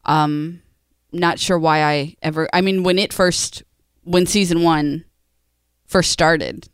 Um, 0.05 0.61
not 1.11 1.39
sure 1.39 1.59
why 1.59 1.83
I 1.83 2.15
ever. 2.23 2.47
I 2.53 2.61
mean, 2.61 2.83
when 2.83 2.97
it 2.97 3.11
first, 3.13 3.61
when 4.03 4.25
season 4.25 4.63
one 4.63 5.03
first 5.91 6.11
started, 6.11 6.69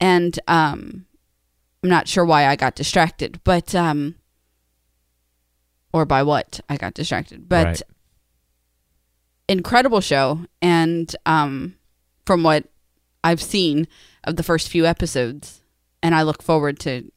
and 0.00 0.38
um, 0.46 1.06
I'm 1.82 1.88
not 1.90 2.06
sure 2.08 2.24
why 2.24 2.46
I 2.46 2.56
got 2.56 2.74
distracted, 2.76 3.40
but 3.42 3.74
um, 3.74 4.14
or 5.92 6.04
by 6.04 6.22
what 6.22 6.60
I 6.68 6.76
got 6.76 6.94
distracted, 6.94 7.48
but 7.48 7.66
Right. 7.66 7.82
incredible 9.48 10.00
show 10.00 10.40
and 10.62 11.14
um 11.26 11.74
from 12.24 12.42
what 12.42 12.64
I've 13.22 13.42
seen 13.42 13.86
of 14.24 14.36
the 14.36 14.42
first 14.42 14.68
few 14.68 14.86
episodes 14.86 15.60
and 16.02 16.14
I 16.14 16.22
look 16.22 16.42
forward 16.42 16.78
to 16.80 17.10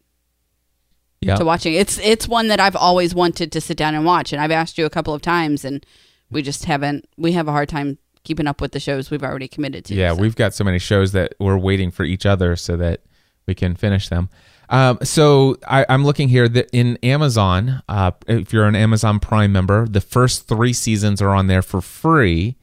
Yeah. 1.21 1.35
to 1.35 1.45
watching. 1.45 1.73
It's 1.73 1.97
it's 1.99 2.27
one 2.27 2.47
that 2.49 2.59
I've 2.59 2.75
always 2.75 3.15
wanted 3.15 3.51
to 3.53 3.61
sit 3.61 3.77
down 3.77 3.95
and 3.95 4.05
watch 4.05 4.31
and 4.33 4.41
I've 4.41 4.51
asked 4.51 4.77
you 4.77 4.85
a 4.85 4.89
couple 4.89 5.13
of 5.13 5.21
times 5.21 5.63
and 5.65 5.85
we 6.29 6.41
just 6.41 6.65
haven't 6.65 7.07
we 7.17 7.31
have 7.33 7.47
a 7.47 7.51
hard 7.51 7.69
time 7.69 7.97
keeping 8.27 8.47
up 8.47 8.59
with 8.59 8.73
the 8.73 8.79
shows 8.79 9.09
we've 9.09 9.23
already 9.23 9.47
committed 9.47 9.85
to. 9.85 9.95
Yeah, 9.95 10.13
so. 10.13 10.21
we've 10.21 10.35
got 10.35 10.53
so 10.53 10.63
many 10.63 10.79
shows 10.79 11.13
that 11.13 11.33
we're 11.39 11.57
waiting 11.57 11.91
for 11.91 12.03
each 12.03 12.25
other 12.25 12.55
so 12.57 12.75
that 12.77 13.01
we 13.47 13.55
can 13.55 13.75
finish 13.75 14.09
them. 14.09 14.29
Um, 14.69 14.99
so 15.01 15.55
I, 15.65 15.85
I'm 15.87 16.03
looking 16.03 16.27
here 16.27 16.49
that 16.49 16.69
in 16.73 16.97
Amazon, 17.01 17.81
uh, 17.87 18.11
if 18.27 18.51
you're 18.51 18.65
an 18.65 18.75
Amazon 18.75 19.21
Prime 19.21 19.53
member, 19.53 19.87
the 19.87 20.01
first 20.01 20.47
three 20.47 20.73
seasons 20.73 21.21
are 21.21 21.29
on 21.29 21.47
there 21.47 21.61
for 21.61 21.79
free, 21.79 22.57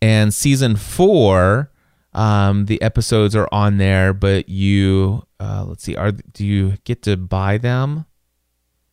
and 0.00 0.32
season 0.32 0.76
four, 0.76 1.72
um, 2.12 2.66
the 2.66 2.80
episodes 2.80 3.34
are 3.34 3.48
on 3.50 3.78
there, 3.78 4.12
but 4.14 4.48
you 4.48 5.24
uh, 5.40 5.64
let's 5.66 5.82
see, 5.82 5.96
are 5.96 6.12
do 6.12 6.46
you 6.46 6.74
get 6.84 7.02
to 7.02 7.16
buy 7.16 7.58
them? 7.58 8.06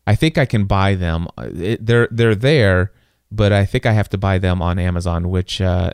I 0.08 0.16
think 0.16 0.36
I 0.36 0.46
can 0.46 0.64
buy 0.64 0.96
them. 0.96 1.28
Uh, 1.38 1.50
It, 1.54 1.86
they're 1.86 2.08
they're 2.10 2.34
there, 2.34 2.92
but 3.32 3.52
I 3.52 3.64
think 3.64 3.86
I 3.86 3.92
have 3.92 4.08
to 4.10 4.18
buy 4.18 4.38
them 4.38 4.62
on 4.62 4.78
Amazon, 4.78 5.28
which 5.30 5.60
uh, 5.60 5.90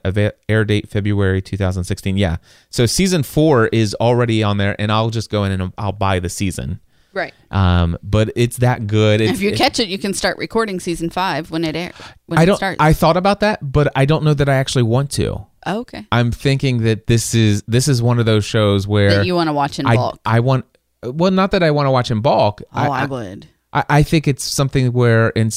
air 0.49 0.65
date 0.65 0.89
February 0.89 1.41
2016. 1.43 2.17
Yeah, 2.17 2.37
so 2.71 2.87
season 2.87 3.23
four 3.23 3.67
is 3.69 3.95
already 4.01 4.43
on 4.43 4.57
there, 4.59 4.77
and 4.79 4.91
I'll 4.93 5.11
just 5.11 5.31
go 5.31 5.45
in 5.45 5.53
and 5.53 5.73
I'll 5.79 5.93
buy 5.93 6.19
the 6.21 6.29
season. 6.29 6.81
right. 7.13 7.33
Um, 7.51 7.99
but 8.03 8.33
it's 8.37 8.57
that 8.59 8.87
good. 8.87 9.21
It's, 9.21 9.33
if 9.33 9.41
you 9.43 9.51
it- 9.51 9.57
catch 9.57 9.79
it, 9.81 9.89
you 9.89 9.99
can 9.99 10.15
start 10.15 10.39
recording 10.39 10.81
season 10.81 11.11
5 11.11 11.51
when 11.51 11.65
it 11.65 11.77
air 11.77 11.93
when 12.27 12.39
I 12.39 12.45
don't. 12.47 12.57
starts. 12.57 12.79
I 12.81 12.93
thought 12.95 13.17
about 13.19 13.41
that, 13.41 13.59
but 13.73 13.93
I 13.95 14.05
don't 14.07 14.25
know 14.25 14.35
that 14.35 14.49
I 14.49 14.55
actually 14.55 14.85
want 14.85 15.11
to. 15.13 15.47
oh, 15.67 15.79
okay. 15.81 16.07
I'm 16.11 16.33
thinking 16.33 16.83
that 16.85 17.07
this 17.07 17.35
is 17.35 17.63
this 17.69 17.89
is 17.89 18.01
one 18.03 18.19
of 18.19 18.25
those 18.27 18.45
shows 18.45 18.87
where 18.89 19.11
That 19.17 19.27
you 19.27 19.35
want 19.35 19.49
to 19.49 19.53
watch 19.53 19.79
in 19.79 19.87
I 19.87 19.97
bulk. 19.97 20.19
I 20.25 20.41
want. 20.41 20.65
Well, 21.05 21.31
not 21.33 21.51
that 21.51 21.63
I 21.63 21.71
want 21.73 21.87
to 21.87 21.91
watch 21.91 22.11
in 22.11 22.21
bulk. 22.21 22.63
oh, 22.73 22.91
I, 22.91 23.05
would. 23.07 23.47
I, 23.73 23.85
I 23.89 24.03
think 24.05 24.27
it's 24.29 24.45
something 24.45 24.93
where 24.93 25.31
in, 25.31 25.51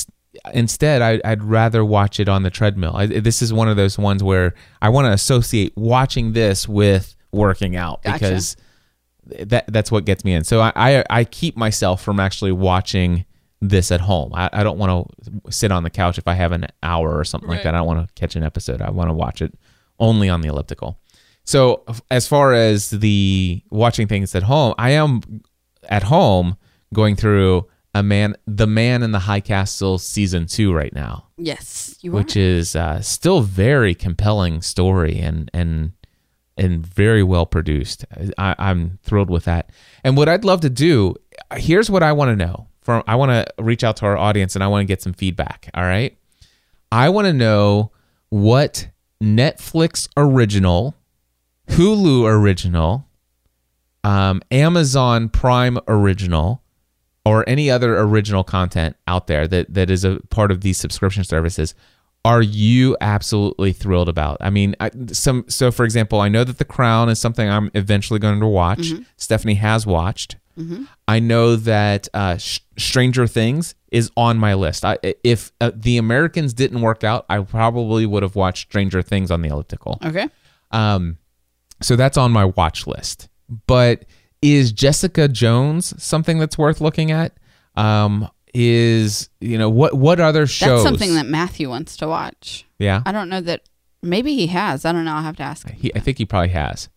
instead 0.53 1.01
I, 1.01 1.21
I'd 1.23 1.43
rather 1.43 1.83
watch 1.83 2.19
it 2.19 2.29
on 2.29 2.43
the 2.43 2.49
treadmill. 2.49 2.95
I, 2.95 3.05
this 3.05 3.41
is 3.41 3.53
one 3.53 3.67
of 3.67 3.77
those 3.77 3.97
ones 3.97 4.23
where 4.23 4.53
I 4.81 4.89
want 4.89 5.05
to 5.05 5.11
associate 5.11 5.73
watching 5.75 6.33
this 6.33 6.67
with 6.67 7.15
working 7.31 7.75
out 7.75 8.03
Gotcha. 8.03 8.19
because 8.19 8.57
that 9.25 9.65
that's 9.67 9.91
what 9.91 10.05
gets 10.05 10.23
me 10.23 10.33
in. 10.33 10.43
So 10.43 10.61
I, 10.61 10.71
I, 10.75 11.03
I 11.09 11.23
keep 11.23 11.57
myself 11.57 12.01
from 12.01 12.19
actually 12.19 12.51
watching 12.51 13.25
this 13.61 13.91
at 13.91 14.01
home. 14.01 14.31
I, 14.33 14.49
I 14.53 14.63
don't 14.63 14.77
want 14.77 15.11
to 15.23 15.51
sit 15.51 15.71
on 15.71 15.83
the 15.83 15.89
couch 15.89 16.17
if 16.17 16.27
I 16.27 16.33
have 16.33 16.51
an 16.51 16.67
hour 16.83 17.17
or 17.17 17.23
something 17.23 17.49
like 17.49 17.63
that. 17.63 17.73
I 17.73 17.79
don't 17.79 17.87
want 17.87 18.07
to 18.07 18.13
catch 18.13 18.35
an 18.35 18.43
episode. 18.43 18.81
I 18.81 18.91
want 18.91 19.09
to 19.09 19.13
watch 19.13 19.41
it 19.41 19.53
only 19.99 20.29
on 20.29 20.41
the 20.41 20.49
elliptical. 20.49 20.99
So 21.45 21.83
as 22.09 22.27
far 22.27 22.53
as 22.53 22.89
the 22.89 23.63
watching 23.69 24.07
things 24.07 24.33
at 24.35 24.43
home, 24.43 24.73
I 24.77 24.91
am 24.91 25.21
at 25.89 26.03
home 26.03 26.57
going 26.93 27.15
through 27.15 27.67
a 27.95 28.03
man, 28.03 28.35
the 28.45 28.67
Man 28.67 29.01
in 29.01 29.11
the 29.11 29.19
High 29.19 29.39
Castle 29.39 29.97
season 29.97 30.45
two 30.45 30.71
right 30.73 30.93
now, 30.93 31.27
Yes, 31.37 31.97
you 32.01 32.11
which 32.11 32.35
are. 32.35 32.39
is 32.41 32.75
uh, 32.75 33.01
still 33.01 33.41
very 33.41 33.95
compelling 33.95 34.61
story 34.61 35.17
and 35.19 35.49
and 35.53 35.93
and 36.57 36.85
very 36.85 37.23
well 37.23 37.45
produced. 37.45 38.05
I, 38.37 38.53
I'm 38.59 38.99
thrilled 39.03 39.29
with 39.29 39.45
that. 39.45 39.71
And 40.03 40.15
what 40.17 40.29
I'd 40.29 40.45
love 40.45 40.61
to 40.61 40.69
do, 40.69 41.15
here's 41.55 41.89
what 41.89 42.03
I 42.03 42.11
want 42.13 42.29
to 42.37 42.45
know. 42.45 42.67
From 42.81 43.01
I 43.07 43.15
want 43.15 43.31
to 43.31 43.63
reach 43.63 43.83
out 43.83 43.95
to 43.97 44.05
our 44.05 44.17
audience 44.17 44.55
and 44.55 44.63
I 44.63 44.67
want 44.67 44.81
to 44.81 44.85
get 44.85 45.01
some 45.01 45.13
feedback. 45.13 45.69
All 45.73 45.83
right, 45.83 46.17
I 46.91 47.09
want 47.09 47.25
to 47.27 47.33
know 47.33 47.91
what 48.29 48.87
Netflix 49.23 50.07
original, 50.17 50.95
Hulu 51.69 52.25
original, 52.27 53.07
um, 54.03 54.41
Amazon 54.51 55.29
Prime 55.29 55.79
original, 55.87 56.61
or 57.25 57.43
any 57.47 57.71
other 57.71 57.97
original 57.99 58.43
content 58.43 58.95
out 59.07 59.27
there 59.27 59.47
that, 59.47 59.73
that 59.73 59.89
is 59.89 60.03
a 60.03 60.19
part 60.29 60.51
of 60.51 60.61
these 60.61 60.77
subscription 60.77 61.23
services 61.23 61.73
are 62.25 62.41
you 62.41 62.97
absolutely 63.01 63.71
thrilled 63.71 64.09
about? 64.09 64.37
I 64.41 64.49
mean, 64.49 64.75
I, 64.79 64.89
some 65.11 65.45
so 65.47 65.71
for 65.71 65.85
example, 65.85 66.19
I 66.19 66.27
know 66.27 66.43
that 66.43 66.57
The 66.57 66.65
Crown 66.65 67.07
is 67.07 67.19
something 67.19 67.47
I'm 67.47 67.69
eventually 67.75 68.19
going 68.19 68.39
to 68.39 68.47
watch. 68.47 68.91
Stephanie 69.15 69.53
has 69.55 69.85
watched. 69.85 70.35
I 71.07 71.19
know 71.19 71.55
that 71.55 72.07
uh, 72.13 72.37
Sh- 72.37 72.61
Stranger 72.77 73.27
Things 73.27 73.75
is 73.91 74.09
on 74.17 74.37
my 74.37 74.53
list. 74.55 74.83
I, 74.85 74.97
if 75.23 75.51
uh, 75.61 75.71
The 75.75 75.97
Americans 75.97 76.53
didn't 76.53 76.81
work 76.81 77.03
out, 77.03 77.25
I 77.29 77.39
probably 77.39 78.05
would 78.05 78.23
have 78.23 78.35
watched 78.35 78.69
Stranger 78.69 79.01
Things 79.03 79.29
on 79.29 79.41
the 79.41 79.49
elliptical. 79.49 79.99
Okay. 80.03 80.27
Um, 80.71 81.17
so 81.81 81.95
that's 81.95 82.17
on 82.17 82.31
my 82.31 82.45
watch 82.45 82.87
list. 82.87 83.27
But 83.67 84.05
is 84.41 84.71
Jessica 84.71 85.27
Jones 85.27 86.01
something 86.01 86.39
that's 86.39 86.57
worth 86.57 86.81
looking 86.81 87.11
at? 87.11 87.33
Um, 87.75 88.29
is 88.53 89.29
you 89.41 89.57
know 89.57 89.69
what 89.69 89.93
what 89.95 90.19
other 90.19 90.47
shows? 90.47 90.83
That's 90.83 90.83
something 90.83 91.15
that 91.15 91.25
Matthew 91.25 91.69
wants 91.69 91.97
to 91.97 92.07
watch. 92.07 92.65
yeah, 92.79 93.01
I 93.05 93.11
don't 93.11 93.29
know 93.29 93.41
that. 93.41 93.61
Maybe 94.01 94.35
he 94.35 94.47
has. 94.47 94.85
I 94.85 94.91
don't 94.91 95.03
know. 95.03 95.13
I'll 95.13 95.23
have 95.23 95.37
to 95.37 95.43
ask. 95.43 95.69
he, 95.71 95.93
I 95.95 95.99
think 95.99 96.17
he 96.19 96.25
probably 96.25 96.49
has. 96.49 96.89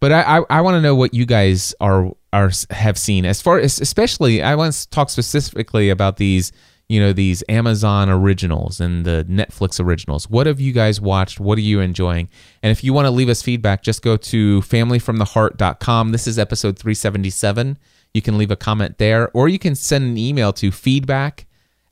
But 0.00 0.12
I 0.12 0.38
I, 0.38 0.44
I 0.50 0.60
want 0.60 0.74
to 0.74 0.80
know 0.80 0.94
what 0.94 1.14
you 1.14 1.24
guys 1.24 1.74
are 1.80 2.10
are 2.32 2.50
have 2.70 2.98
seen 2.98 3.24
as 3.24 3.40
far 3.40 3.58
as 3.58 3.80
especially 3.80 4.42
I 4.42 4.54
want 4.54 4.74
to 4.74 4.88
talk 4.90 5.08
specifically 5.08 5.88
about 5.88 6.16
these 6.16 6.50
you 6.92 7.00
know 7.00 7.14
these 7.14 7.42
Amazon 7.48 8.10
originals 8.10 8.78
and 8.78 9.06
the 9.06 9.24
Netflix 9.26 9.82
originals. 9.82 10.28
What 10.28 10.46
have 10.46 10.60
you 10.60 10.72
guys 10.74 11.00
watched? 11.00 11.40
What 11.40 11.56
are 11.56 11.62
you 11.62 11.80
enjoying? 11.80 12.28
And 12.62 12.70
if 12.70 12.84
you 12.84 12.92
want 12.92 13.06
to 13.06 13.10
leave 13.10 13.30
us 13.30 13.40
feedback, 13.40 13.82
just 13.82 14.02
go 14.02 14.18
to 14.18 14.60
familyfromtheheart.com. 14.60 16.12
This 16.12 16.26
is 16.26 16.38
episode 16.38 16.78
377. 16.78 17.78
You 18.12 18.20
can 18.20 18.36
leave 18.36 18.50
a 18.50 18.56
comment 18.56 18.98
there, 18.98 19.30
or 19.32 19.48
you 19.48 19.58
can 19.58 19.74
send 19.74 20.04
an 20.04 20.18
email 20.18 20.52
to 20.52 20.70
feedback 20.70 21.46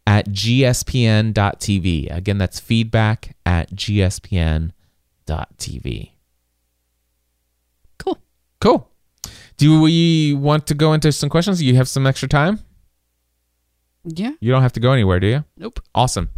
at 0.06 0.28
gspn.tv. 0.28 2.14
Again, 2.14 2.36
that's 2.36 2.60
feedback 2.60 3.34
at 3.46 3.70
gspn.tv. 3.70 4.72
Cool. 7.98 8.18
Cool. 8.60 8.90
Do 9.56 9.80
we 9.80 10.34
want 10.34 10.66
to 10.66 10.74
go 10.74 10.92
into 10.92 11.10
some 11.10 11.30
questions? 11.30 11.62
You 11.62 11.76
have 11.76 11.88
some 11.88 12.06
extra 12.06 12.28
time? 12.28 12.58
Yeah. 14.04 14.32
You 14.40 14.50
don't 14.50 14.62
have 14.62 14.72
to 14.74 14.80
go 14.80 14.92
anywhere, 14.92 15.20
do 15.20 15.26
you? 15.26 15.44
Nope. 15.56 15.80
Awesome. 15.94 16.30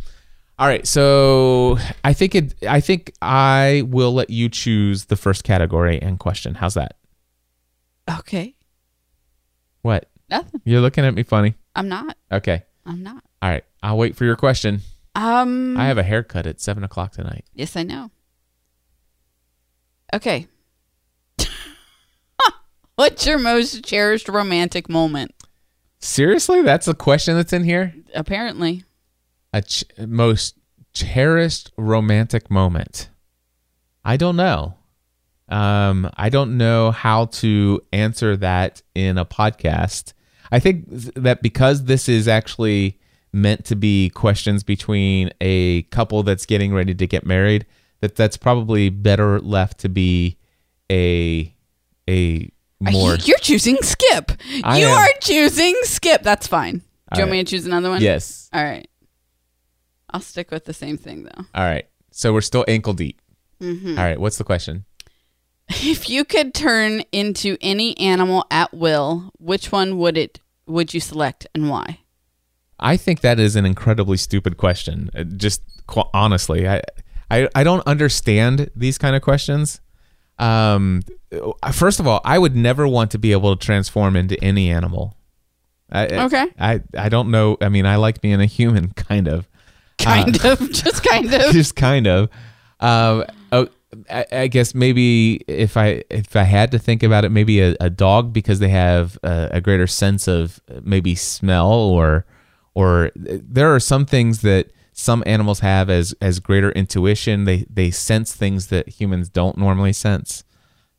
All 0.58 0.66
right, 0.66 0.86
so 0.86 1.78
I 2.04 2.12
think 2.12 2.34
it. 2.34 2.54
I 2.68 2.80
think 2.80 3.12
I 3.20 3.82
will 3.86 4.12
let 4.12 4.30
you 4.30 4.48
choose 4.48 5.06
the 5.06 5.16
first 5.16 5.44
category 5.44 6.00
and 6.00 6.18
question. 6.20 6.54
How's 6.54 6.74
that? 6.74 6.96
Okay. 8.18 8.54
What? 9.80 10.08
Nothing. 10.28 10.60
You're 10.64 10.80
looking 10.80 11.04
at 11.04 11.14
me 11.14 11.22
funny. 11.24 11.54
I'm 11.74 11.88
not. 11.88 12.16
Okay. 12.30 12.62
I'm 12.86 13.02
not. 13.02 13.24
All 13.40 13.50
right. 13.50 13.64
I'll 13.82 13.96
wait 13.96 14.14
for 14.14 14.24
your 14.24 14.36
question. 14.36 14.80
Um. 15.14 15.76
I 15.76 15.86
have 15.86 15.98
a 15.98 16.02
haircut 16.02 16.46
at 16.46 16.60
seven 16.60 16.84
o'clock 16.84 17.12
tonight. 17.12 17.44
Yes, 17.54 17.76
I 17.76 17.82
know. 17.82 18.10
Okay. 20.14 20.46
What's 22.96 23.26
your 23.26 23.38
most 23.38 23.84
cherished 23.84 24.28
romantic 24.28 24.88
moment? 24.88 25.34
Seriously, 26.02 26.62
that's 26.62 26.88
a 26.88 26.94
question 26.94 27.36
that's 27.36 27.52
in 27.52 27.62
here. 27.62 27.94
Apparently. 28.12 28.84
A 29.52 29.62
ch- 29.62 29.84
most 29.98 30.58
cherished 30.92 31.70
romantic 31.78 32.50
moment. 32.50 33.08
I 34.04 34.16
don't 34.16 34.34
know. 34.34 34.74
Um, 35.48 36.10
I 36.16 36.28
don't 36.28 36.56
know 36.56 36.90
how 36.90 37.26
to 37.26 37.80
answer 37.92 38.36
that 38.38 38.82
in 38.96 39.16
a 39.16 39.24
podcast. 39.24 40.12
I 40.50 40.58
think 40.58 40.86
that 40.88 41.40
because 41.40 41.84
this 41.84 42.08
is 42.08 42.26
actually 42.26 42.98
meant 43.32 43.64
to 43.66 43.76
be 43.76 44.10
questions 44.10 44.64
between 44.64 45.30
a 45.40 45.82
couple 45.84 46.24
that's 46.24 46.46
getting 46.46 46.74
ready 46.74 46.94
to 46.94 47.06
get 47.06 47.24
married, 47.24 47.64
that 48.00 48.16
that's 48.16 48.36
probably 48.36 48.88
better 48.88 49.40
left 49.40 49.78
to 49.80 49.88
be 49.88 50.36
a 50.90 51.54
a 52.10 52.50
more 52.90 53.14
You're 53.16 53.38
choosing 53.38 53.76
skip. 53.82 54.32
I 54.64 54.78
you 54.80 54.86
am. 54.86 54.98
are 54.98 55.08
choosing 55.20 55.74
skip. 55.84 56.22
That's 56.22 56.46
fine. 56.46 56.78
Do 56.78 56.82
All 57.12 57.18
you 57.18 57.22
want 57.22 57.30
right. 57.30 57.36
me 57.38 57.44
to 57.44 57.50
choose 57.50 57.66
another 57.66 57.90
one? 57.90 58.00
yes. 58.02 58.48
All 58.52 58.64
right. 58.64 58.88
I'll 60.10 60.20
stick 60.20 60.50
with 60.50 60.64
the 60.64 60.74
same 60.74 60.96
thing 60.98 61.24
though. 61.24 61.44
All 61.54 61.64
right. 61.64 61.86
So 62.10 62.32
we're 62.32 62.40
still 62.42 62.64
ankle 62.68 62.92
deep. 62.92 63.20
Mm-hmm. 63.60 63.98
All 63.98 64.04
right. 64.04 64.20
What's 64.20 64.36
the 64.38 64.44
question? 64.44 64.84
If 65.68 66.10
you 66.10 66.24
could 66.24 66.52
turn 66.54 67.02
into 67.12 67.56
any 67.60 67.96
animal 67.98 68.44
at 68.50 68.74
will, 68.74 69.30
which 69.38 69.72
one 69.72 69.96
would 69.98 70.18
it 70.18 70.40
would 70.66 70.92
you 70.92 71.00
select 71.00 71.46
and 71.54 71.70
why? 71.70 72.00
I 72.78 72.96
think 72.96 73.20
that 73.20 73.38
is 73.38 73.56
an 73.56 73.64
incredibly 73.64 74.16
stupid 74.16 74.56
question. 74.56 75.08
Uh, 75.16 75.22
Just 75.24 75.62
qu- 75.86 76.02
honestly, 76.12 76.68
I, 76.68 76.82
I 77.30 77.48
I 77.54 77.64
don't 77.64 77.86
understand 77.86 78.70
these 78.76 78.98
kind 78.98 79.14
of 79.16 79.22
questions. 79.22 79.80
Um, 80.38 81.02
uh, 81.08 81.12
first 81.72 82.00
of 82.00 82.06
all, 82.06 82.20
I 82.24 82.38
would 82.38 82.56
never 82.56 82.86
want 82.86 83.10
to 83.12 83.18
be 83.18 83.32
able 83.32 83.56
to 83.56 83.64
transform 83.64 84.16
into 84.16 84.42
any 84.42 84.70
animal. 84.70 85.16
I, 85.90 86.06
I- 86.06 86.24
Okay. 86.24 86.46
I 86.58 86.80
I 86.96 87.08
don't 87.08 87.30
know. 87.30 87.56
I 87.60 87.68
mean, 87.68 87.86
I 87.86 87.96
like 87.96 88.20
being 88.20 88.40
a 88.40 88.46
human, 88.46 88.90
kind 88.96 89.28
of. 89.28 89.48
Kind 89.98 90.44
of, 90.44 90.58
just 90.72 91.04
kind 91.04 91.32
of. 91.32 91.40
just 91.52 91.76
kind 91.76 92.06
of. 92.06 92.28
Um, 92.80 93.24
oh, 93.52 93.68
I, 94.10 94.24
I 94.32 94.46
guess 94.48 94.74
maybe 94.74 95.36
if 95.46 95.76
I 95.76 96.02
if 96.10 96.34
I 96.34 96.42
had 96.44 96.70
to 96.72 96.78
think 96.78 97.02
about 97.02 97.24
it, 97.24 97.28
maybe 97.30 97.60
a, 97.60 97.76
a 97.78 97.90
dog 97.90 98.32
because 98.32 98.58
they 98.58 98.70
have 98.70 99.18
a, 99.22 99.50
a 99.52 99.60
greater 99.60 99.86
sense 99.86 100.26
of 100.26 100.60
uh, 100.70 100.80
maybe 100.82 101.14
smell 101.14 101.70
or 101.70 102.24
or 102.74 103.10
there 103.14 103.72
are 103.74 103.78
some 103.80 104.06
things 104.06 104.40
that 104.40 104.72
some 104.94 105.22
animals 105.26 105.60
have 105.60 105.88
as 105.90 106.14
as 106.22 106.40
greater 106.40 106.72
intuition. 106.72 107.44
They 107.44 107.66
they 107.70 107.90
sense 107.90 108.34
things 108.34 108.68
that 108.68 108.88
humans 108.88 109.28
don't 109.28 109.58
normally 109.58 109.92
sense. 109.92 110.42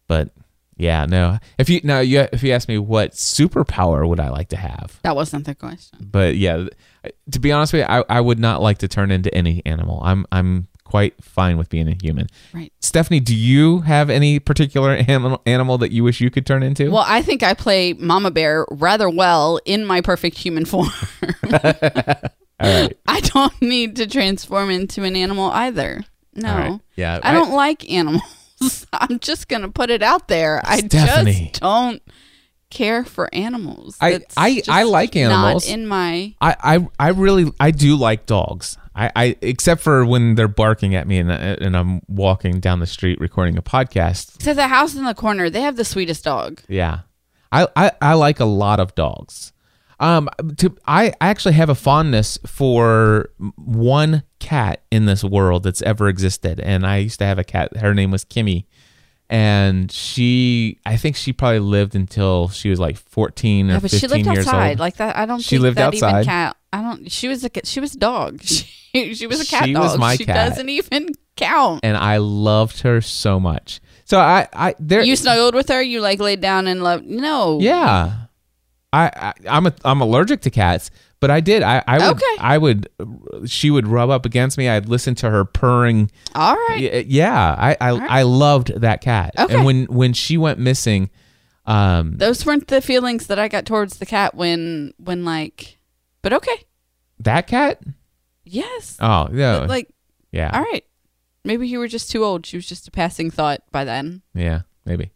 But 0.08 0.30
yeah, 0.78 1.06
no. 1.06 1.38
If 1.58 1.70
you 1.70 1.82
now 1.84 1.99
you 1.99 2.28
if 2.34 2.43
you 2.43 2.51
ask 2.51 2.68
me 2.68 2.78
what 2.78 3.12
superpower 3.12 4.08
would 4.08 4.20
I 4.20 4.30
like 4.30 4.49
to 4.49 4.58
have, 4.58 4.99
That 5.04 5.16
wasn't 5.16 5.45
the 5.45 5.56
question. 5.56 5.99
but 6.01 6.36
yeah, 6.36 6.68
to 7.32 7.39
be 7.39 7.51
honest 7.51 7.74
with 7.74 7.82
you, 7.82 7.88
I, 7.88 8.04
I 8.10 8.22
would 8.22 8.39
not 8.39 8.62
like 8.62 8.80
to 8.80 8.88
turn 8.88 9.12
into 9.12 9.34
any 9.34 9.62
animal. 9.66 10.01
I'm 10.04 10.26
I'm 10.32 10.68
quite 10.84 11.14
fine 11.24 11.58
with 11.58 11.70
being 11.70 11.88
a 11.88 11.95
human. 12.01 12.28
Right. 12.54 12.72
Stephanie, 12.80 13.20
do 13.20 13.36
you 13.36 13.80
have 13.82 14.10
any 14.10 14.39
particular 14.39 14.91
animal 15.08 15.41
animal 15.45 15.78
that 15.80 15.91
you 15.91 16.04
wish 16.04 16.20
you 16.22 16.30
could 16.30 16.45
turn 16.45 16.62
into? 16.64 16.91
Well, 16.91 17.06
I 17.08 17.22
think 17.22 17.41
I 17.43 17.54
play 17.54 17.93
Mama 17.93 18.32
Bear 18.32 18.66
rather 18.70 19.10
well 19.10 19.60
in 19.66 19.86
my 19.86 20.01
perfect 20.01 20.38
human 20.38 20.66
form. 20.72 20.89
All 22.60 22.82
right. 22.82 22.97
I 23.08 23.20
don't 23.22 23.62
need 23.62 23.95
to 23.97 24.08
transform 24.08 24.70
into 24.70 25.04
an 25.04 25.16
animal 25.16 25.49
either. 25.51 26.04
No. 26.36 26.56
Right. 26.56 26.80
Yeah. 26.95 27.20
I 27.24 27.32
don't 27.34 27.51
like 27.54 27.89
animals. 27.91 28.24
I'm 28.93 29.20
just 29.20 29.47
going 29.47 29.61
to 29.64 29.70
put 29.70 29.89
it 29.89 30.01
out 30.03 30.28
there. 30.28 30.61
I 30.64 30.82
just 30.82 31.59
don't 31.59 32.01
care 32.70 33.03
for 33.05 33.34
animals. 33.34 33.97
I- 34.01 34.11
That's 34.14 34.36
I- 34.38 34.61
I 34.68 34.84
like 34.84 35.16
animals. 35.16 35.68
Not 35.68 35.74
in 35.74 35.88
my 35.88 36.34
I, 36.41 36.55
I 36.76 36.88
I 36.99 37.07
really 37.09 37.51
I 37.59 37.72
do 37.72 37.95
like 37.95 38.26
dogs. 38.26 38.78
I, 38.95 39.11
I 39.16 39.36
except 39.41 39.82
for 39.82 40.05
when 40.05 40.36
they're 40.36 40.47
barking 40.47 40.93
at 40.95 41.07
me 41.07 41.18
and 41.20 41.32
and 41.32 41.76
I'm 41.78 42.01
walking 42.07 42.59
down 42.59 42.80
the 42.80 42.86
street 42.88 43.20
recording 43.20 43.57
a 43.57 43.61
podcast. 43.61 44.38
to 44.39 44.53
the 44.53 44.68
house 44.68 44.95
in 44.95 45.03
the 45.05 45.14
corner. 45.16 45.49
They 45.49 45.61
have 45.61 45.76
the 45.78 45.86
sweetest 45.86 46.24
dog. 46.24 46.61
Yeah. 46.68 46.99
I, 47.51 47.68
I, 47.76 47.91
I 48.01 48.14
like 48.16 48.39
a 48.39 48.45
lot 48.45 48.80
of 48.80 48.95
dogs. 48.95 49.53
Um, 50.04 50.30
to 50.58 50.76
I 50.86 51.14
I 51.22 51.28
actually 51.30 51.54
have 51.54 51.70
a 51.70 51.76
fondness 51.76 52.38
for 52.45 53.30
one 53.56 54.24
cat 54.39 54.84
in 54.91 55.06
this 55.06 55.24
world 55.24 55.64
that's 55.64 55.82
ever 55.84 56.08
existed, 56.10 56.60
and 56.60 56.86
I 56.86 56.97
used 56.97 57.20
to 57.20 57.26
have 57.26 57.39
a 57.39 57.43
cat. 57.43 57.78
Her 57.78 57.93
name 57.93 58.12
was 58.12 58.26
Kimmy, 58.26 58.66
and 59.30 59.91
she 59.91 60.80
I 60.86 60.97
think 60.97 61.16
she 61.16 61.32
probably 61.34 61.60
lived 61.60 61.95
until 61.95 62.49
she 62.49 62.70
was 62.70 62.80
like 62.80 62.97
fourteen 62.97 63.70
or 63.70 63.74
Yeah, 63.76 63.80
but 63.80 63.91
fifteen 63.91 64.10
she 64.10 64.16
lived 64.24 64.26
years 64.36 64.47
outside. 64.47 64.70
old. 64.72 64.80
Like 64.80 64.97
that. 64.97 65.16
I 65.16 65.26
don't. 65.26 65.39
She 65.39 65.51
think 65.56 65.62
lived 65.64 65.78
that 65.78 65.88
outside. 65.93 66.10
Even 66.12 66.26
cat. 66.26 66.58
I 66.74 66.82
don't. 66.82 67.12
She 67.12 67.28
was 67.28 67.43
a. 67.45 67.49
She 67.64 67.80
was 67.80 67.95
a 67.95 67.99
dog. 67.99 68.41
She, 68.95 69.16
she 69.16 69.26
was 69.26 69.41
a 69.41 69.45
cat 69.47 69.66
She 69.66 69.74
dog. 69.74 69.82
was 69.86 69.97
my 69.97 70.16
she 70.18 70.24
cat. 70.26 70.49
doesn't 70.49 70.70
even 70.70 71.10
count. 71.36 71.80
and 71.82 71.97
I 71.97 72.18
loved 72.18 72.82
her 72.82 73.01
so 73.01 73.39
much. 73.39 73.82
So 74.06 74.20
I 74.20 74.47
I 74.54 74.76
there 74.80 75.01
You 75.01 75.16
snuggled 75.16 75.56
with 75.56 75.70
her. 75.70 75.82
You 75.82 75.99
like 75.99 76.20
laid 76.20 76.41
down 76.41 76.68
and 76.68 76.84
loved. 76.84 77.04
No. 77.08 77.60
Yeah, 77.60 78.22
I, 78.94 79.06
I 79.16 79.34
I'm 79.50 79.66
a 79.68 79.74
I'm 79.84 80.02
allergic 80.02 80.41
to 80.41 80.50
cats, 80.50 80.91
but 81.20 81.32
I 81.32 81.39
did 81.39 81.64
I 81.64 81.84
I 81.88 81.98
would 81.98 82.18
Okay. 82.18 82.36
I 82.39 82.58
would 82.58 82.89
she 83.46 83.72
would 83.72 83.88
rub 83.88 84.10
up 84.10 84.26
against 84.26 84.58
me. 84.58 84.70
I'd 84.70 84.88
listen 84.88 85.16
to 85.16 85.30
her 85.30 85.44
purring. 85.44 86.12
All 86.36 86.56
right. 86.56 87.06
Yeah, 87.06 87.56
I 87.58 87.76
I, 87.82 87.91
right. 87.91 88.10
I 88.10 88.22
loved 88.22 88.80
that 88.80 89.02
cat. 89.02 89.34
Okay. 89.38 89.54
And 89.56 89.66
when 89.66 89.86
when 89.86 90.14
she 90.14 90.38
went 90.38 90.60
missing, 90.60 91.10
um, 91.66 92.18
Those 92.18 92.46
weren't 92.46 92.68
the 92.68 92.82
feelings 92.82 93.28
that 93.28 93.39
I 93.39 93.48
got 93.48 93.66
towards 93.66 93.98
the 93.98 94.06
cat 94.06 94.36
when 94.36 94.94
when 94.98 95.26
like. 95.26 95.80
But 96.22 96.34
okay. 96.34 96.66
that 97.20 97.48
cat. 97.48 97.82
Yes. 98.46 98.98
Oh 99.00 99.30
yeah. 99.34 99.60
But, 99.60 99.70
like. 99.70 99.89
yeah, 100.32 100.52
All 100.54 100.62
right. 100.62 100.84
Maybe 101.46 101.68
you 101.68 101.80
were 101.80 101.89
just 101.89 102.12
too 102.12 102.24
old. 102.24 102.46
She 102.46 102.56
was 102.58 102.66
just 102.68 102.88
a 102.88 102.91
passing 102.91 103.30
thought 103.32 103.62
by 103.72 103.84
then. 103.84 104.22
yeah, 104.34 104.62
maybe. 104.86 105.12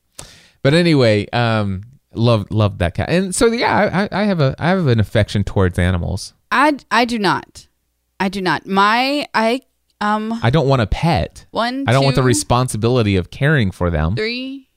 But 0.61 0.73
anyway, 0.73 1.27
um, 1.31 1.83
loved 2.17 2.51
loved 2.51 2.79
that 2.79 2.93
cat, 2.95 3.09
and 3.09 3.33
so 3.33 3.47
yeah, 3.47 4.07
I, 4.11 4.21
I 4.21 4.23
have 4.25 4.39
a 4.41 4.55
I 4.59 4.69
have 4.69 4.87
an 4.87 4.99
affection 4.99 5.43
towards 5.43 5.77
animals. 5.79 6.33
I 6.51 6.77
I 6.91 7.05
do 7.05 7.17
not. 7.19 7.67
I 8.19 8.29
do 8.29 8.41
not. 8.41 8.65
My 8.65 9.27
I 9.33 9.61
um 10.01 10.39
I 10.43 10.49
don't 10.49 10.67
want 10.67 10.81
a 10.81 10.87
pet. 10.87 11.45
one. 11.51 11.85
I 11.87 11.91
don't 11.93 12.03
want 12.03 12.15
the 12.15 12.23
responsibility 12.23 13.15
of 13.15 13.29
caring 13.31 13.71
for 13.71 13.89
them. 13.89 14.15
three. 14.15 14.69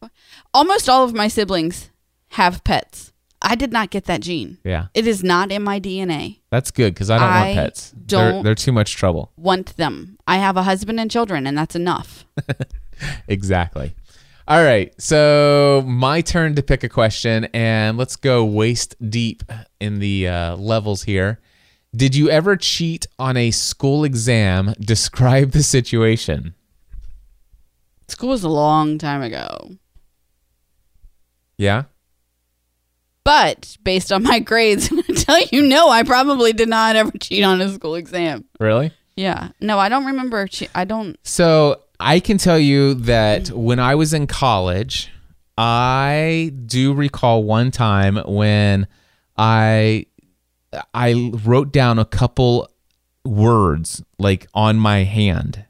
four- 0.00 0.10
Almost 0.54 0.88
all 0.88 1.04
of 1.04 1.14
my 1.14 1.28
siblings 1.28 1.90
have 2.30 2.62
pets. 2.64 3.12
I 3.42 3.54
did 3.54 3.70
not 3.72 3.90
get 3.90 4.06
that 4.06 4.22
gene. 4.22 4.58
Yeah, 4.64 4.86
It 4.94 5.06
is 5.06 5.22
not 5.22 5.52
in 5.52 5.62
my 5.62 5.78
DNA. 5.78 6.40
that's 6.50 6.70
good 6.70 6.94
because 6.94 7.10
I 7.10 7.18
don't 7.18 7.28
I 7.28 7.40
want 7.44 7.54
pets. 7.54 7.92
They're, 7.94 8.32
don't- 8.32 8.42
they're 8.44 8.54
too 8.54 8.72
much 8.72 8.96
trouble. 8.96 9.30
Want 9.36 9.76
them. 9.76 10.16
I 10.26 10.38
have 10.38 10.56
a 10.56 10.62
husband 10.64 10.98
and 10.98 11.10
children, 11.10 11.46
and 11.46 11.56
that's 11.56 11.76
enough. 11.76 12.24
Exactly. 13.28 13.94
All 14.48 14.62
right, 14.62 14.94
so 15.00 15.82
my 15.86 16.20
turn 16.20 16.54
to 16.54 16.62
pick 16.62 16.84
a 16.84 16.88
question, 16.88 17.46
and 17.46 17.98
let's 17.98 18.14
go 18.14 18.44
waist 18.44 18.94
deep 19.10 19.42
in 19.80 19.98
the 19.98 20.28
uh, 20.28 20.56
levels 20.56 21.02
here. 21.02 21.40
Did 21.94 22.14
you 22.14 22.30
ever 22.30 22.56
cheat 22.56 23.06
on 23.18 23.36
a 23.36 23.50
school 23.50 24.04
exam? 24.04 24.72
Describe 24.80 25.50
the 25.50 25.64
situation. 25.64 26.54
School 28.06 28.28
was 28.28 28.44
a 28.44 28.48
long 28.48 28.98
time 28.98 29.22
ago. 29.22 29.72
Yeah. 31.58 31.84
But 33.24 33.76
based 33.82 34.12
on 34.12 34.22
my 34.22 34.38
grades, 34.38 34.88
I'm 34.92 35.00
gonna 35.00 35.18
tell 35.18 35.40
you 35.50 35.62
no, 35.62 35.88
I 35.88 36.04
probably 36.04 36.52
did 36.52 36.68
not 36.68 36.94
ever 36.94 37.10
cheat 37.18 37.42
on 37.42 37.60
a 37.60 37.72
school 37.72 37.96
exam. 37.96 38.44
Really? 38.60 38.92
Yeah. 39.16 39.48
No, 39.60 39.78
I 39.80 39.88
don't 39.88 40.04
remember. 40.04 40.46
Che- 40.46 40.68
I 40.74 40.84
don't. 40.84 41.18
So 41.24 41.80
I 41.98 42.20
can 42.20 42.38
tell 42.38 42.58
you 42.58 42.94
that 42.94 43.50
when 43.50 43.78
I 43.78 43.94
was 43.94 44.12
in 44.12 44.26
college, 44.26 45.10
I 45.58 46.52
do 46.66 46.92
recall 46.92 47.44
one 47.44 47.70
time 47.70 48.16
when 48.26 48.86
I 49.36 50.06
I 50.92 51.32
wrote 51.44 51.72
down 51.72 51.98
a 51.98 52.04
couple 52.04 52.68
words 53.24 54.02
like 54.18 54.46
on 54.54 54.76
my 54.76 55.04
hand. 55.04 55.64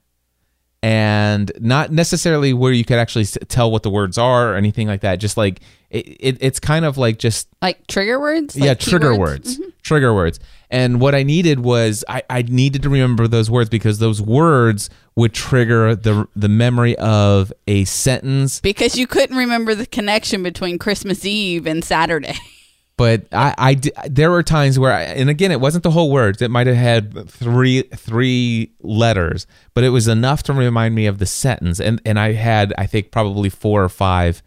and 0.83 1.51
not 1.59 1.91
necessarily 1.91 2.53
where 2.53 2.73
you 2.73 2.85
could 2.85 2.99
actually 2.99 3.25
tell 3.25 3.71
what 3.73 3.83
the 3.83 3.91
words 3.91 4.19
are 4.19 4.53
or 4.53 4.57
anything 4.57 4.87
like 4.87 5.01
that. 5.01 5.17
Just 5.17 5.37
like 5.37 5.61
it, 5.91 6.07
it 6.21 6.39
it's 6.41 6.61
kind 6.61 6.85
of 6.85 6.99
like 6.99 7.19
just 7.19 7.49
Like 7.63 7.87
trigger 7.87 8.19
words? 8.21 8.57
yeah 8.57 8.71
Like 8.71 8.81
trigger 8.81 9.11
keywords? 9.13 9.19
words 9.19 9.59
mm-hmm. 9.59 9.69
trigger 9.83 10.15
words 10.15 10.41
and 10.71 11.01
what 11.01 11.15
i 11.15 11.23
needed 11.23 11.61
was 11.61 12.05
I, 12.09 12.23
I 12.29 12.43
needed 12.43 12.83
to 12.83 12.89
remember 12.89 13.29
those 13.29 13.51
words 13.51 13.71
because 13.71 13.99
those 13.99 14.21
words 14.21 14.91
would 15.15 15.33
trigger 15.33 15.95
the 15.95 16.27
the 16.37 16.49
memory 16.49 16.97
of 16.99 17.53
a 17.67 17.85
sentence 17.85 18.61
Because 18.61 18.97
you 18.99 19.07
couldn't 19.07 19.37
remember 19.37 19.75
the 19.75 19.87
connection 19.87 20.43
between 20.43 20.79
Christmas 20.79 21.25
Eve 21.25 21.67
and 21.67 21.83
Saturday. 21.85 22.35
but 22.97 23.27
I, 23.33 23.55
I 23.59 24.09
there 24.09 24.31
were 24.31 24.43
times 24.43 24.79
where 24.79 24.93
I, 24.93 25.03
and 25.03 25.29
again 25.31 25.53
it 25.53 25.61
wasn't 25.61 25.85
the 25.85 25.91
whole 25.91 26.11
words 26.11 26.41
it 26.43 26.51
might 26.51 26.67
have 26.67 26.77
had 26.77 27.29
three 27.31 27.83
three 27.83 28.73
letters 28.81 29.47
but 29.75 29.85
it 29.85 29.91
was 29.91 30.09
enough 30.09 30.43
to 30.45 30.53
remind 30.53 30.95
me 30.95 31.07
of 31.07 31.19
the 31.19 31.27
sentence 31.27 31.79
and 31.81 32.01
and 32.05 32.19
i 32.19 32.33
had 32.33 32.73
i 32.79 32.87
think 32.87 33.11
probably 33.11 33.49
four 33.51 33.85
or 33.85 33.89
five 33.89 34.43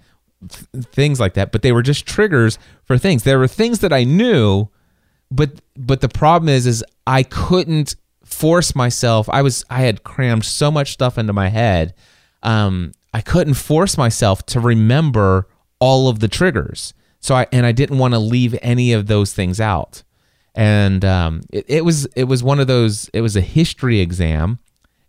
th- 0.48 0.86
things 0.86 1.20
like 1.20 1.34
that 1.34 1.52
but 1.52 1.62
they 1.62 1.72
were 1.72 1.82
just 1.84 2.06
triggers 2.06 2.58
for 2.86 2.98
things. 2.98 3.24
There 3.24 3.40
were 3.40 3.48
things 3.48 3.80
that 3.80 3.94
i 3.94 4.04
knew 4.04 4.68
but 5.32 5.62
but 5.76 6.02
the 6.02 6.10
problem 6.10 6.50
is 6.50 6.66
is 6.66 6.84
i 7.06 7.24
couldn't 7.24 7.96
force 8.24 8.76
myself. 8.76 9.28
I 9.30 9.42
was 9.42 9.66
i 9.70 9.82
had 9.82 10.04
crammed 10.04 10.46
so 10.46 10.72
much 10.72 10.94
stuff 10.94 11.18
into 11.18 11.34
my 11.34 11.50
head 11.50 11.94
um 12.44 12.92
i 13.14 13.22
couldn't 13.22 13.56
force 13.56 13.98
myself 13.98 14.46
to 14.48 14.60
remember 14.60 15.48
all 15.80 16.08
of 16.08 16.20
the 16.20 16.28
triggers. 16.28 16.94
So 17.20 17.36
i 17.36 17.48
and 17.52 17.66
i 17.66 17.72
didn't 17.72 17.98
want 17.98 18.14
to 18.14 18.20
leave 18.20 18.58
any 18.62 18.94
of 18.94 19.08
those 19.08 19.34
things 19.34 19.60
out. 19.60 20.04
And 20.56 21.04
um 21.06 21.42
it, 21.52 21.66
it 21.68 21.86
was 21.86 22.06
it 22.16 22.26
was 22.26 22.44
one 22.44 22.60
of 22.60 22.68
those 22.68 23.10
it 23.14 23.22
was 23.22 23.36
a 23.36 23.42
history 23.42 24.00
exam 24.00 24.60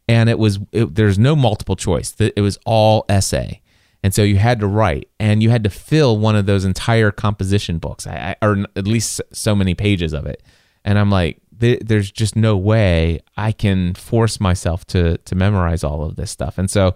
and 0.08 0.28
it 0.28 0.38
was 0.38 0.58
it, 0.72 0.94
there's 0.94 1.18
no 1.18 1.36
multiple 1.36 1.76
choice. 1.76 2.14
It 2.18 2.40
was 2.40 2.58
all 2.66 3.04
essay 3.08 3.62
and 4.02 4.14
so 4.14 4.22
you 4.22 4.36
had 4.36 4.60
to 4.60 4.66
write 4.66 5.08
and 5.18 5.42
you 5.42 5.50
had 5.50 5.64
to 5.64 5.70
fill 5.70 6.16
one 6.16 6.36
of 6.36 6.46
those 6.46 6.64
entire 6.64 7.10
composition 7.10 7.78
books. 7.78 8.06
Or 8.06 8.64
at 8.76 8.86
least 8.86 9.20
so 9.32 9.54
many 9.54 9.74
pages 9.74 10.12
of 10.12 10.26
it. 10.26 10.42
And 10.84 10.98
i'm 10.98 11.10
like 11.10 11.40
there's 11.52 12.10
just 12.10 12.36
no 12.36 12.56
way 12.56 13.20
i 13.36 13.52
can 13.52 13.92
force 13.92 14.40
myself 14.40 14.86
to 14.86 15.18
to 15.18 15.34
memorize 15.34 15.84
all 15.84 16.04
of 16.04 16.16
this 16.16 16.30
stuff. 16.30 16.56
And 16.58 16.70
so 16.70 16.94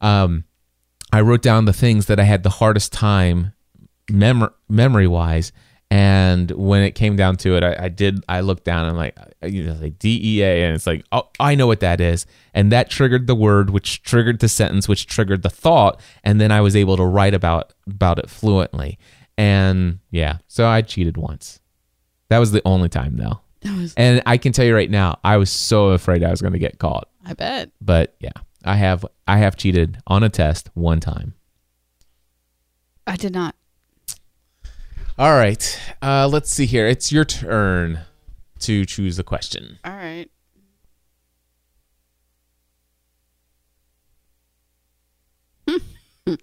um 0.00 0.44
i 1.12 1.20
wrote 1.20 1.42
down 1.42 1.64
the 1.64 1.72
things 1.72 2.06
that 2.06 2.20
i 2.20 2.24
had 2.24 2.42
the 2.42 2.50
hardest 2.50 2.92
time 2.92 3.52
mem- 4.10 4.54
memory 4.68 5.08
wise 5.08 5.52
and 5.90 6.50
when 6.52 6.82
it 6.82 6.92
came 6.92 7.14
down 7.14 7.36
to 7.36 7.56
it 7.56 7.62
I, 7.62 7.84
I 7.84 7.88
did 7.88 8.24
i 8.28 8.40
looked 8.40 8.64
down 8.64 8.86
and 8.86 8.96
like 8.96 9.16
you 9.42 9.64
know 9.64 9.74
like 9.74 9.98
dea 9.98 10.42
and 10.42 10.74
it's 10.74 10.86
like 10.86 11.04
oh 11.12 11.28
i 11.38 11.54
know 11.54 11.66
what 11.66 11.80
that 11.80 12.00
is. 12.00 12.26
And 12.54 12.70
that 12.72 12.88
triggered 12.88 13.26
the 13.26 13.34
word 13.34 13.70
which 13.70 14.02
triggered 14.02 14.40
the 14.40 14.48
sentence 14.48 14.88
which 14.88 15.06
triggered 15.06 15.42
the 15.42 15.50
thought 15.50 16.00
and 16.22 16.40
then 16.40 16.50
i 16.50 16.60
was 16.60 16.74
able 16.74 16.96
to 16.96 17.04
write 17.04 17.34
about 17.34 17.72
about 17.86 18.18
it 18.18 18.30
fluently. 18.30 18.98
And 19.36 19.98
yeah 20.10 20.38
so 20.46 20.66
i 20.66 20.82
cheated 20.82 21.16
once. 21.16 21.60
That 22.28 22.38
was 22.38 22.52
the 22.52 22.62
only 22.64 22.88
time 22.88 23.16
though. 23.16 23.40
That 23.60 23.78
was, 23.78 23.94
and 23.96 24.22
i 24.26 24.36
can 24.38 24.52
tell 24.52 24.64
you 24.64 24.74
right 24.74 24.90
now 24.90 25.18
i 25.22 25.36
was 25.36 25.50
so 25.50 25.90
afraid 25.90 26.24
i 26.24 26.30
was 26.30 26.40
going 26.40 26.54
to 26.54 26.58
get 26.58 26.78
caught. 26.78 27.08
I 27.24 27.34
bet. 27.34 27.70
but 27.80 28.16
yeah 28.20 28.32
i 28.64 28.76
have 28.76 29.04
i 29.28 29.38
have 29.38 29.56
cheated 29.56 29.98
on 30.06 30.22
a 30.22 30.28
test 30.28 30.70
one 30.74 31.00
time. 31.00 31.34
I 33.06 33.16
did 33.16 33.34
not. 33.34 33.54
All 35.16 35.32
right. 35.32 35.80
Uh, 36.02 36.26
let's 36.26 36.50
see 36.50 36.66
here. 36.66 36.88
It's 36.88 37.12
your 37.12 37.24
turn 37.24 38.00
to 38.60 38.84
choose 38.84 39.16
a 39.18 39.22
question. 39.22 39.78
All 39.84 39.92
right. 39.92 40.28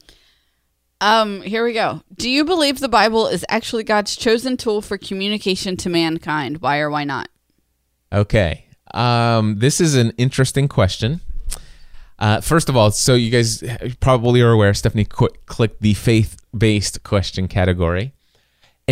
um, 1.01 1.41
here 1.41 1.65
we 1.65 1.73
go. 1.73 2.01
Do 2.15 2.29
you 2.29 2.45
believe 2.45 2.79
the 2.79 2.87
Bible 2.87 3.27
is 3.27 3.43
actually 3.49 3.83
God's 3.83 4.15
chosen 4.15 4.55
tool 4.55 4.81
for 4.81 4.97
communication 4.97 5.75
to 5.77 5.89
mankind? 5.89 6.61
Why 6.61 6.79
or 6.79 6.89
why 6.89 7.03
not? 7.03 7.27
Okay. 8.13 8.65
Um, 8.93 9.59
this 9.59 9.81
is 9.81 9.95
an 9.95 10.11
interesting 10.17 10.69
question. 10.69 11.19
Uh, 12.19 12.39
first 12.39 12.69
of 12.69 12.77
all, 12.77 12.91
so 12.91 13.15
you 13.15 13.31
guys 13.31 13.63
probably 13.99 14.41
are 14.41 14.51
aware, 14.51 14.73
Stephanie 14.73 15.05
qu- 15.05 15.29
clicked 15.45 15.81
the 15.81 15.93
faith 15.93 16.37
based 16.55 17.03
question 17.03 17.49
category. 17.49 18.13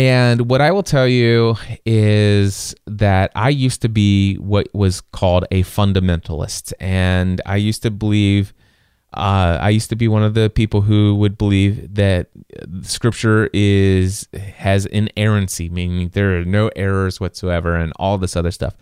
And 0.00 0.48
what 0.48 0.62
I 0.62 0.70
will 0.70 0.82
tell 0.82 1.06
you 1.06 1.56
is 1.84 2.74
that 2.86 3.32
I 3.34 3.50
used 3.50 3.82
to 3.82 3.88
be 3.90 4.36
what 4.36 4.66
was 4.72 5.02
called 5.02 5.44
a 5.50 5.62
fundamentalist. 5.62 6.72
And 6.80 7.42
I 7.44 7.56
used 7.56 7.82
to 7.82 7.90
believe, 7.90 8.54
uh, 9.12 9.58
I 9.60 9.68
used 9.68 9.90
to 9.90 9.96
be 9.96 10.08
one 10.08 10.22
of 10.22 10.32
the 10.32 10.48
people 10.48 10.80
who 10.80 11.16
would 11.16 11.36
believe 11.36 11.96
that 11.96 12.28
scripture 12.80 13.50
is 13.52 14.26
has 14.32 14.86
inerrancy, 14.86 15.68
meaning 15.68 16.08
there 16.14 16.40
are 16.40 16.46
no 16.46 16.70
errors 16.76 17.20
whatsoever 17.20 17.76
and 17.76 17.92
all 17.96 18.16
this 18.16 18.36
other 18.36 18.50
stuff 18.50 18.74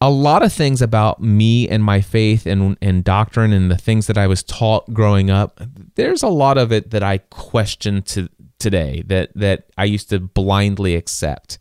a 0.00 0.08
lot 0.08 0.44
of 0.44 0.52
things 0.52 0.80
about 0.80 1.20
me 1.20 1.68
and 1.68 1.82
my 1.82 2.00
faith 2.00 2.46
and, 2.46 2.78
and 2.80 3.02
doctrine 3.02 3.52
and 3.52 3.68
the 3.68 3.76
things 3.76 4.06
that 4.06 4.16
I 4.16 4.28
was 4.28 4.44
taught 4.44 4.94
growing 4.94 5.28
up, 5.28 5.60
there's 5.96 6.22
a 6.22 6.28
lot 6.28 6.56
of 6.56 6.70
it 6.70 6.90
that 6.90 7.02
I 7.02 7.18
question 7.18 8.02
to 8.02 8.28
today 8.58 9.02
that 9.06 9.30
that 9.34 9.66
I 9.76 9.84
used 9.84 10.10
to 10.10 10.20
blindly 10.20 10.94
accept 10.94 11.58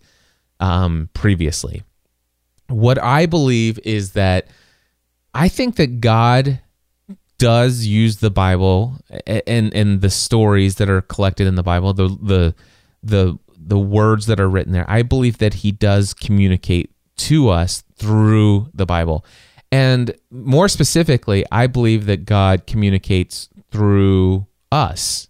um, 0.59 1.09
previously. 1.13 1.83
What 2.67 3.01
I 3.01 3.25
believe 3.25 3.79
is 3.83 4.13
that 4.13 4.47
I 5.33 5.49
think 5.49 5.75
that 5.75 6.01
God 6.01 6.59
does 7.37 7.85
use 7.85 8.17
the 8.17 8.31
Bible 8.31 8.97
and 9.25 9.73
and 9.73 10.01
the 10.01 10.09
stories 10.09 10.75
that 10.75 10.89
are 10.89 11.01
collected 11.01 11.47
in 11.47 11.55
the 11.55 11.63
Bible, 11.63 11.93
the 11.93 12.07
the 12.21 12.55
the 13.03 13.37
the 13.55 13.79
words 13.79 14.25
that 14.27 14.39
are 14.39 14.49
written 14.49 14.73
there. 14.73 14.89
I 14.89 15.03
believe 15.03 15.37
that 15.37 15.55
He 15.55 15.71
does 15.71 16.13
communicate 16.13 16.91
to 17.17 17.49
us 17.49 17.83
through 17.95 18.69
the 18.73 18.85
Bible. 18.85 19.25
And 19.71 20.15
more 20.31 20.69
specifically, 20.69 21.45
I 21.51 21.67
believe 21.67 22.05
that 22.05 22.25
God 22.25 22.65
communicates 22.67 23.49
through 23.71 24.47
us. 24.71 25.27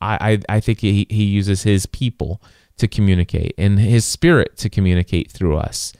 I, 0.00 0.32
I, 0.48 0.56
I 0.56 0.60
think 0.60 0.80
he, 0.80 1.06
he 1.10 1.24
uses 1.24 1.62
his 1.62 1.86
people 1.86 2.42
to 2.76 2.86
communicate 2.86 3.54
and 3.58 3.78
his 3.78 4.04
spirit 4.04 4.56
to 4.58 4.70
communicate 4.70 5.30
through 5.30 5.56
us. 5.56 5.92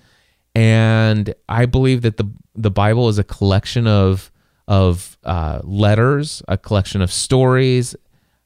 And 0.54 1.34
I 1.48 1.66
believe 1.66 2.02
that 2.02 2.16
the 2.16 2.30
the 2.54 2.70
Bible 2.70 3.08
is 3.08 3.18
a 3.18 3.24
collection 3.24 3.86
of 3.86 4.32
of 4.66 5.16
uh, 5.24 5.60
letters, 5.64 6.42
a 6.48 6.58
collection 6.58 7.00
of 7.00 7.12
stories 7.12 7.96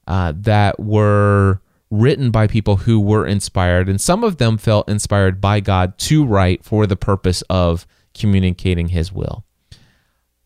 uh, 0.06 0.32
that 0.36 0.78
were 0.78 1.60
written 1.90 2.30
by 2.30 2.46
people 2.46 2.76
who 2.76 3.00
were 3.00 3.26
inspired, 3.26 3.88
and 3.88 4.00
some 4.00 4.24
of 4.24 4.38
them 4.38 4.56
felt 4.56 4.88
inspired 4.88 5.40
by 5.40 5.60
God 5.60 5.98
to 5.98 6.24
write 6.24 6.64
for 6.64 6.86
the 6.86 6.96
purpose 6.96 7.42
of 7.50 7.86
communicating 8.14 8.88
His 8.88 9.12
will. 9.12 9.44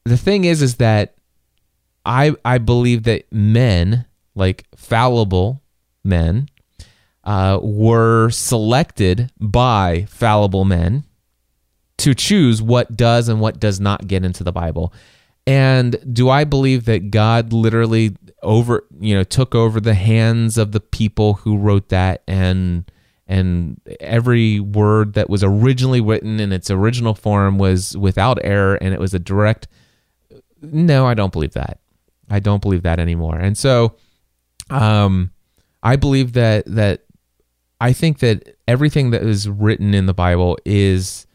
The 0.05 0.17
thing 0.17 0.45
is, 0.45 0.63
is 0.63 0.77
that 0.77 1.15
I 2.05 2.35
I 2.45 2.59
believe 2.59 3.03
that 3.05 3.31
men, 3.33 4.07
like 4.37 4.67
fallible 4.77 5.63
men, 6.05 6.49
uh, 7.25 7.59
were 7.61 8.31
selected 8.31 9.33
by 9.41 10.07
fallible 10.09 10.65
men 10.65 11.05
to 11.99 12.15
choose 12.15 12.63
what 12.63 12.97
does 12.97 13.29
and 13.29 13.41
what 13.41 13.59
does 13.59 13.81
not 13.81 14.07
get 14.07 14.25
into 14.25 14.45
the 14.45 14.53
Bible. 14.53 14.93
And 15.47 15.97
do 16.13 16.29
I 16.29 16.45
believe 16.45 16.85
that 16.85 17.11
God 17.11 17.53
literally 17.53 18.17
over, 18.43 18.85
you 19.01 19.15
know, 19.15 19.25
took 19.25 19.55
over 19.55 19.81
the 19.81 19.95
hands 19.95 20.59
of 20.59 20.73
the 20.73 20.81
people 20.81 21.35
who 21.35 21.57
wrote 21.57 21.89
that 21.89 22.23
and 22.29 22.91
and 23.29 23.81
every 23.99 24.61
word 24.61 25.15
that 25.15 25.29
was 25.29 25.43
originally 25.43 26.01
written 26.01 26.39
in 26.39 26.53
its 26.53 26.71
original 26.71 27.13
form 27.15 27.59
was 27.59 27.97
without 27.97 28.39
error 28.45 28.77
and 28.77 28.95
it 28.95 29.01
was 29.01 29.15
a 29.15 29.19
direct 29.19 29.67
No, 30.63 31.07
I 31.07 31.15
don't 31.15 31.33
believe 31.33 31.55
that. 31.55 31.81
I 32.31 32.39
don't 32.39 32.63
believe 32.63 32.83
that 32.83 33.01
anymore. 33.01 33.37
And 33.37 33.59
so 33.59 33.97
um 34.71 35.31
I 35.83 35.97
believe 35.97 36.33
that 36.33 36.67
that 36.67 37.03
I 37.81 37.93
think 37.93 38.19
that 38.21 38.57
everything 38.67 39.11
that 39.11 39.23
is 39.23 39.49
written 39.49 39.95
in 39.95 40.07
the 40.07 40.15
Bible 40.15 40.59
is 40.65 41.27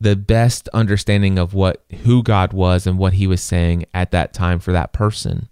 the 0.00 0.16
best 0.16 0.68
understanding 0.68 1.38
of 1.38 1.54
what 1.54 1.84
who 2.04 2.22
God 2.22 2.52
was 2.52 2.86
and 2.86 2.98
what 2.98 3.14
He 3.14 3.26
was 3.26 3.42
saying 3.42 3.84
at 3.92 4.10
that 4.12 4.32
time 4.32 4.60
for 4.60 4.72
that 4.72 4.92
person. 4.92 5.48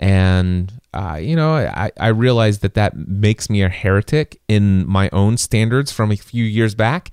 And 0.00 0.72
uh, 0.92 1.18
you 1.20 1.36
know, 1.36 1.54
I, 1.54 1.90
I 1.98 2.08
realize 2.08 2.60
that 2.60 2.74
that 2.74 2.96
makes 2.96 3.50
me 3.50 3.62
a 3.62 3.68
heretic 3.68 4.40
in 4.48 4.86
my 4.86 5.10
own 5.12 5.36
standards 5.36 5.92
from 5.92 6.10
a 6.10 6.16
few 6.16 6.44
years 6.44 6.74
back, 6.74 7.10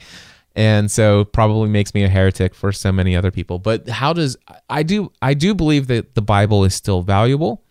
and 0.56 0.89
so 0.89 1.26
probably 1.26 1.70
makes 1.70 1.93
me 1.93 2.04
a 2.04 2.10
heretic 2.10 2.56
for 2.56 2.72
so 2.72 2.91
many 2.91 3.16
other 3.16 3.32
people. 3.32 3.60
But 3.60 3.89
how 3.89 4.14
does 4.14 4.38
I 4.70 4.84
do? 4.84 5.12
I 5.22 5.34
do 5.34 5.54
believe 5.54 5.88
that 5.88 6.16
the 6.16 6.22
Bible 6.22 6.64
is 6.64 6.74
still 6.74 7.01
valuable. 7.01 7.64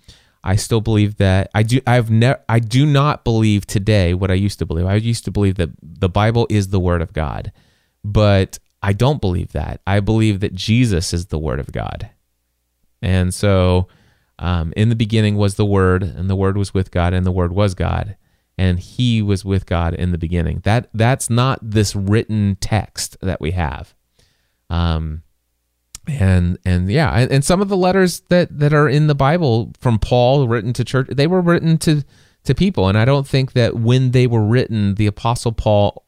I 0.45 0.57
still 0.57 0.81
believe 0.81 1.19
that 1.19 1.51
I 1.55 1.63
do. 1.63 1.81
I've 1.87 2.11
never. 2.11 2.41
I 2.49 2.59
do 2.59 2.85
not 2.85 3.25
believe 3.25 3.67
today 3.67 4.13
what 4.13 4.31
I 4.31 4.35
used 4.35 4.59
to 4.59 4.67
believe. 4.67 4.87
I 4.87 4.97
used 4.97 5.25
to 5.27 5.31
believe 5.31 5.55
that 5.57 5.71
the 5.81 6.09
Bible 6.09 6.47
is 6.51 6.69
the 6.69 6.81
Word 6.81 7.01
of 7.01 7.13
God, 7.13 7.53
but 8.03 8.59
I 8.83 8.93
don't 8.93 9.21
believe 9.21 9.53
that. 9.53 9.81
I 9.87 10.01
believe 10.01 10.41
that 10.41 10.55
Jesus 10.55 11.13
is 11.13 11.27
the 11.27 11.39
Word 11.39 11.61
of 11.61 11.71
God. 11.71 12.11
And 13.01 13.33
so, 13.33 13.87
um, 14.39 14.73
in 14.77 14.89
the 14.89 14.97
beginning 14.97 15.37
was 15.37 15.55
the 15.55 15.67
Word, 15.67 16.03
and 16.03 16.29
the 16.29 16.37
Word 16.37 16.57
was 16.57 16.75
with 16.75 16.91
God, 16.91 17.15
and 17.15 17.25
the 17.25 17.33
Word 17.33 17.53
was 17.53 17.75
God, 17.75 18.17
and 18.59 18.81
He 18.81 19.23
was 19.23 19.45
with 19.45 19.65
God 19.67 19.95
in 19.95 20.11
the 20.11 20.19
beginning. 20.19 20.61
That 20.65 20.89
that's 20.93 21.31
not 21.31 21.61
this 21.63 21.95
written 21.95 22.57
text 22.61 23.17
that 23.21 23.41
we 23.41 23.53
have. 23.53 23.95
Um, 24.69 25.23
and 26.09 26.59
and 26.65 26.91
yeah, 26.91 27.27
and, 27.31 27.45
some 27.45 27.61
of 27.61 27.69
the 27.69 27.77
letters 27.77 28.21
that 28.29 28.59
that 28.59 28.73
are 28.73 28.89
in 28.89 29.07
the 29.07 29.15
Bible 29.15 29.73
from 29.79 29.99
Paul 29.99 30.49
written 30.49 30.73
to 30.75 30.85
church, 30.85 31.09
they 31.11 31.27
were 31.27 31.41
written 31.41 31.79
to 31.79 32.05
to 32.45 32.55
people, 32.55 32.89
and 32.89 32.99
I 32.99 33.05
don't 33.05 33.27
think 33.27 33.53
that 33.53 33.77
when 33.77 34.11
they 34.11 34.27
were 34.27 34.45
written, 34.45 34.97
the 34.97 35.07
Apostle 35.07 35.53
Paul 35.53 36.05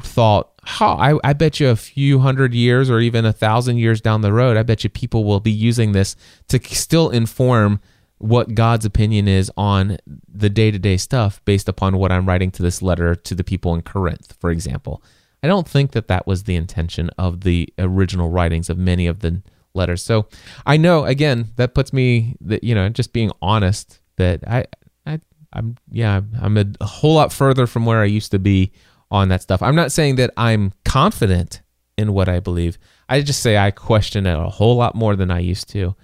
thought, 0.00 0.50
"Ha, 0.64 0.96
I, 0.96 1.18
I 1.22 1.32
bet 1.34 1.60
you 1.60 1.68
a 1.68 1.76
few 1.76 2.20
hundred 2.20 2.54
years 2.54 2.88
or 2.88 3.00
even 3.00 3.24
a 3.24 3.32
thousand 3.32 3.78
years 3.78 4.00
down 4.00 4.22
the 4.22 4.32
road, 4.32 4.56
I 4.56 4.62
bet 4.62 4.82
you 4.82 4.90
people 4.90 5.24
will 5.24 5.40
be 5.40 5.52
using 5.52 5.92
this 5.92 6.16
to 6.48 6.60
still 6.62 7.10
inform." 7.10 7.80
what 8.18 8.54
God's 8.54 8.86
opinion 8.86 9.28
is 9.28 9.50
on 9.56 9.98
the 10.32 10.48
day 10.48 10.70
to 10.70 10.78
day 10.78 10.96
stuff 10.96 11.44
based 11.44 11.68
upon 11.68 11.98
what 11.98 12.10
I'm 12.10 12.26
writing 12.26 12.50
to 12.52 12.62
this 12.62 12.80
letter 12.80 13.14
to 13.14 13.34
the 13.34 13.44
people 13.44 13.74
in 13.74 13.82
Corinth, 13.82 14.34
for 14.40 14.50
example. 14.50 15.02
I 15.44 15.46
don't 15.46 15.68
think 15.68 15.92
that 15.92 16.08
that 16.08 16.26
was 16.26 16.44
the 16.44 16.56
intention 16.56 17.10
of 17.18 17.42
the 17.42 17.68
original 17.78 18.30
writings 18.30 18.70
of 18.70 18.78
many 18.78 19.06
of 19.06 19.20
the 19.20 19.42
letters. 19.74 20.02
So 20.02 20.26
I 20.64 20.78
know, 20.78 21.04
again, 21.04 21.52
that 21.56 21.74
puts 21.74 21.92
me 21.92 22.34
that 22.40 22.64
you 22.64 22.74
know 22.74 22.88
just 22.88 23.12
being 23.12 23.30
honest 23.42 24.00
that 24.16 24.42
I, 24.46 24.64
I, 25.04 25.20
I'm 25.52 25.76
yeah, 25.90 26.22
I'm 26.40 26.56
a, 26.56 26.64
whole 26.80 27.16
lot 27.16 27.30
further 27.30 27.66
from 27.66 27.84
where 27.84 28.00
I 28.00 28.06
used 28.06 28.30
to 28.30 28.38
be 28.38 28.72
on 29.10 29.28
that 29.28 29.42
stuff. 29.42 29.60
I'm 29.60 29.74
not 29.74 29.92
saying 29.92 30.16
that 30.16 30.30
I'm 30.38 30.72
confident 30.86 31.60
in 31.98 32.14
what 32.14 32.26
I 32.26 32.40
believe. 32.40 32.78
I 33.10 33.20
just 33.20 33.42
say 33.42 33.58
I 33.58 33.70
question 33.70 34.26
it 34.26 34.38
a 34.38 34.48
whole 34.48 34.76
lot 34.76 34.94
more 34.94 35.14
than 35.14 35.30
I 35.30 35.40
used 35.40 35.68
to, 35.72 35.94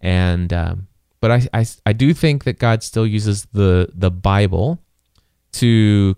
and 0.00 0.52
um, 0.52 0.86
but 1.20 1.32
I, 1.32 1.48
I 1.52 1.66
I 1.84 1.92
do 1.94 2.14
think 2.14 2.44
that 2.44 2.60
God 2.60 2.84
still 2.84 3.08
uses 3.08 3.46
the 3.46 3.88
the 3.92 4.12
Bible 4.12 4.78
to 5.54 6.16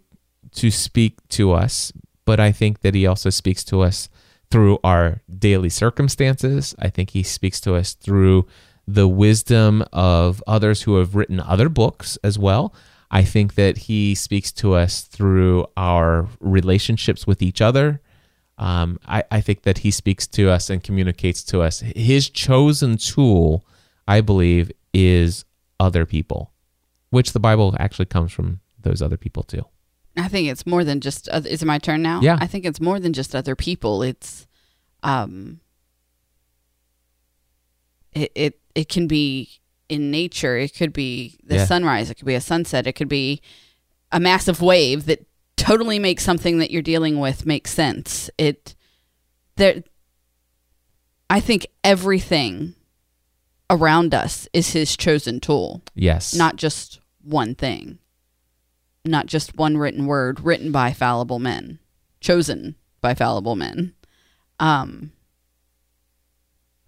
to 0.57 0.71
speak 0.71 1.27
to 1.31 1.53
us 1.53 1.91
but 2.27 2.39
I 2.39 2.53
think 2.53 2.81
that 2.81 2.95
he 2.95 3.07
also 3.07 3.31
speaks 3.31 3.65
to 3.65 3.81
us 3.81 4.11
through 4.51 4.79
our 4.85 5.23
daily 5.39 5.71
circumstances. 5.71 6.75
I 6.79 6.89
think 6.89 7.11
he 7.11 7.23
speaks 7.23 7.61
to 7.63 7.75
us 7.75 7.95
through 7.95 8.47
the 8.87 9.09
wisdom 9.09 9.83
of 9.93 10.43
others 10.47 10.83
who 10.83 10.97
have 10.97 11.15
written 11.15 11.41
other 11.41 11.69
books 11.69 12.19
as 12.23 12.39
well. 12.39 12.75
I 13.11 13.25
think 13.25 13.55
that 13.55 13.79
he 13.79 14.15
speaks 14.15 14.53
to 14.53 14.75
us 14.75 15.03
through 15.03 15.67
our 15.77 16.29
relationships 16.41 17.27
with 17.27 17.41
each 17.41 17.61
other. 17.61 18.01
Um, 18.59 18.99
I, 19.07 19.25
I 19.31 19.41
think 19.41 19.63
that 19.63 19.79
he 19.79 19.91
speaks 19.91 20.27
to 20.29 20.51
us 20.51 20.71
and 20.71 20.83
communicates 20.83 21.43
to 21.45 21.63
us. 21.63 21.81
His 21.81 22.29
chosen 22.29 22.97
tool, 22.97 23.65
I 24.09 24.21
believe, 24.21 24.73
is 24.93 25.45
other 25.79 26.07
people, 26.07 26.53
which 27.11 27.33
the 27.33 27.41
Bible 27.41 27.77
actually 27.79 28.07
comes 28.07 28.33
from 28.33 28.61
those 28.81 29.03
other 29.03 29.17
people 29.17 29.43
too. 29.43 29.65
I 30.17 30.29
think 30.29 30.49
it's 30.49 30.67
more 30.67 30.83
than 30.85 31.01
just. 31.01 31.29
Other, 31.29 31.49
is 31.49 31.63
it 31.63 31.67
my 31.67 31.79
turn 31.79 32.03
now? 32.03 32.21
Yeah. 32.21 32.39
I 32.41 32.47
think 32.47 32.65
it's 32.65 32.81
more 32.81 32.99
than 32.99 33.13
just 33.13 33.35
other 33.35 33.55
people. 33.55 34.03
It's, 34.03 34.47
um, 35.03 35.61
it 38.13 38.33
it 38.35 38.61
it 38.75 38.89
can 38.89 39.07
be 39.07 39.61
in 39.89 40.11
nature. 40.11 40.57
It 40.57 40.75
could 40.75 40.93
be 40.93 41.37
the 41.45 41.57
Yeah. 41.57 41.65
sunrise. 41.67 42.11
It 42.11 42.17
could 42.17 42.27
be 42.27 42.35
a 42.35 42.41
sunset. 42.41 42.87
It 42.87 42.93
could 42.95 43.09
be 43.09 43.41
a 44.11 44.19
massive 44.21 44.61
wave 44.63 45.07
that 45.07 45.27
totally 45.57 45.99
makes 45.99 46.25
something 46.25 46.59
that 46.59 46.71
you're 46.71 46.83
dealing 46.83 47.19
with 47.21 47.47
make 47.47 47.69
sense. 47.69 48.31
It 48.39 48.75
there. 49.57 49.83
I 51.29 51.41
think 51.41 51.67
everything 51.83 52.75
around 53.69 54.15
us 54.15 54.49
is 54.53 54.71
his 54.71 54.97
chosen 54.97 55.41
tool, 55.41 55.83
Yes. 55.97 56.35
not 56.35 56.55
just 56.55 57.01
one 57.21 57.57
thing, 57.57 57.99
not 59.09 59.27
just 59.27 59.57
one 59.57 59.77
written 59.77 60.07
word 60.07 60.41
written 60.41 60.73
by 60.73 60.93
fallible 60.93 61.39
men, 61.39 61.79
chosen 62.21 62.77
by 63.01 63.15
fallible 63.15 63.57
men. 63.57 63.95
Um, 64.61 65.13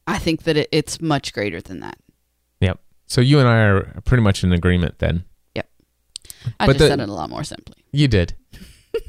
I 0.07 0.19
think 0.19 0.45
that 0.45 0.57
it, 0.57 0.69
it's 0.73 1.01
much 1.01 1.33
greater 1.33 1.61
than 1.61 1.81
that. 1.81 1.99
Yep. 2.61 2.81
So 3.07 3.21
you 3.21 3.39
and 3.39 3.49
I 3.49 3.59
are 3.61 4.01
pretty 4.05 4.23
much 4.23 4.43
in 4.43 4.53
agreement 4.53 4.99
then. 4.99 5.25
Yep. 5.55 5.69
I 6.61 6.67
But 6.67 6.73
just 6.75 6.79
the- 6.81 6.89
said 6.89 7.01
it 7.01 7.09
a 7.09 7.13
lot 7.13 7.31
more 7.31 7.45
simply. 7.45 7.85
You 7.93 8.09
did. 8.09 8.35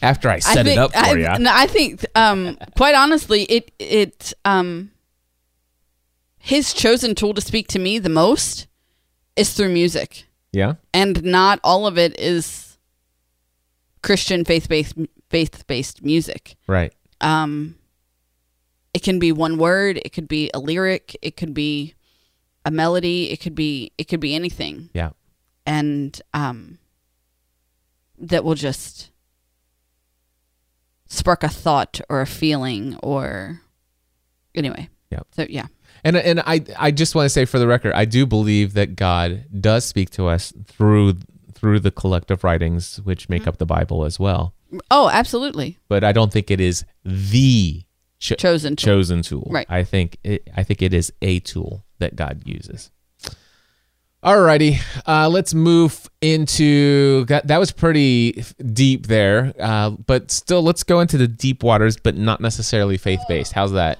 After 0.00 0.28
I 0.28 0.34
I 0.34 0.38
set 0.38 0.66
it 0.68 0.78
up 0.78 0.92
for 0.92 0.98
I, 0.98 1.12
you. 1.12 1.38
no, 1.42 1.50
I 1.52 1.66
think, 1.66 2.06
um, 2.14 2.56
quite 2.76 2.94
honestly, 2.94 3.42
it 3.44 3.72
it 3.80 4.32
um, 4.44 4.92
his 6.38 6.72
chosen 6.72 7.16
tool 7.16 7.34
to 7.34 7.40
speak 7.40 7.66
to 7.68 7.80
me 7.80 7.98
the 7.98 8.08
most 8.08 8.68
is 9.34 9.54
through 9.54 9.70
music, 9.70 10.26
Yeah. 10.56 10.74
and 10.94 11.22
not 11.22 11.60
all 11.62 11.86
of 11.86 11.98
it 11.98 12.18
is 12.18 12.78
Christian 14.02 14.44
faith 14.44 14.68
based 14.68 14.94
faith 15.28 15.66
based 15.66 16.02
music. 16.02 16.56
Right. 16.66 16.92
Um, 17.20 17.76
it 18.94 19.02
can 19.02 19.18
be 19.18 19.32
one 19.32 19.58
word, 19.58 19.98
it 20.02 20.10
could 20.14 20.28
be 20.28 20.50
a 20.54 20.58
lyric, 20.58 21.14
it 21.20 21.36
could 21.36 21.52
be 21.52 21.94
a 22.64 22.70
melody, 22.70 23.30
it 23.30 23.40
could 23.40 23.54
be 23.54 23.92
it 23.98 24.04
could 24.04 24.20
be 24.20 24.34
anything, 24.34 24.88
Yeah. 24.94 25.10
and 25.66 26.20
um, 26.32 26.78
that 28.18 28.42
will 28.44 28.54
just 28.54 29.10
spark 31.08 31.42
a 31.42 31.48
thought 31.48 32.00
or 32.08 32.20
a 32.22 32.26
feeling 32.26 32.96
or 33.02 33.60
anyway. 34.54 34.88
Yep. 35.10 35.26
So 35.36 35.46
yeah. 35.48 35.66
And 36.06 36.16
and 36.16 36.40
I 36.40 36.64
I 36.78 36.90
just 36.90 37.14
want 37.14 37.26
to 37.26 37.30
say 37.30 37.44
for 37.44 37.58
the 37.58 37.66
record, 37.66 37.92
I 37.94 38.04
do 38.04 38.26
believe 38.26 38.74
that 38.74 38.96
God 38.96 39.44
does 39.60 39.84
speak 39.84 40.10
to 40.10 40.26
us 40.28 40.52
through 40.66 41.14
through 41.52 41.80
the 41.80 41.90
collective 41.90 42.44
writings 42.44 42.98
which 43.04 43.28
make 43.28 43.46
up 43.46 43.58
the 43.58 43.66
Bible 43.66 44.04
as 44.04 44.18
well. 44.20 44.54
Oh, 44.90 45.08
absolutely. 45.12 45.78
But 45.88 46.04
I 46.04 46.12
don't 46.12 46.32
think 46.32 46.50
it 46.50 46.60
is 46.60 46.84
the 47.04 47.82
cho- 48.18 48.34
Chosen 48.36 48.76
tool. 48.76 48.84
chosen 48.94 49.22
tool. 49.22 49.48
Right. 49.50 49.66
I 49.68 49.82
think 49.84 50.18
it, 50.22 50.48
I 50.56 50.62
think 50.62 50.82
it 50.82 50.92
is 50.94 51.12
a 51.22 51.40
tool 51.40 51.84
that 51.98 52.14
God 52.14 52.42
uses. 52.44 52.90
Alrighty, 54.24 54.80
uh, 55.06 55.28
let's 55.28 55.54
move 55.54 56.10
into 56.20 57.24
that. 57.26 57.46
That 57.46 57.58
was 57.58 57.70
pretty 57.70 58.42
deep 58.72 59.06
there, 59.06 59.54
uh, 59.60 59.90
but 59.90 60.32
still, 60.32 60.62
let's 60.62 60.82
go 60.82 60.98
into 61.00 61.16
the 61.16 61.28
deep 61.28 61.62
waters, 61.62 61.96
but 61.96 62.16
not 62.16 62.40
necessarily 62.40 62.96
faith 62.96 63.20
based. 63.28 63.52
How's 63.52 63.72
that, 63.72 63.98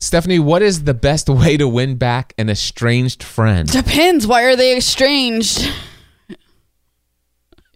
Stephanie? 0.00 0.38
What 0.38 0.62
is 0.62 0.84
the 0.84 0.94
best 0.94 1.28
way 1.28 1.56
to 1.56 1.68
win 1.68 1.96
back 1.96 2.32
an 2.38 2.48
estranged 2.48 3.22
friend? 3.22 3.70
Depends. 3.70 4.26
Why 4.26 4.44
are 4.44 4.56
they 4.56 4.76
estranged? 4.76 5.70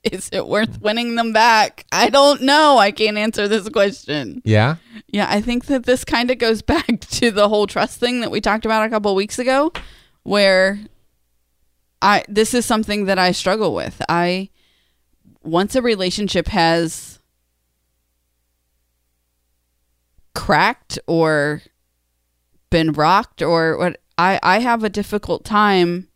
Is 0.03 0.29
it 0.33 0.47
worth 0.47 0.81
winning 0.83 1.17
them 1.17 1.33
back? 1.33 1.87
I 1.91 2.11
don't 2.11 2.43
know. 2.43 2.77
I 2.77 2.91
can't 2.91 3.17
answer 3.17 3.49
this 3.49 3.69
question. 3.71 4.43
Yeah, 4.45 4.77
Yeah, 5.09 5.27
I 5.31 5.41
think 5.41 5.67
that 5.67 5.85
this 5.85 6.05
kind 6.05 6.31
of 6.31 6.39
goes 6.39 6.61
back 6.75 7.01
to 7.01 7.31
the 7.31 7.49
whole 7.49 7.67
trust 7.67 8.01
thing 8.01 8.21
that 8.21 8.31
we 8.31 8.41
talked 8.41 8.67
about 8.67 8.87
a 8.87 8.91
couple 8.91 9.11
of 9.11 9.17
weeks 9.17 9.39
ago, 9.39 9.73
where 10.23 10.79
I 12.03 12.25
this 12.29 12.53
is 12.53 12.67
something 12.67 13.07
that 13.07 13.19
I 13.19 13.33
struggle 13.33 13.75
with. 13.75 14.03
I 14.09 14.51
once 15.43 15.75
a 15.75 15.81
relationship 15.81 16.49
has 16.49 17.19
cracked 20.35 20.99
or 21.07 21.63
been 22.71 22.93
rocked 22.93 23.43
or 23.43 23.77
what 23.79 24.01
I 24.19 24.39
I 24.43 24.59
have 24.61 24.83
a 24.85 24.89
difficult 24.89 25.45
time 25.45 26.09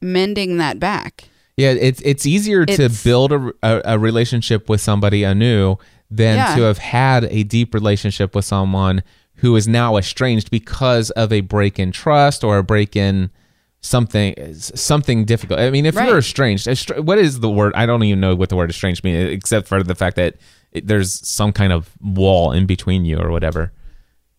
mending 0.00 0.56
that 0.58 0.78
back. 0.78 1.28
yeah. 1.56 1.70
It's 1.72 2.00
it's 2.02 2.24
easier 2.26 2.64
to 2.66 2.88
build 3.04 3.32
a, 3.32 3.52
a, 3.62 3.82
a 3.94 3.98
relationship 3.98 4.68
with 4.68 4.80
somebody 4.80 5.24
anew 5.24 5.76
than 6.10 6.36
Yeah. 6.36 6.56
to 6.56 6.62
have 6.62 6.78
had 6.78 7.24
a 7.24 7.42
deep 7.44 7.74
relationship 7.74 8.34
with 8.34 8.44
someone 8.44 9.02
who 9.36 9.54
is 9.56 9.68
now 9.68 9.96
estranged 9.96 10.50
because 10.50 11.10
of 11.12 11.32
a 11.32 11.40
break 11.40 11.78
in 11.78 11.92
trust 11.92 12.42
or 12.44 12.58
a 12.58 12.62
break 12.62 12.96
in 12.96 13.30
something 13.82 14.34
something 14.54 15.24
difficult. 15.24 15.60
I 15.60 15.70
mean, 15.70 15.86
if 15.86 15.96
Right. 15.96 16.08
you're 16.08 16.18
estranged, 16.18 16.66
estra- 16.66 17.00
what 17.02 17.18
is 17.18 17.40
the 17.40 17.50
word? 17.50 17.72
I 17.74 17.86
don't 17.86 18.02
even 18.04 18.20
know 18.20 18.34
what 18.34 18.48
the 18.48 18.56
word 18.56 18.70
estranged 18.70 19.04
means, 19.04 19.30
except 19.30 19.68
for 19.68 19.82
the 19.82 19.94
fact 19.94 20.16
that 20.16 20.36
it, 20.72 20.86
there's 20.86 21.26
some 21.28 21.52
kind 21.52 21.72
of 21.72 21.90
wall 22.00 22.52
in 22.52 22.66
between 22.66 23.04
you 23.04 23.18
or 23.18 23.30
whatever. 23.30 23.72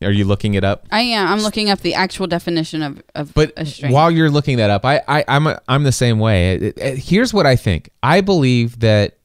Are 0.03 0.11
you 0.11 0.25
looking 0.25 0.55
it 0.55 0.63
up? 0.63 0.87
I 0.91 1.01
am. 1.01 1.27
I'm 1.27 1.39
looking 1.41 1.69
up 1.69 1.81
the 1.81 1.93
actual 1.93 2.25
definition 2.25 2.81
of 2.81 3.03
of 3.13 3.33
But 3.35 3.53
estranged. 3.57 3.93
while 3.93 4.09
you're 4.09 4.31
looking 4.31 4.57
that 4.57 4.69
up, 4.71 4.83
I, 4.83 5.01
I 5.07 5.23
I'm 5.27 5.45
a, 5.45 5.61
I'm 5.67 5.83
the 5.83 5.91
same 5.91 6.17
way. 6.19 6.55
It- 6.55 6.77
it- 6.77 6.97
here's 6.97 7.33
what 7.35 7.45
I 7.45 7.55
think. 7.55 7.89
I 8.01 8.21
believe 8.21 8.79
that 8.79 9.17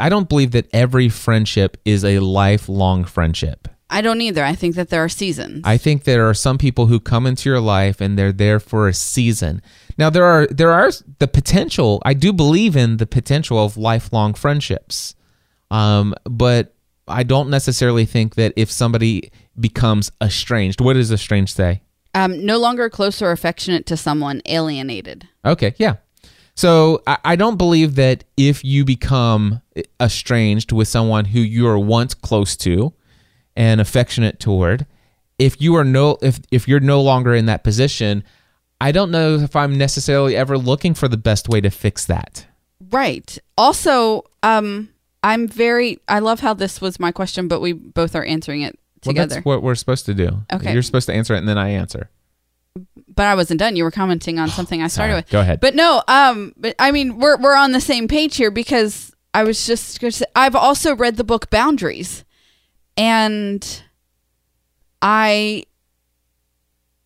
I 0.00 0.08
don't 0.08 0.28
believe 0.28 0.50
that 0.50 0.66
every 0.72 1.08
friendship 1.08 1.76
is 1.84 2.04
a 2.04 2.18
lifelong 2.18 3.04
friendship. 3.04 3.68
I 3.88 4.00
don't 4.00 4.20
either. 4.20 4.42
I 4.42 4.56
think 4.56 4.74
that 4.74 4.88
there 4.90 5.04
are 5.04 5.08
seasons. 5.08 5.62
I 5.64 5.76
think 5.76 6.02
there 6.02 6.28
are 6.28 6.34
some 6.34 6.58
people 6.58 6.86
who 6.88 6.98
come 6.98 7.24
into 7.24 7.48
your 7.48 7.60
life 7.60 8.00
and 8.00 8.18
they're 8.18 8.32
there 8.32 8.58
for 8.58 8.88
a 8.88 8.92
season. 8.94 9.62
Now 9.96 10.10
there 10.10 10.24
are 10.24 10.48
there 10.48 10.72
are 10.72 10.90
the 11.20 11.28
potential. 11.28 12.02
I 12.04 12.14
do 12.14 12.32
believe 12.32 12.74
in 12.74 12.96
the 12.96 13.06
potential 13.06 13.64
of 13.64 13.76
lifelong 13.76 14.34
friendships, 14.34 15.14
um, 15.70 16.14
but 16.24 16.74
I 17.08 17.22
don't 17.22 17.50
necessarily 17.50 18.04
think 18.04 18.34
that 18.34 18.52
if 18.56 18.70
somebody 18.70 19.30
becomes 19.58 20.10
estranged, 20.22 20.80
what 20.80 20.94
does 20.94 21.12
estranged 21.12 21.54
say? 21.56 21.82
Um, 22.14 22.44
no 22.44 22.58
longer 22.58 22.88
close 22.88 23.20
or 23.20 23.30
affectionate 23.30 23.86
to 23.86 23.96
someone, 23.96 24.40
alienated. 24.46 25.28
Okay, 25.44 25.74
yeah. 25.78 25.96
So 26.54 27.02
I, 27.06 27.18
I 27.24 27.36
don't 27.36 27.56
believe 27.56 27.94
that 27.96 28.24
if 28.36 28.64
you 28.64 28.84
become 28.84 29.60
estranged 30.00 30.72
with 30.72 30.88
someone 30.88 31.26
who 31.26 31.40
you 31.40 31.64
were 31.64 31.78
once 31.78 32.14
close 32.14 32.56
to 32.58 32.94
and 33.54 33.80
affectionate 33.80 34.40
toward, 34.40 34.86
if 35.38 35.60
you 35.60 35.76
are 35.76 35.84
no 35.84 36.16
if 36.22 36.40
if 36.50 36.66
you're 36.66 36.80
no 36.80 37.02
longer 37.02 37.34
in 37.34 37.44
that 37.46 37.62
position, 37.62 38.24
I 38.80 38.92
don't 38.92 39.10
know 39.10 39.34
if 39.34 39.54
I'm 39.54 39.76
necessarily 39.76 40.34
ever 40.34 40.56
looking 40.56 40.94
for 40.94 41.08
the 41.08 41.18
best 41.18 41.48
way 41.48 41.60
to 41.60 41.70
fix 41.70 42.06
that. 42.06 42.46
Right. 42.90 43.38
Also, 43.58 44.24
um, 44.42 44.88
I'm 45.22 45.48
very. 45.48 45.98
I 46.08 46.18
love 46.20 46.40
how 46.40 46.54
this 46.54 46.80
was 46.80 47.00
my 47.00 47.12
question, 47.12 47.48
but 47.48 47.60
we 47.60 47.72
both 47.72 48.14
are 48.14 48.24
answering 48.24 48.62
it 48.62 48.78
Well, 49.04 49.12
together. 49.12 49.34
that's 49.36 49.44
what 49.44 49.62
we're 49.62 49.74
supposed 49.74 50.06
to 50.06 50.14
do. 50.14 50.44
Okay. 50.52 50.72
You're 50.72 50.82
supposed 50.82 51.06
to 51.06 51.14
answer 51.14 51.34
it 51.34 51.38
and 51.38 51.48
then 51.48 51.58
I 51.58 51.70
answer. 51.70 52.10
but 53.08 53.26
I 53.26 53.34
wasn't 53.34 53.58
done. 53.60 53.74
You 53.76 53.84
were 53.84 53.90
commenting 53.90 54.38
on 54.38 54.48
something 54.58 54.82
I 54.82 54.88
started 54.88 55.14
with. 55.14 55.30
Go 55.30 55.40
ahead. 55.40 55.60
But 55.60 55.74
no, 55.74 56.02
um, 56.08 56.52
but 56.56 56.74
I 56.78 56.92
mean, 56.92 57.18
we're 57.18 57.36
we're 57.38 57.56
on 57.56 57.72
the 57.72 57.80
same 57.80 58.06
page 58.08 58.36
here 58.36 58.50
because 58.50 59.12
I 59.34 59.42
was 59.44 59.66
just 59.66 60.00
gonna 60.00 60.12
say, 60.12 60.26
I've 60.36 60.54
also 60.56 60.94
read 60.94 61.16
the 61.16 61.24
book 61.24 61.50
Boundaries, 61.50 62.24
and 62.96 63.82
I. 65.02 65.64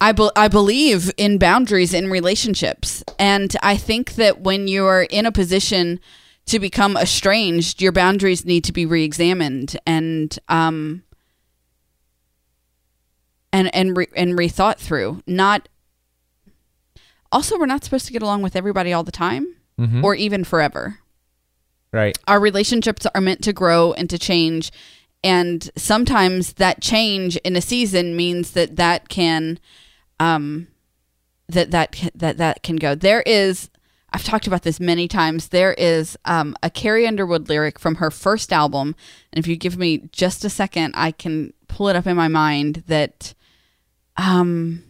I, 0.02 0.12
be- 0.12 0.30
I 0.34 0.48
believe 0.48 1.10
in 1.18 1.36
boundaries 1.36 1.92
in 1.92 2.10
relationships. 2.10 3.04
And 3.18 3.54
I 3.62 3.76
think 3.76 4.14
that 4.14 4.40
when 4.40 4.66
you're 4.66 5.02
in 5.02 5.26
a 5.26 5.30
position 5.32 6.00
to 6.50 6.58
become 6.58 6.96
estranged, 6.96 7.80
your 7.80 7.92
boundaries 7.92 8.44
need 8.44 8.64
to 8.64 8.72
be 8.72 8.84
re 8.86 9.04
examined 9.04 9.76
and, 9.86 10.38
um, 10.48 11.02
and, 13.52 13.74
and, 13.74 13.96
re- 13.96 14.06
and 14.16 14.32
rethought 14.38 14.76
through. 14.78 15.22
Not 15.26 15.68
also, 17.32 17.58
we're 17.58 17.66
not 17.66 17.84
supposed 17.84 18.06
to 18.06 18.12
get 18.12 18.22
along 18.22 18.42
with 18.42 18.56
everybody 18.56 18.92
all 18.92 19.04
the 19.04 19.12
time 19.12 19.54
Mhm. 19.78 20.02
or 20.02 20.14
even 20.16 20.42
forever. 20.44 20.98
Right. 21.92 22.18
Our 22.26 22.40
relationships 22.40 23.06
are 23.14 23.20
meant 23.20 23.42
to 23.44 23.52
grow 23.52 23.92
and 23.92 24.10
to 24.10 24.18
change. 24.18 24.72
And 25.22 25.70
sometimes 25.76 26.54
that 26.54 26.80
change 26.80 27.36
in 27.38 27.54
a 27.56 27.60
season 27.60 28.16
means 28.16 28.52
that 28.52 28.76
that 28.76 29.08
can, 29.08 29.58
um, 30.18 30.66
that 31.48 31.70
that 31.72 32.10
that 32.14 32.36
that 32.38 32.62
can 32.62 32.76
go. 32.76 32.94
There 32.94 33.22
is, 33.22 33.70
I've 34.12 34.24
talked 34.24 34.46
about 34.46 34.62
this 34.62 34.80
many 34.80 35.06
times. 35.08 35.48
There 35.48 35.72
is 35.74 36.16
um, 36.24 36.56
a 36.62 36.70
Carrie 36.70 37.06
Underwood 37.06 37.48
lyric 37.48 37.78
from 37.78 37.96
her 37.96 38.10
first 38.10 38.52
album, 38.52 38.96
and 39.32 39.38
if 39.38 39.46
you 39.46 39.56
give 39.56 39.76
me 39.78 40.08
just 40.12 40.44
a 40.44 40.50
second, 40.50 40.94
I 40.96 41.12
can 41.12 41.52
pull 41.68 41.88
it 41.88 41.96
up 41.96 42.06
in 42.06 42.16
my 42.16 42.28
mind. 42.28 42.82
That, 42.88 43.34
um, 44.16 44.82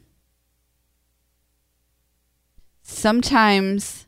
sometimes 2.83 4.07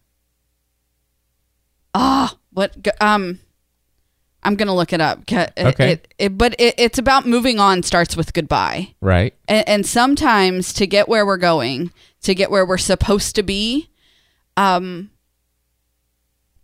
ah 1.95 2.37
what 2.53 2.75
um 3.01 3.39
i'm 4.43 4.57
gonna 4.57 4.75
look 4.75 4.93
it 4.93 5.01
up. 5.01 5.21
it- 5.31 5.53
Okay. 5.57 5.93
it, 5.93 6.15
it, 6.19 6.39
but 6.39 6.55
it, 6.59 6.75
it's 6.79 6.99
about 6.99 7.27
moving 7.27 7.61
on 7.61 7.83
starts 7.83 8.17
with 8.17 8.33
goodbye 8.33 8.95
Right. 9.01 9.35
and, 9.47 9.69
and 9.69 9.87
sometimes 9.87 10.73
to 10.75 10.87
get 10.87 11.09
where 11.09 11.25
we're 11.25 11.37
going 11.37 11.93
to 12.23 12.35
get 12.35 12.51
where 12.51 12.67
we're 12.67 12.79
supposed 12.79 13.37
to 13.37 13.43
be 13.43 13.89
um 14.57 15.11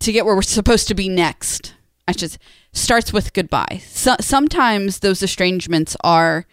to 0.00 0.12
get 0.12 0.24
where 0.24 0.34
we're 0.36 0.42
supposed 0.42 0.88
to 0.88 0.94
be 0.94 1.08
next. 1.08 1.74
I 2.06 2.12
s- 2.12 2.38
starts 2.72 3.12
with 3.12 3.32
goodbye. 3.32 3.82
So, 3.86 4.14
sometimes 4.20 5.00
those 5.00 5.22
estrangements 5.22 5.96
are 6.02 6.46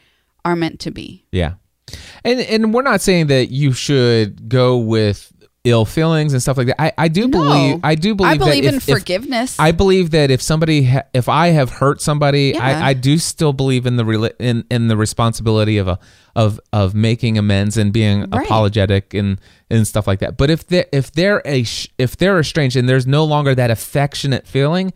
are 0.43 0.55
meant 0.55 0.79
to 0.81 0.91
be. 0.91 1.25
Yeah. 1.31 1.53
And 2.23 2.39
and 2.41 2.73
we're 2.73 2.81
not 2.81 3.01
saying 3.01 3.27
that 3.27 3.51
you 3.51 3.71
should 3.73 4.49
go 4.49 4.77
with 4.77 5.31
ill 5.66 5.84
feelings 5.84 6.32
and 6.34 6.41
stuff 6.41 6.57
like 6.57 6.68
that. 6.68 6.82
I, 6.82 6.91
I 6.97 7.07
do 7.07 7.28
No. 7.28 7.39
believe 7.39 7.80
I 7.84 7.95
do 7.95 8.16
believe 8.16 8.32
i 8.32 8.38
believe 8.38 8.66
in 8.66 8.76
if, 8.76 8.88
if- 8.88 8.97
forgiveness 8.97 9.59
I 9.59 9.72
believe 9.72 10.11
that 10.11 10.32
if 10.32 10.41
somebody 10.41 10.84
ha- 10.86 11.03
if 11.13 11.28
I 11.28 11.47
have 11.49 11.70
hurt 11.72 12.01
somebody, 12.01 12.53
Yeah. 12.55 12.63
I, 12.63 12.89
I 12.89 12.93
do 12.93 13.18
still 13.18 13.51
believe 13.51 13.86
in 13.86 13.97
the 13.97 14.03
rela- 14.03 14.34
in 14.39 14.63
in 14.72 14.88
the 14.88 14.95
responsibility 14.97 15.78
of 15.78 15.88
a 15.88 15.99
of 16.36 16.59
of 16.72 16.93
making 16.95 17.38
amends 17.38 17.78
and 17.78 17.91
being 17.91 18.22
Right. 18.30 18.45
apologetic 18.45 19.13
and 19.13 19.39
and 19.70 19.88
stuff 19.88 20.05
like 20.07 20.20
that. 20.20 20.38
But 20.38 20.49
if 20.49 20.68
they 20.68 20.86
if 20.93 21.11
they're 21.11 21.41
a 21.45 21.63
sh- 21.63 21.88
if 21.97 22.16
they're 22.18 22.39
estranged 22.39 22.76
and 22.76 22.88
there's 22.88 23.07
no 23.07 23.26
longer 23.26 23.55
that 23.55 23.72
affectionate 23.72 24.45
feeling, 24.47 24.93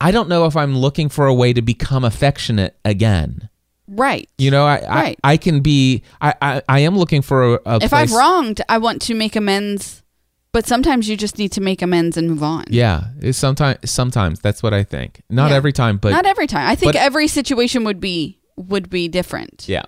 I 0.00 0.10
don't 0.10 0.28
know 0.28 0.46
if 0.46 0.56
I'm 0.56 0.76
looking 0.76 1.08
for 1.08 1.26
a 1.26 1.34
way 1.34 1.52
to 1.52 1.62
become 1.62 2.04
affectionate 2.04 2.76
again. 2.84 3.48
right 3.86 4.28
You 4.38 4.50
know, 4.50 4.64
I 4.66 4.80
Right. 4.80 5.18
I, 5.24 5.32
I 5.32 5.36
can 5.38 5.60
be 5.60 6.02
I, 6.20 6.34
I 6.42 6.62
I 6.68 6.78
am 6.80 6.96
looking 6.98 7.22
for 7.22 7.54
a, 7.54 7.60
a 7.66 7.74
if 7.76 7.90
place. 7.90 7.92
I've 7.92 8.12
wronged, 8.12 8.60
I 8.68 8.78
want 8.78 9.00
to 9.02 9.14
make 9.14 9.34
amends. 9.36 10.02
But 10.52 10.66
sometimes 10.66 11.08
you 11.08 11.16
just 11.16 11.38
need 11.38 11.52
to 11.52 11.60
make 11.60 11.82
amends 11.82 12.16
and 12.16 12.28
move 12.28 12.42
on. 12.42 12.64
Yeah, 12.70 13.04
sometimes 13.32 13.78
sometimes 13.90 14.40
that's 14.40 14.62
what 14.62 14.72
I 14.72 14.82
think. 14.82 15.22
Not 15.28 15.50
Yeah. 15.50 15.56
every 15.56 15.72
time, 15.72 15.98
but 15.98 16.10
Not 16.10 16.26
every 16.26 16.46
time. 16.46 16.66
I 16.68 16.74
think 16.74 16.94
but- 16.94 17.00
every 17.02 17.28
situation 17.28 17.84
would 17.84 18.00
be 18.00 18.38
would 18.56 18.90
be 18.90 19.08
different. 19.08 19.66
Yeah. 19.68 19.82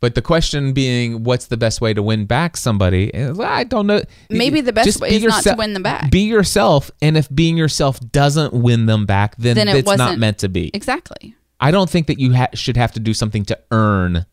But 0.00 0.14
the 0.14 0.22
question 0.22 0.72
being, 0.74 1.24
what's 1.24 1.46
the 1.46 1.56
best 1.56 1.80
way 1.80 1.94
to 1.94 2.02
win 2.02 2.26
back 2.26 2.56
somebody? 2.58 3.12
Eh, 3.14 3.32
I 3.42 3.64
don't 3.64 3.86
know. 3.86 4.02
Maybe 4.28 4.60
the 4.60 4.72
best 4.72 4.84
Just 4.86 5.00
way 5.00 5.08
be 5.10 5.16
is 5.16 5.24
not 5.24 5.42
to 5.44 5.54
win 5.56 5.72
them 5.72 5.82
back. 5.82 6.10
Be 6.10 6.20
yourself, 6.24 6.90
and 7.00 7.16
if 7.16 7.34
being 7.34 7.56
yourself 7.56 7.98
doesn't 8.12 8.52
win 8.52 8.84
them 8.86 9.06
back, 9.06 9.34
then, 9.38 9.54
Then 9.56 9.68
it 9.68 9.76
it's 9.76 9.96
not 9.96 10.18
meant 10.18 10.38
to 10.38 10.48
be. 10.50 10.70
Exactly. 10.74 11.34
I 11.58 11.70
don't 11.70 11.88
think 11.88 12.06
that 12.08 12.18
you 12.18 12.34
ha- 12.34 12.48
should 12.52 12.76
have 12.76 12.92
to 12.92 13.00
do 13.00 13.14
something 13.14 13.44
to 13.46 13.58
earn 13.70 14.26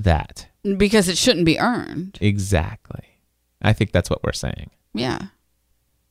that. 0.00 0.46
Because 0.78 1.08
it 1.08 1.18
shouldn't 1.18 1.44
be 1.44 1.58
earned. 1.58 2.16
Exactly. 2.20 3.04
I 3.62 3.72
think 3.72 3.92
that's 3.92 4.10
what 4.10 4.22
we're 4.24 4.32
saying. 4.32 4.70
Yeah. 4.94 5.18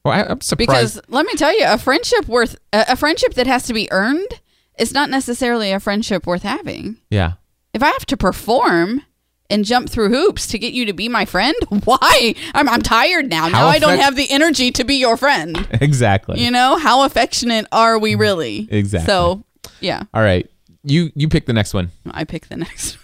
Well, 0.03 0.13
I, 0.13 0.23
I'm 0.23 0.41
surprised. 0.41 0.95
Because 0.95 1.01
let 1.09 1.25
me 1.25 1.33
tell 1.35 1.57
you, 1.57 1.65
a 1.67 1.77
friendship 1.77 2.27
worth 2.27 2.55
a, 2.73 2.85
a 2.89 2.95
friendship 2.95 3.33
that 3.35 3.47
has 3.47 3.63
to 3.67 3.73
be 3.73 3.91
earned 3.91 4.39
is 4.79 4.93
not 4.93 5.09
necessarily 5.09 5.71
a 5.71 5.79
friendship 5.79 6.25
worth 6.25 6.43
having. 6.43 6.97
yeah. 7.09 7.33
If 7.73 7.81
I 7.81 7.87
have 7.87 8.05
to 8.07 8.17
perform 8.17 9.03
and 9.49 9.63
jump 9.63 9.89
through 9.89 10.09
hoops 10.09 10.45
to 10.47 10.59
get 10.59 10.73
you 10.73 10.85
to 10.87 10.93
be 10.93 11.07
my 11.07 11.23
friend, 11.23 11.55
why? 11.85 12.35
I'm 12.53 12.67
I'm 12.67 12.81
tired 12.81 13.29
now. 13.29 13.47
Now 13.47 13.59
How 13.59 13.67
I 13.67 13.79
don't 13.79 13.99
have 13.99 14.15
the 14.17 14.29
energy 14.29 14.71
to 14.71 14.83
be 14.83 14.95
your 14.95 15.15
friend. 15.17 15.67
Exactly. 15.81 16.41
You 16.43 16.51
know, 16.51 16.77
how 16.77 17.03
affectionate 17.05 17.65
are 17.71 17.97
we 17.97 18.15
mm, 18.15 18.19
really? 18.19 18.67
Exactly. 18.69 19.05
So, 19.07 19.43
yeah, 19.79 20.03
All 20.13 20.21
right. 20.21 20.49
You 20.83 21.11
you 21.15 21.29
pick 21.29 21.45
the 21.45 21.53
next 21.53 21.73
one. 21.73 21.91
I 22.09 22.23
pick 22.25 22.47
the 22.47 22.57
next 22.57 22.97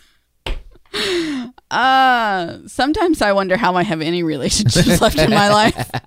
one. 0.92 1.54
Uh, 1.70 2.60
sometimes 2.68 3.22
I 3.22 3.32
wonder 3.34 3.58
how 3.58 3.76
I 3.76 3.84
have 3.84 4.02
any 4.02 4.24
relationships 4.24 5.02
left 5.02 5.18
in 5.18 5.30
my 5.32 5.50
life. 5.50 5.92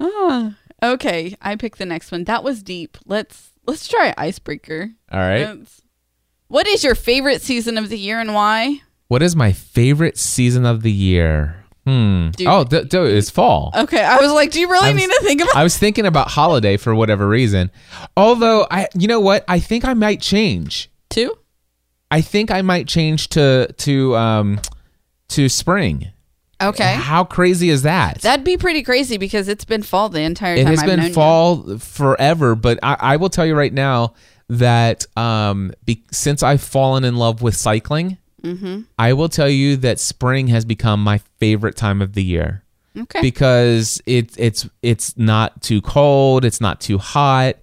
Ah, 0.00 0.56
okay, 0.82 1.36
I 1.40 1.56
pick 1.56 1.76
the 1.76 1.86
next 1.86 2.10
one. 2.10 2.24
That 2.24 2.42
was 2.44 2.62
deep. 2.62 2.98
Let's 3.06 3.50
let's 3.66 3.86
try 3.88 4.12
icebreaker. 4.18 4.90
All 5.10 5.20
right. 5.20 5.46
Let's- 5.56 5.82
What 6.48 6.66
is 6.66 6.84
your 6.84 6.94
favorite 6.94 7.42
season 7.42 7.78
of 7.78 7.88
the 7.88 7.98
year 7.98 8.20
and 8.20 8.34
why? 8.34 8.80
What 9.08 9.22
is 9.22 9.36
my 9.36 9.52
favorite 9.52 10.18
season 10.18 10.66
of 10.66 10.82
the 10.82 10.90
year? 10.92 11.64
Hmm. 11.86 12.30
Dude. 12.30 12.46
oh, 12.48 12.64
th- 12.64 12.88
th- 12.88 13.12
it's 13.14 13.28
fall. 13.30 13.70
Okay, 13.76 14.02
I 14.02 14.16
was 14.18 14.32
like, 14.32 14.50
do 14.50 14.58
you 14.60 14.70
really 14.70 14.92
was- 14.94 15.02
need 15.02 15.10
to 15.10 15.20
think 15.22 15.42
about? 15.42 15.54
I 15.54 15.62
was 15.62 15.76
thinking 15.76 16.06
about 16.06 16.28
holiday 16.30 16.76
for 16.78 16.94
whatever 16.94 17.28
reason. 17.28 17.70
Although 18.16 18.66
I, 18.70 18.88
you 18.94 19.06
know 19.06 19.20
what? 19.20 19.44
I 19.48 19.60
think 19.60 19.84
I 19.84 19.92
might 19.94 20.20
change. 20.20 20.90
Two. 21.10 21.36
I 22.16 22.20
think 22.20 22.50
I 22.50 22.62
might 22.62 22.86
change 22.86 23.28
to 23.30 23.72
to 23.78 24.16
um 24.16 24.60
to 25.28 25.48
spring. 25.48 26.08
Okay, 26.62 26.94
How 26.94 27.24
crazy 27.24 27.68
is 27.68 27.82
that? 27.82 28.20
that'd 28.22 28.44
be 28.44 28.56
pretty 28.56 28.82
crazy 28.84 29.18
because 29.18 29.48
it's 29.48 29.64
been 29.64 29.82
fall 29.82 30.08
the 30.08 30.20
entire 30.20 30.56
time. 30.56 30.66
it 30.66 30.70
has 30.70 30.80
I've 30.80 30.86
been 30.86 30.98
known 31.00 31.08
you. 31.08 31.14
fall 31.14 31.78
forever, 31.78 32.54
but 32.54 32.78
I, 32.82 32.96
I 33.00 33.16
will 33.16 33.28
tell 33.28 33.44
you 33.44 33.56
right 33.56 33.72
now 33.72 34.14
that 34.48 35.04
um 35.16 35.72
be, 35.84 36.04
since 36.12 36.42
I've 36.42 36.62
fallen 36.62 37.04
in 37.04 37.16
love 37.16 37.42
with 37.42 37.56
cycling, 37.56 38.18
Mm-hmm. 38.42 38.82
I 38.98 39.14
will 39.14 39.30
tell 39.30 39.48
you 39.48 39.76
that 39.78 39.98
spring 39.98 40.48
has 40.48 40.66
become 40.66 41.02
my 41.02 41.18
favorite 41.40 41.76
time 41.76 42.02
of 42.02 42.12
the 42.12 42.22
year. 42.22 42.62
Okay. 42.96 43.20
because 43.22 44.00
it's 44.06 44.36
it's 44.38 44.68
it's 44.82 45.16
not 45.18 45.60
too 45.62 45.80
cold, 45.82 46.44
it's 46.44 46.60
not 46.60 46.80
too 46.80 46.98
hot, 46.98 47.56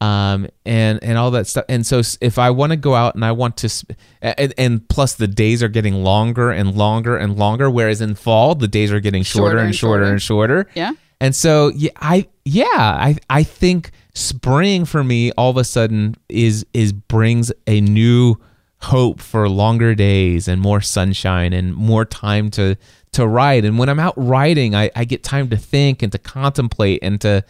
um, 0.00 0.46
and 0.64 1.02
and 1.02 1.18
all 1.18 1.30
that 1.32 1.46
stuff. 1.46 1.64
And 1.68 1.86
so 1.86 2.02
if 2.20 2.38
I 2.38 2.50
want 2.50 2.70
to 2.70 2.76
go 2.76 2.94
out 2.94 3.14
and 3.14 3.24
I 3.24 3.32
want 3.32 3.56
to, 3.58 3.86
and, 4.22 4.54
and 4.56 4.88
plus 4.88 5.14
the 5.14 5.26
days 5.26 5.62
are 5.62 5.68
getting 5.68 6.04
longer 6.04 6.50
and 6.50 6.76
longer 6.76 7.16
and 7.16 7.36
longer, 7.36 7.68
whereas 7.70 8.00
in 8.00 8.14
fall 8.14 8.54
the 8.54 8.68
days 8.68 8.92
are 8.92 9.00
getting 9.00 9.22
shorter, 9.22 9.46
Shorter 9.50 9.58
and 9.58 9.66
and 9.68 9.74
shorter 9.76 10.02
shorter. 10.04 10.12
and 10.12 10.22
shorter. 10.22 10.70
Yeah. 10.74 10.92
And 11.20 11.34
so 11.34 11.68
yeah, 11.74 11.90
I 11.96 12.28
yeah 12.44 12.66
I 12.74 13.16
I 13.28 13.42
think 13.42 13.90
spring 14.14 14.84
for 14.84 15.02
me 15.02 15.32
all 15.32 15.50
of 15.50 15.56
a 15.56 15.64
sudden 15.64 16.14
is 16.28 16.64
is 16.74 16.92
brings 16.92 17.52
a 17.66 17.80
new 17.80 18.36
hope 18.80 19.20
for 19.20 19.48
longer 19.48 19.94
days 19.94 20.46
and 20.46 20.60
more 20.60 20.80
sunshine 20.80 21.52
and 21.52 21.74
more 21.74 22.04
time 22.04 22.48
to 22.50 22.76
to 23.10 23.26
ride 23.26 23.64
and 23.64 23.76
when 23.78 23.88
i'm 23.88 23.98
out 23.98 24.14
riding 24.16 24.74
i, 24.76 24.88
I 24.94 25.04
get 25.04 25.24
time 25.24 25.48
to 25.50 25.56
think 25.56 26.02
and 26.02 26.12
to 26.12 26.18
contemplate 26.18 27.00
and 27.02 27.20
to 27.22 27.44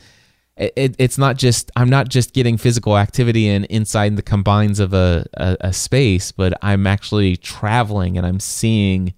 it, 0.59 0.72
it, 0.76 0.94
it's 0.98 1.16
not 1.18 1.36
just 1.36 1.70
I'm 1.76 1.88
not 1.88 2.09
just 2.09 2.34
getting 2.34 2.56
physical 2.56 2.98
activity 2.98 3.48
in 3.48 3.64
inside 3.64 4.16
the 4.16 4.22
combines 4.22 4.80
of 4.80 4.92
a, 4.92 5.24
a, 5.34 5.56
a 5.61 5.72
space, 5.72 6.32
but 6.32 6.52
I'm 6.62 6.86
actually 6.86 7.36
traveling 7.36 8.18
and 8.18 8.26
I'm 8.26 8.40
seeing. 8.40 9.14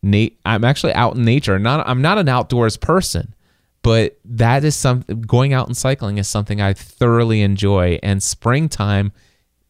Na- 0.00 0.28
I'm 0.46 0.62
actually 0.62 0.94
out 0.94 1.16
in 1.16 1.24
nature. 1.24 1.58
Not 1.58 1.86
I'm 1.88 2.00
not 2.00 2.18
an 2.18 2.28
outdoors 2.28 2.76
person, 2.76 3.34
but 3.82 4.16
that 4.24 4.64
is 4.64 4.76
some 4.76 5.00
going 5.00 5.52
out 5.52 5.66
and 5.66 5.76
cycling 5.76 6.18
is 6.18 6.28
something 6.28 6.60
I 6.60 6.72
thoroughly 6.72 7.42
enjoy. 7.42 7.98
And 8.02 8.22
springtime 8.22 9.10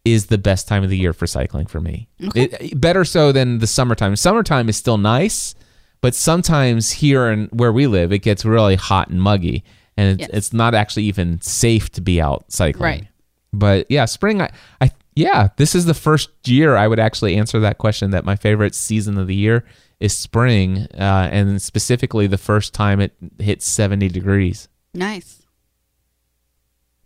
is 0.04 0.26
the 0.26 0.38
best 0.38 0.68
time 0.68 0.84
of 0.84 0.90
the 0.90 0.98
year 0.98 1.12
for 1.12 1.26
cycling 1.26 1.66
for 1.66 1.80
me. 1.80 2.08
It, 2.18 2.78
better 2.78 3.04
so 3.04 3.32
than 3.32 3.58
the 3.58 3.66
summertime. 3.66 4.16
Summertime 4.16 4.68
is 4.68 4.76
still 4.76 4.98
nice, 4.98 5.54
but 6.00 6.14
sometimes 6.14 6.92
here 6.92 7.28
and 7.28 7.48
where 7.50 7.72
we 7.72 7.86
live, 7.86 8.12
it 8.12 8.20
gets 8.20 8.44
really 8.44 8.76
hot 8.76 9.08
and 9.08 9.22
muggy, 9.22 9.64
and 9.98 10.12
it's, 10.12 10.20
Yes. 10.20 10.30
it's 10.32 10.52
not 10.54 10.74
actually 10.74 11.04
even 11.04 11.40
safe 11.42 11.90
to 11.92 12.00
be 12.00 12.20
out 12.22 12.50
cycling. 12.50 12.82
Right. 12.82 13.08
But 13.52 13.86
yeah, 13.90 14.04
spring. 14.06 14.40
I, 14.40 14.50
I 14.80 14.90
yeah, 15.14 15.48
this 15.56 15.74
is 15.74 15.84
the 15.84 15.94
first 15.94 16.30
year 16.46 16.76
I 16.76 16.86
would 16.86 17.00
actually 17.00 17.36
answer 17.36 17.58
that 17.60 17.76
question. 17.78 18.10
That 18.12 18.24
my 18.24 18.36
favorite 18.36 18.74
season 18.74 19.18
of 19.18 19.26
the 19.26 19.34
year 19.34 19.64
is 20.00 20.16
spring, 20.16 20.86
uh, 20.94 21.28
and 21.32 21.60
specifically 21.60 22.26
the 22.28 22.38
first 22.38 22.72
time 22.72 23.00
it 23.00 23.12
hits 23.38 23.66
seventy 23.66 24.08
degrees. 24.08 24.68
Nice. 24.94 25.42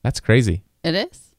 That's 0.03 0.21
crazy. 0.21 0.63
It 0.85 0.95
is. 0.95 1.35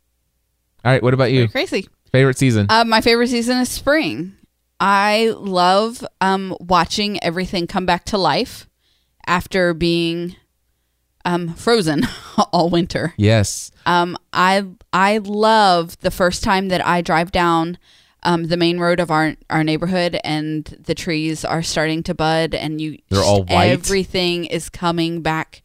All 0.84 0.92
right, 0.92 1.04
what 1.04 1.14
about 1.14 1.32
you? 1.32 1.48
Crazy. 1.48 1.88
Favorite 2.12 2.38
season? 2.38 2.68
Uh, 2.70 2.84
my 2.86 3.02
favorite 3.02 3.28
season 3.30 3.58
is 3.58 3.70
spring. 3.70 4.36
I 4.80 5.34
love 5.36 6.06
um, 6.22 6.56
watching 6.60 7.22
everything 7.24 7.68
come 7.68 7.86
back 7.86 8.06
to 8.06 8.18
life 8.18 8.68
after 9.28 9.74
being 9.74 10.36
um, 11.26 11.54
frozen 11.56 12.06
all 12.52 12.70
winter. 12.70 13.14
yes. 13.18 13.72
Um, 13.86 14.18
I 14.32 14.66
I 14.92 15.18
love 15.20 16.00
the 16.00 16.12
first 16.12 16.44
time 16.44 16.70
that 16.70 16.86
I 16.86 17.02
drive 17.02 17.32
down 17.32 17.78
um, 18.24 18.46
the 18.48 18.58
main 18.58 18.80
road 18.80 19.00
of 19.00 19.12
our 19.12 19.36
our 19.50 19.64
neighborhood 19.64 20.18
and 20.24 20.64
the 20.86 20.96
trees 20.96 21.44
are 21.44 21.62
starting 21.62 22.04
to 22.04 22.14
bud 22.14 22.54
and 22.54 22.80
you 22.80 22.98
They're 23.10 23.22
all 23.24 23.44
white. 23.44 23.66
everything 23.72 24.46
is 24.46 24.70
coming 24.70 25.22
back 25.22 25.62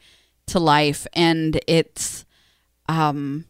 to 0.47 0.59
life 0.59 1.07
and 1.13 1.61
it's 1.69 2.25
um 2.89 3.45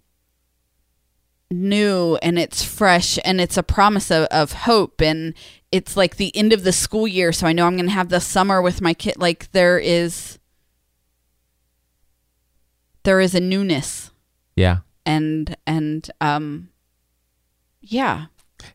new 1.50 2.16
and 2.22 2.38
it's 2.38 2.62
fresh 2.62 3.18
and 3.24 3.40
it's 3.40 3.56
a 3.56 3.62
promise 3.62 4.10
of, 4.10 4.24
of 4.26 4.52
hope 4.52 5.00
and 5.00 5.32
it's 5.72 5.96
like 5.96 6.16
the 6.16 6.34
end 6.36 6.52
of 6.52 6.62
the 6.62 6.72
school 6.72 7.08
year 7.08 7.32
so 7.32 7.46
i 7.46 7.52
know 7.52 7.66
i'm 7.66 7.76
gonna 7.76 7.90
have 7.90 8.10
the 8.10 8.20
summer 8.20 8.60
with 8.60 8.82
my 8.82 8.92
kid 8.92 9.16
like 9.16 9.50
there 9.52 9.78
is 9.78 10.37
there 13.08 13.20
is 13.20 13.34
a 13.34 13.40
newness 13.40 14.10
Yeah. 14.54 14.78
and 15.06 15.56
and 15.66 16.10
um 16.20 16.68
yeah 17.80 18.26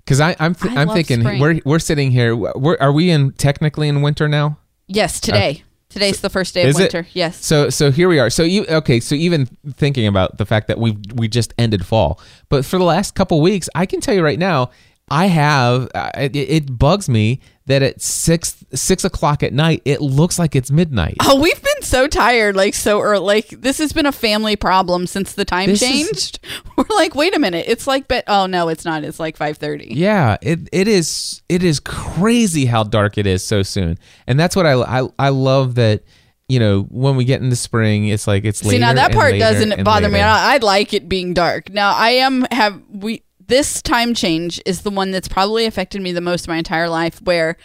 Because 0.03 0.19
I 0.19 0.35
I'm 0.39 0.55
th- 0.55 0.73
I 0.75 0.81
I'm 0.81 0.89
thinking 0.89 1.21
spring. 1.21 1.39
we're 1.39 1.59
we're 1.65 1.79
sitting 1.79 2.09
here. 2.11 2.35
We're, 2.35 2.77
are 2.79 2.91
we 2.91 3.09
in 3.11 3.31
technically 3.33 3.87
in 3.87 4.01
winter 4.01 4.27
now? 4.27 4.57
yes 4.87 5.19
today 5.21 5.63
today's 5.89 6.19
the 6.21 6.29
first 6.29 6.53
day 6.55 6.61
of 6.63 6.67
Uh, 6.67 6.69
Is 6.69 6.79
it? 6.79 6.83
winter 6.93 7.07
yes 7.13 7.45
So 7.45 7.69
so 7.69 7.91
here 7.91 8.09
we 8.09 8.17
are. 8.19 8.29
So 8.29 8.43
you 8.43 8.65
okay? 8.81 8.99
So 8.99 9.13
even 9.15 9.45
thinking 9.77 10.07
about 10.07 10.37
the 10.39 10.45
fact 10.45 10.67
that 10.67 10.79
we 10.79 10.97
we 11.13 11.27
just 11.27 11.53
ended 11.57 11.85
fall, 11.85 12.19
but 12.49 12.65
for 12.65 12.77
the 12.79 12.85
last 12.95 13.13
couple 13.15 13.39
weeks, 13.41 13.69
I 13.75 13.85
can 13.85 13.99
tell 14.01 14.15
you 14.15 14.23
right 14.23 14.39
now, 14.39 14.71
I 15.09 15.27
have 15.27 15.89
uh, 15.93 16.09
it, 16.17 16.35
it 16.35 16.77
bugs 16.79 17.07
me 17.07 17.39
that 17.65 17.81
at 17.81 18.01
six 18.01 18.63
six 18.73 19.03
o'clock 19.05 19.41
at 19.43 19.53
night 19.53 19.81
it 19.85 20.01
looks 20.01 20.37
like 20.37 20.55
it's 20.55 20.69
midnight. 20.69 21.15
oh 21.21 21.39
we've 21.39 21.61
been 21.61 21.81
so 21.81 22.07
tired 22.07 22.55
like 22.55 22.73
so 22.73 22.99
early 23.01 23.23
like 23.25 23.47
this 23.49 23.77
has 23.77 23.93
been 23.93 24.05
a 24.05 24.11
family 24.11 24.55
problem 24.55 25.07
since 25.07 25.33
the 25.33 25.45
time 25.45 25.69
This 25.69 25.81
is- 25.81 25.89
changed 25.89 26.39
we're 26.77 26.85
like 26.95 27.15
wait 27.15 27.35
a 27.35 27.39
minute 27.39 27.65
it's 27.67 27.87
like 27.87 28.07
but 28.07 28.23
oh 28.27 28.45
no 28.47 28.67
it's 28.67 28.83
not 28.83 29.03
it's 29.03 29.19
like 29.19 29.37
5.30 29.37 29.87
Yeah, 29.95 30.37
it 30.41 30.67
it 30.73 30.87
is 30.87 31.41
it 31.47 31.63
is 31.63 31.79
crazy 31.79 32.65
how 32.65 32.83
dark 32.83 33.17
it 33.17 33.25
is 33.27 33.43
so 33.45 33.63
soon, 33.63 33.97
and 34.27 34.39
that's 34.39 34.55
what 34.55 34.65
I 34.65 34.73
I, 34.73 35.07
I 35.19 35.29
love 35.29 35.75
that. 35.75 36.03
You 36.49 36.59
know, 36.59 36.81
when 36.89 37.15
we 37.15 37.23
get 37.23 37.41
into 37.41 37.55
spring, 37.55 38.09
it's 38.09 38.27
like 38.27 38.43
it's 38.43 38.63
later. 38.63 38.75
See 38.75 38.79
now 38.79 38.93
that 38.93 39.13
part 39.13 39.33
doesn't 39.39 39.83
bother 39.85 40.07
me. 40.09 40.15
later. 40.15 40.25
I, 40.27 40.55
I 40.55 40.57
like 40.57 40.93
it 40.93 41.07
being 41.07 41.33
dark. 41.33 41.69
Now 41.71 41.93
I 41.95 42.09
am 42.11 42.45
have 42.51 42.79
we 42.91 43.23
this 43.53 43.83
time 43.83 44.15
change 44.15 44.59
is 44.65 44.81
the 44.81 44.89
one 44.89 45.11
that's 45.11 45.27
probably 45.27 45.67
affected 45.67 46.01
me 46.01 46.11
the 46.11 46.21
most 46.21 46.47
my 46.47 46.57
entire 46.57 46.89
life. 46.89 47.21
Where 47.21 47.55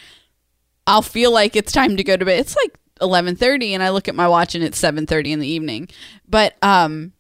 I'll 0.87 1.01
feel 1.01 1.33
like 1.33 1.57
it's 1.57 1.73
time 1.73 1.97
to 1.97 2.05
go 2.05 2.15
to 2.15 2.27
bed. 2.27 2.41
It's 2.41 2.55
like 2.55 2.79
eleven 3.01 3.37
thirty, 3.37 3.73
and 3.73 3.83
I 3.83 3.89
look 3.89 4.07
at 4.07 4.15
my 4.15 4.29
watch 4.29 4.55
and 4.55 4.63
it's 4.63 4.77
seven 4.77 5.07
thirty 5.07 5.33
in 5.33 5.41
the 5.41 5.49
evening. 5.49 5.89
But 6.29 6.63
um, 6.63 7.15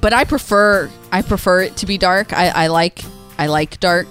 but 0.00 0.14
I 0.14 0.24
prefer 0.24 0.90
I 1.12 1.20
prefer 1.20 1.60
it 1.60 1.76
to 1.76 1.86
be 1.86 1.98
dark. 1.98 2.32
I, 2.32 2.48
I 2.48 2.66
like 2.68 3.04
I 3.36 3.46
like 3.48 3.78
dark, 3.78 4.08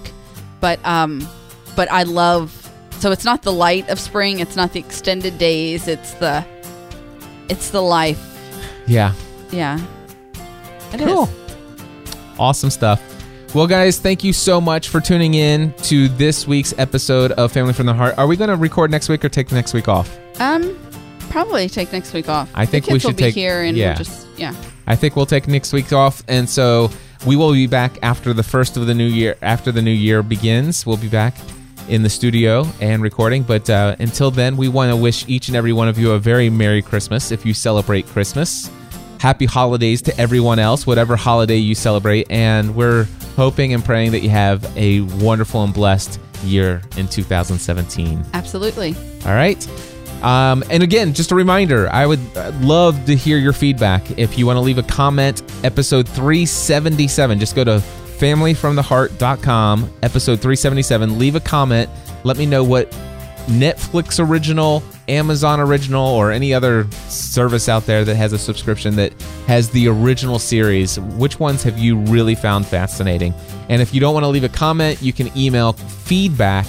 but 0.60 0.78
um, 0.86 1.26
but 1.74 1.90
I 1.90 2.04
love. 2.04 2.56
So 3.00 3.10
it's 3.10 3.24
not 3.24 3.42
the 3.42 3.52
light 3.52 3.88
of 3.88 3.98
spring. 3.98 4.38
It's 4.38 4.54
not 4.54 4.74
the 4.74 4.78
extended 4.78 5.38
days. 5.38 5.88
It's 5.88 6.14
the 6.14 6.46
it's 7.48 7.70
the 7.70 7.82
life. 7.82 8.20
Yeah, 8.86 9.14
Yeah. 9.50 9.84
It 10.92 11.00
is. 11.00 11.41
Awesome 12.42 12.70
stuff. 12.70 13.00
Well, 13.54 13.68
guys, 13.68 14.00
thank 14.00 14.24
you 14.24 14.32
so 14.32 14.60
much 14.60 14.88
for 14.88 15.00
tuning 15.00 15.34
in 15.34 15.72
to 15.84 16.08
this 16.08 16.44
week's 16.44 16.76
episode 16.76 17.30
of 17.30 17.52
Family 17.52 17.72
from 17.72 17.86
the 17.86 17.94
Heart. 17.94 18.18
Are 18.18 18.26
we 18.26 18.36
going 18.36 18.50
to 18.50 18.56
record 18.56 18.90
next 18.90 19.08
week 19.08 19.24
or 19.24 19.28
take 19.28 19.52
next 19.52 19.72
week 19.74 19.86
off? 19.86 20.18
Um, 20.40 20.76
probably 21.30 21.68
take 21.68 21.92
next 21.92 22.12
week 22.12 22.28
off. 22.28 22.50
I 22.52 22.66
think 22.66 22.88
we 22.88 22.98
should 22.98 23.14
be 23.14 23.22
take- 23.22 23.34
here 23.36 23.62
and 23.62 23.76
yeah. 23.76 23.90
we'll 23.90 23.98
just 23.98 24.26
yeah. 24.36 24.56
I 24.88 24.96
think 24.96 25.14
we'll 25.14 25.24
take 25.24 25.46
next 25.46 25.72
week 25.72 25.92
off, 25.92 26.24
and 26.26 26.50
so 26.50 26.90
we 27.24 27.36
will 27.36 27.52
be 27.52 27.68
back 27.68 27.96
after 28.02 28.32
the 28.32 28.42
first 28.42 28.76
of 28.76 28.88
the 28.88 28.94
new 28.94 29.06
year. 29.06 29.36
After 29.40 29.70
the 29.70 29.80
new 29.80 29.92
year 29.92 30.24
begins, 30.24 30.84
we'll 30.84 30.96
be 30.96 31.08
back 31.08 31.36
in 31.88 32.02
the 32.02 32.10
studio 32.10 32.66
and 32.80 33.04
recording. 33.04 33.44
But 33.44 33.70
uh, 33.70 33.94
until 34.00 34.32
then, 34.32 34.56
we 34.56 34.66
want 34.66 34.90
to 34.90 34.96
wish 34.96 35.28
each 35.28 35.46
and 35.46 35.56
every 35.56 35.72
one 35.72 35.86
of 35.86 35.96
you 35.96 36.10
a 36.10 36.18
very 36.18 36.50
Merry 36.50 36.82
Christmas 36.82 37.30
if 37.30 37.46
you 37.46 37.54
celebrate 37.54 38.04
Christmas. 38.06 38.68
Happy 39.22 39.46
holidays 39.46 40.02
to 40.02 40.18
everyone 40.18 40.58
else, 40.58 40.84
whatever 40.84 41.14
holiday 41.14 41.54
you 41.54 41.76
celebrate, 41.76 42.26
and 42.28 42.74
we're 42.74 43.06
hoping 43.36 43.72
and 43.72 43.84
praying 43.84 44.10
that 44.10 44.18
you 44.18 44.30
have 44.30 44.76
a 44.76 45.02
wonderful 45.22 45.62
and 45.62 45.72
blessed 45.72 46.18
year 46.42 46.82
in 46.96 47.06
2017. 47.06 48.24
Absolutely. 48.34 48.96
All 49.24 49.32
right. 49.32 49.64
Um, 50.24 50.64
and 50.70 50.82
again, 50.82 51.12
just 51.14 51.30
a 51.30 51.36
reminder, 51.36 51.88
I 51.90 52.04
would 52.04 52.18
love 52.62 53.04
to 53.06 53.14
hear 53.14 53.38
your 53.38 53.52
feedback. 53.52 54.18
If 54.18 54.36
you 54.36 54.44
want 54.44 54.56
to 54.56 54.60
leave 54.60 54.78
a 54.78 54.82
comment, 54.82 55.40
episode 55.62 56.08
377, 56.08 57.38
just 57.38 57.54
go 57.54 57.62
to 57.62 57.80
familyfromtheheart.com, 58.18 59.92
episode 60.02 60.40
377, 60.40 61.16
leave 61.20 61.36
a 61.36 61.40
comment. 61.40 61.88
Let 62.24 62.38
me 62.38 62.46
know 62.46 62.64
what 62.64 62.90
Netflix 63.46 64.18
original, 64.18 64.82
Amazon 65.08 65.60
original, 65.60 66.06
or 66.06 66.30
any 66.30 66.54
other 66.54 66.90
service 67.08 67.68
out 67.68 67.86
there 67.86 68.04
that 68.04 68.14
has 68.14 68.32
a 68.32 68.38
subscription 68.38 68.96
that 68.96 69.12
has 69.46 69.70
the 69.70 69.88
original 69.88 70.38
series. 70.38 70.98
Which 71.00 71.40
ones 71.40 71.62
have 71.62 71.78
you 71.78 71.96
really 71.96 72.34
found 72.34 72.66
fascinating? 72.66 73.34
And 73.68 73.82
if 73.82 73.94
you 73.94 74.00
don't 74.00 74.14
want 74.14 74.24
to 74.24 74.28
leave 74.28 74.44
a 74.44 74.48
comment, 74.48 75.00
you 75.02 75.12
can 75.12 75.36
email 75.36 75.72
feedback 75.72 76.66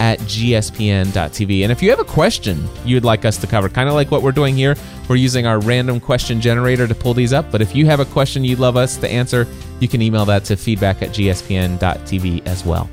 at 0.00 0.18
gspn.tv. 0.20 1.62
And 1.62 1.70
if 1.70 1.80
you 1.80 1.90
have 1.90 2.00
a 2.00 2.04
question 2.04 2.68
you'd 2.84 3.04
like 3.04 3.24
us 3.24 3.36
to 3.38 3.46
cover, 3.46 3.68
kind 3.68 3.88
of 3.88 3.94
like 3.94 4.10
what 4.10 4.22
we're 4.22 4.32
doing 4.32 4.56
here, 4.56 4.74
we're 5.08 5.16
using 5.16 5.46
our 5.46 5.60
random 5.60 6.00
question 6.00 6.40
generator 6.40 6.88
to 6.88 6.94
pull 6.94 7.14
these 7.14 7.32
up. 7.32 7.52
But 7.52 7.62
if 7.62 7.74
you 7.76 7.86
have 7.86 8.00
a 8.00 8.04
question 8.04 8.42
you'd 8.42 8.58
love 8.58 8.76
us 8.76 8.96
to 8.96 9.08
answer, 9.08 9.46
you 9.78 9.86
can 9.86 10.02
email 10.02 10.24
that 10.24 10.44
to 10.46 10.56
feedback 10.56 11.02
at 11.02 11.10
gspn.tv 11.10 12.46
as 12.46 12.64
well. 12.64 12.90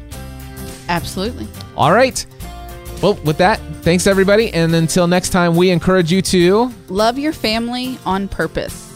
Absolutely. 0.87 1.47
All 1.75 1.93
right. 1.93 2.23
Well, 3.01 3.13
with 3.23 3.37
that, 3.37 3.59
thanks 3.81 4.07
everybody. 4.07 4.53
And 4.53 4.75
until 4.75 5.07
next 5.07 5.29
time, 5.29 5.55
we 5.55 5.69
encourage 5.69 6.11
you 6.11 6.21
to. 6.23 6.71
Love 6.89 7.17
your 7.17 7.33
family 7.33 7.97
on 8.05 8.27
purpose. 8.27 8.88